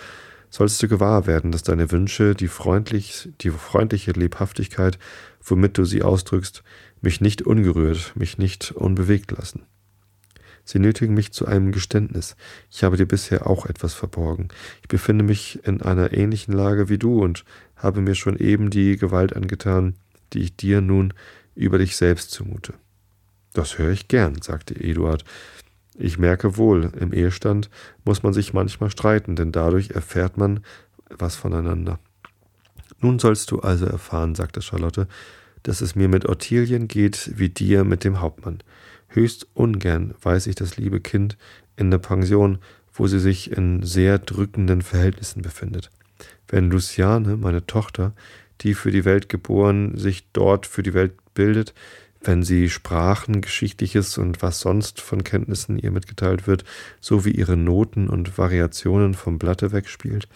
sollst 0.51 0.83
du 0.83 0.89
gewahr 0.89 1.27
werden, 1.27 1.53
dass 1.53 1.63
deine 1.63 1.91
Wünsche, 1.91 2.35
die, 2.35 2.49
freundlich, 2.49 3.29
die 3.41 3.51
freundliche 3.51 4.13
Lebhaftigkeit, 4.13 4.99
womit 5.43 5.79
du 5.79 5.85
sie 5.85 6.03
ausdrückst, 6.03 6.63
mich 7.01 7.21
nicht 7.21 7.43
ungerührt, 7.43 8.13
mich 8.17 8.39
nicht 8.39 8.73
unbewegt 8.73 9.33
lassen. 9.33 9.63
Sie 10.65 10.81
nötigen 10.81 11.15
mich 11.15 11.33
zu 11.33 11.47
einem 11.47 11.71
Geständnis. 11.71 12.35
Ich 12.71 12.83
habe 12.83 12.97
dir 12.97 13.07
bisher 13.07 13.47
auch 13.47 13.67
etwas 13.67 13.95
verborgen. 13.95 14.49
Ich 14.83 14.89
befinde 14.89 15.25
mich 15.25 15.61
in 15.65 15.81
einer 15.81 16.13
ähnlichen 16.13 16.53
Lage 16.53 16.89
wie 16.89 16.99
du 16.99 17.23
und 17.23 17.45
habe 17.77 18.01
mir 18.01 18.17
schon 18.17 18.37
eben 18.37 18.71
die 18.71 18.97
Gewalt 18.97 19.37
angetan, 19.37 19.95
die 20.33 20.41
ich 20.41 20.57
dir 20.57 20.81
nun 20.81 21.15
über 21.55 21.79
dich 21.79 21.97
selbst 21.97 22.33
zumute. 22.33 22.75
Das 23.53 23.79
höre 23.79 23.93
ich 23.93 24.09
gern, 24.09 24.43
sagte 24.43 24.75
Eduard. 24.75 25.25
Ich 25.99 26.19
merke 26.19 26.57
wohl, 26.57 26.91
im 26.99 27.13
Ehestand 27.13 27.71
muss 28.05 28.23
man 28.23 28.33
sich 28.33 28.53
manchmal 28.53 28.91
streiten, 28.91 29.37
denn 29.37 29.53
dadurch 29.53 29.91
erfährt 29.91 30.37
man 30.37 30.61
was 31.09 31.37
voneinander. 31.37 31.99
Nun 33.01 33.19
sollst 33.19 33.51
du 33.51 33.61
also 33.61 33.87
erfahren, 33.87 34.35
sagte 34.35 34.63
Charlotte, 34.63 35.07
dass 35.63 35.81
es 35.81 35.95
mir 35.95 36.09
mit 36.09 36.29
Ottilien 36.29 36.89
geht 36.89 37.33
wie 37.37 37.49
dir 37.49 37.85
mit 37.85 38.05
dem 38.05 38.21
Hauptmann. 38.21 38.59
Höchst 39.09 39.47
ungern 39.55 40.15
weiß 40.23 40.47
ich 40.47 40.55
das 40.55 40.77
liebe 40.77 41.01
Kind 41.01 41.37
in 41.77 41.91
der 41.91 41.99
Pension, 41.99 42.59
wo 42.93 43.07
sie 43.07 43.21
sich 43.21 43.51
in 43.51 43.83
sehr 43.83 44.19
drückenden 44.19 44.83
Verhältnissen 44.83 45.43
befindet. 45.43 45.91
Wenn 46.49 46.71
Luciane, 46.71 47.37
meine 47.37 47.67
Tochter, 47.67 48.13
die 48.63 48.75
für 48.75 48.91
die 48.91 49.05
Welt 49.05 49.29
geboren, 49.29 49.97
sich 49.97 50.31
dort 50.33 50.67
für 50.67 50.83
die 50.83 50.95
Welt 50.95 51.13
bildet, 51.35 51.75
wenn 52.21 52.43
sie 52.43 52.69
Sprachen, 52.69 53.41
Geschichtliches 53.41 54.19
und 54.19 54.43
was 54.43 54.61
sonst 54.61 55.01
von 55.01 55.25
Kenntnissen 55.25 55.79
ihr 55.79 55.91
mitgeteilt 55.91 56.47
wird, 56.47 56.65
sowie 57.01 57.31
ihre 57.31 57.57
Noten 57.57 58.09
und 58.09 58.39
Variationen 58.39 59.15
vom 59.15 59.39
Blatte 59.39 59.73
wegspielt, 59.73 60.29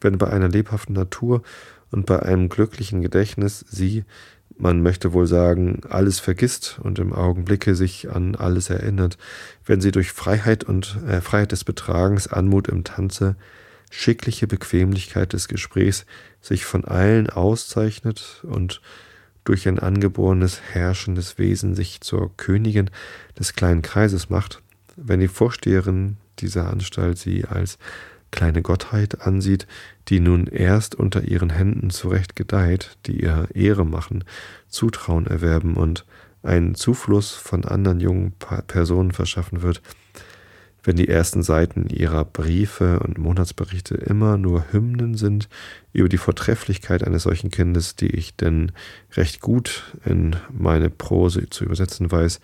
wenn 0.00 0.18
bei 0.18 0.28
einer 0.28 0.48
lebhaften 0.48 0.94
Natur 0.94 1.42
und 1.90 2.06
bei 2.06 2.20
einem 2.20 2.48
glücklichen 2.48 3.02
Gedächtnis 3.02 3.64
sie, 3.68 4.04
man 4.56 4.82
möchte 4.82 5.12
wohl 5.12 5.26
sagen, 5.26 5.80
alles 5.88 6.20
vergisst 6.20 6.78
und 6.82 6.98
im 6.98 7.12
Augenblicke 7.12 7.74
sich 7.74 8.10
an 8.10 8.36
alles 8.36 8.70
erinnert, 8.70 9.18
wenn 9.64 9.80
sie 9.80 9.90
durch 9.90 10.12
Freiheit 10.12 10.64
und 10.64 10.98
äh, 11.08 11.20
Freiheit 11.20 11.52
des 11.52 11.64
Betragens, 11.64 12.28
Anmut 12.28 12.68
im 12.68 12.84
Tanze, 12.84 13.36
schickliche 13.90 14.46
Bequemlichkeit 14.46 15.32
des 15.32 15.48
Gesprächs 15.48 16.04
sich 16.40 16.64
von 16.64 16.84
allen 16.84 17.30
auszeichnet 17.30 18.42
und 18.42 18.80
durch 19.44 19.68
ein 19.68 19.78
angeborenes 19.78 20.60
herrschendes 20.72 21.38
Wesen 21.38 21.74
sich 21.74 22.00
zur 22.00 22.34
Königin 22.36 22.90
des 23.38 23.54
kleinen 23.54 23.82
Kreises 23.82 24.30
macht, 24.30 24.62
wenn 24.96 25.20
die 25.20 25.28
Vorsteherin 25.28 26.16
dieser 26.38 26.70
Anstalt 26.70 27.18
sie 27.18 27.44
als 27.44 27.78
kleine 28.30 28.62
Gottheit 28.62 29.20
ansieht, 29.20 29.66
die 30.08 30.18
nun 30.18 30.46
erst 30.46 30.96
unter 30.96 31.22
ihren 31.22 31.50
Händen 31.50 31.90
zurecht 31.90 32.34
gedeiht, 32.34 32.96
die 33.06 33.22
ihr 33.22 33.48
Ehre 33.54 33.86
machen, 33.86 34.24
Zutrauen 34.68 35.26
erwerben 35.26 35.74
und 35.76 36.04
einen 36.42 36.74
Zufluss 36.74 37.32
von 37.32 37.64
anderen 37.64 38.00
jungen 38.00 38.32
Personen 38.66 39.12
verschaffen 39.12 39.62
wird, 39.62 39.82
wenn 40.84 40.96
die 40.96 41.08
ersten 41.08 41.42
Seiten 41.42 41.88
ihrer 41.88 42.24
Briefe 42.24 43.00
und 43.00 43.18
Monatsberichte 43.18 43.94
immer 43.94 44.36
nur 44.36 44.70
Hymnen 44.70 45.16
sind 45.16 45.48
über 45.92 46.10
die 46.10 46.18
Vortrefflichkeit 46.18 47.02
eines 47.02 47.22
solchen 47.22 47.50
Kindes, 47.50 47.96
die 47.96 48.10
ich 48.10 48.36
denn 48.36 48.70
recht 49.12 49.40
gut 49.40 49.96
in 50.04 50.36
meine 50.52 50.90
Prose 50.90 51.48
zu 51.48 51.64
übersetzen 51.64 52.12
weiß, 52.12 52.40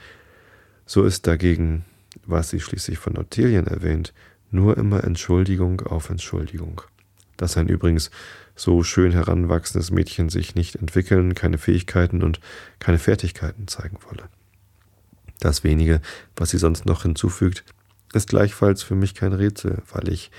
so 0.86 1.04
ist 1.04 1.26
dagegen, 1.26 1.84
was 2.24 2.50
sie 2.50 2.60
schließlich 2.60 2.98
von 2.98 3.18
Ottilien 3.18 3.66
erwähnt, 3.66 4.14
nur 4.50 4.76
immer 4.78 5.04
Entschuldigung 5.04 5.82
auf 5.82 6.08
Entschuldigung. 6.10 6.80
Dass 7.36 7.56
ein 7.56 7.68
übrigens 7.68 8.10
so 8.56 8.82
schön 8.82 9.12
heranwachsendes 9.12 9.90
Mädchen 9.90 10.28
sich 10.28 10.54
nicht 10.54 10.76
entwickeln, 10.76 11.34
keine 11.34 11.58
Fähigkeiten 11.58 12.22
und 12.22 12.40
keine 12.78 12.98
Fertigkeiten 12.98 13.68
zeigen 13.68 13.98
wolle. 14.08 14.24
Das 15.40 15.62
wenige, 15.62 16.00
was 16.36 16.50
sie 16.50 16.58
sonst 16.58 16.84
noch 16.84 17.02
hinzufügt, 17.02 17.64
ist 18.12 18.28
gleichfalls 18.28 18.82
für 18.82 18.94
mich 18.94 19.14
kein 19.14 19.32
Rätsel, 19.32 19.82
weil 19.92 20.08
ich 20.08 20.30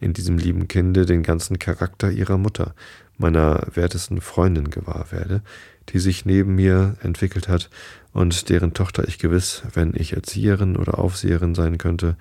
in 0.00 0.12
diesem 0.12 0.38
lieben 0.38 0.66
Kinde 0.66 1.06
den 1.06 1.22
ganzen 1.22 1.58
Charakter 1.58 2.10
ihrer 2.10 2.38
Mutter, 2.38 2.74
meiner 3.18 3.66
wertesten 3.74 4.20
Freundin 4.20 4.70
gewahr 4.70 5.06
werde, 5.10 5.42
die 5.90 5.98
sich 5.98 6.24
neben 6.24 6.54
mir 6.54 6.96
entwickelt 7.02 7.48
hat 7.48 7.68
und 8.12 8.48
deren 8.48 8.72
Tochter 8.72 9.06
ich 9.06 9.18
gewiss, 9.18 9.62
wenn 9.74 9.92
ich 9.94 10.14
Erzieherin 10.14 10.76
oder 10.76 10.98
Aufseherin 10.98 11.54
sein 11.54 11.78
könnte, 11.78 12.16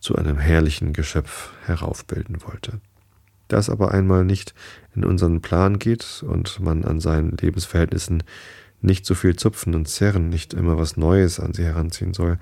zu 0.00 0.16
einem 0.16 0.38
herrlichen 0.38 0.94
Geschöpf 0.94 1.50
heraufbilden 1.66 2.38
wollte. 2.42 2.80
Da 3.48 3.58
es 3.58 3.68
aber 3.68 3.92
einmal 3.92 4.24
nicht 4.24 4.54
in 4.94 5.04
unseren 5.04 5.42
Plan 5.42 5.78
geht 5.78 6.24
und 6.26 6.60
man 6.60 6.84
an 6.84 7.00
seinen 7.00 7.36
Lebensverhältnissen 7.36 8.22
nicht 8.80 9.04
so 9.04 9.14
viel 9.14 9.36
zupfen 9.36 9.74
und 9.74 9.88
zerren, 9.88 10.30
nicht 10.30 10.54
immer 10.54 10.78
was 10.78 10.96
Neues 10.96 11.38
an 11.38 11.52
sie 11.52 11.64
heranziehen 11.64 12.14
soll, 12.14 12.38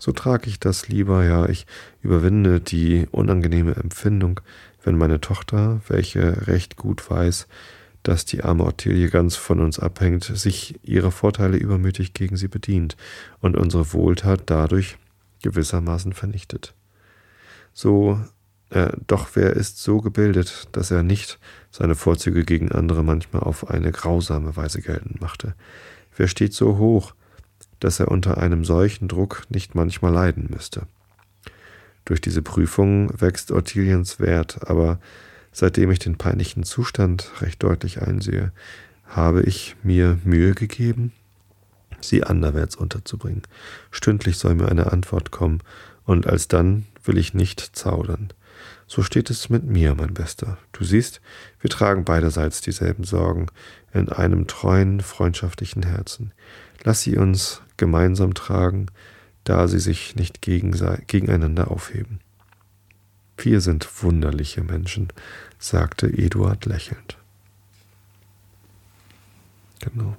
so 0.00 0.12
trage 0.12 0.48
ich 0.48 0.60
das 0.60 0.88
lieber, 0.88 1.24
ja, 1.24 1.48
ich 1.48 1.66
überwinde 2.02 2.60
die 2.60 3.06
unangenehme 3.10 3.76
Empfindung, 3.76 4.40
wenn 4.82 4.96
meine 4.96 5.20
Tochter, 5.20 5.80
welche 5.88 6.46
recht 6.46 6.76
gut 6.76 7.10
weiß, 7.10 7.46
dass 8.02 8.24
die 8.24 8.42
arme 8.42 8.64
Ottilie 8.64 9.10
ganz 9.10 9.36
von 9.36 9.60
uns 9.60 9.78
abhängt, 9.78 10.24
sich 10.24 10.78
ihrer 10.82 11.10
Vorteile 11.10 11.56
übermütig 11.56 12.14
gegen 12.14 12.36
sie 12.36 12.48
bedient 12.48 12.96
und 13.40 13.56
unsere 13.56 13.92
Wohltat 13.92 14.42
dadurch 14.46 14.96
gewissermaßen 15.42 16.12
vernichtet. 16.12 16.74
So, 17.72 18.20
äh, 18.70 18.90
doch 19.06 19.30
wer 19.34 19.52
ist 19.54 19.82
so 19.82 20.00
gebildet, 20.00 20.68
dass 20.72 20.90
er 20.90 21.02
nicht 21.02 21.38
seine 21.70 21.94
Vorzüge 21.94 22.44
gegen 22.44 22.72
andere 22.72 23.02
manchmal 23.02 23.42
auf 23.42 23.68
eine 23.68 23.92
grausame 23.92 24.56
Weise 24.56 24.80
geltend 24.80 25.20
machte? 25.20 25.54
Wer 26.16 26.28
steht 26.28 26.54
so 26.54 26.78
hoch, 26.78 27.14
dass 27.80 28.00
er 28.00 28.10
unter 28.10 28.38
einem 28.38 28.64
solchen 28.64 29.08
Druck 29.08 29.44
nicht 29.48 29.74
manchmal 29.74 30.12
leiden 30.12 30.48
müsste? 30.50 30.82
Durch 32.04 32.20
diese 32.20 32.42
Prüfung 32.42 33.10
wächst 33.20 33.52
Ottiliens 33.52 34.18
Wert, 34.18 34.68
aber 34.68 34.98
seitdem 35.52 35.90
ich 35.90 35.98
den 35.98 36.16
peinlichen 36.16 36.64
Zustand 36.64 37.30
recht 37.40 37.62
deutlich 37.62 38.00
einsehe, 38.00 38.52
habe 39.06 39.42
ich 39.42 39.76
mir 39.82 40.18
Mühe 40.24 40.54
gegeben, 40.54 41.12
sie 42.00 42.24
anderwärts 42.24 42.76
unterzubringen. 42.76 43.42
Stündlich 43.90 44.38
soll 44.38 44.54
mir 44.54 44.68
eine 44.68 44.92
Antwort 44.92 45.30
kommen, 45.30 45.62
und 46.04 46.26
alsdann 46.26 46.86
will 47.04 47.18
ich 47.18 47.34
nicht 47.34 47.60
zaudern. 47.60 48.32
So 48.88 49.02
steht 49.02 49.28
es 49.28 49.50
mit 49.50 49.64
mir, 49.64 49.94
mein 49.94 50.14
Bester. 50.14 50.56
Du 50.72 50.82
siehst, 50.82 51.20
wir 51.60 51.68
tragen 51.68 52.04
beiderseits 52.04 52.62
dieselben 52.62 53.04
Sorgen 53.04 53.48
in 53.92 54.08
einem 54.08 54.46
treuen, 54.46 55.02
freundschaftlichen 55.02 55.82
Herzen. 55.82 56.32
Lass 56.82 57.02
sie 57.02 57.18
uns 57.18 57.60
gemeinsam 57.76 58.32
tragen, 58.32 58.86
da 59.44 59.68
sie 59.68 59.78
sich 59.78 60.16
nicht 60.16 60.40
gegeneinander 60.40 61.70
aufheben. 61.70 62.20
Wir 63.36 63.60
sind 63.60 64.02
wunderliche 64.02 64.62
Menschen, 64.62 65.08
sagte 65.58 66.06
Eduard 66.06 66.64
lächelnd. 66.64 67.18
Genau. 69.80 70.16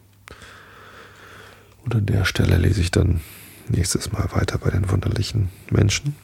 Und 1.84 1.95
an 1.95 2.05
der 2.05 2.24
Stelle 2.24 2.57
lese 2.57 2.82
ich 2.82 2.91
dann 2.91 3.22
nächstes 3.67 4.11
Mal 4.11 4.30
weiter 4.32 4.59
bei 4.59 4.70
den 4.70 4.89
wunderlichen 4.89 5.49
Menschen, 5.72 6.15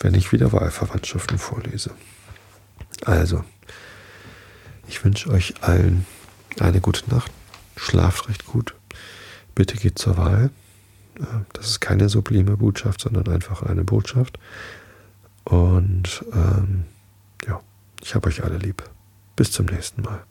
wenn 0.00 0.14
ich 0.14 0.32
wieder 0.32 0.52
Wahlverwandtschaften 0.52 1.38
vorlese. 1.38 1.90
Also, 3.04 3.44
ich 4.88 5.04
wünsche 5.04 5.30
euch 5.30 5.54
allen 5.62 6.06
eine 6.60 6.80
gute 6.80 7.08
Nacht. 7.10 7.30
Schlaft 7.76 8.28
recht 8.28 8.46
gut. 8.46 8.74
Bitte 9.54 9.76
geht 9.76 9.98
zur 9.98 10.16
Wahl. 10.16 10.50
Das 11.52 11.66
ist 11.66 11.80
keine 11.80 12.08
sublime 12.08 12.56
Botschaft, 12.56 13.00
sondern 13.00 13.28
einfach 13.28 13.62
eine 13.62 13.84
Botschaft. 13.84 14.38
Und 15.44 16.24
ähm, 16.32 16.84
ja, 17.46 17.60
ich 18.02 18.14
habe 18.14 18.28
euch 18.28 18.44
alle 18.44 18.58
lieb. 18.58 18.82
Bis 19.34 19.52
zum 19.52 19.66
nächsten 19.66 20.02
Mal. 20.02 20.24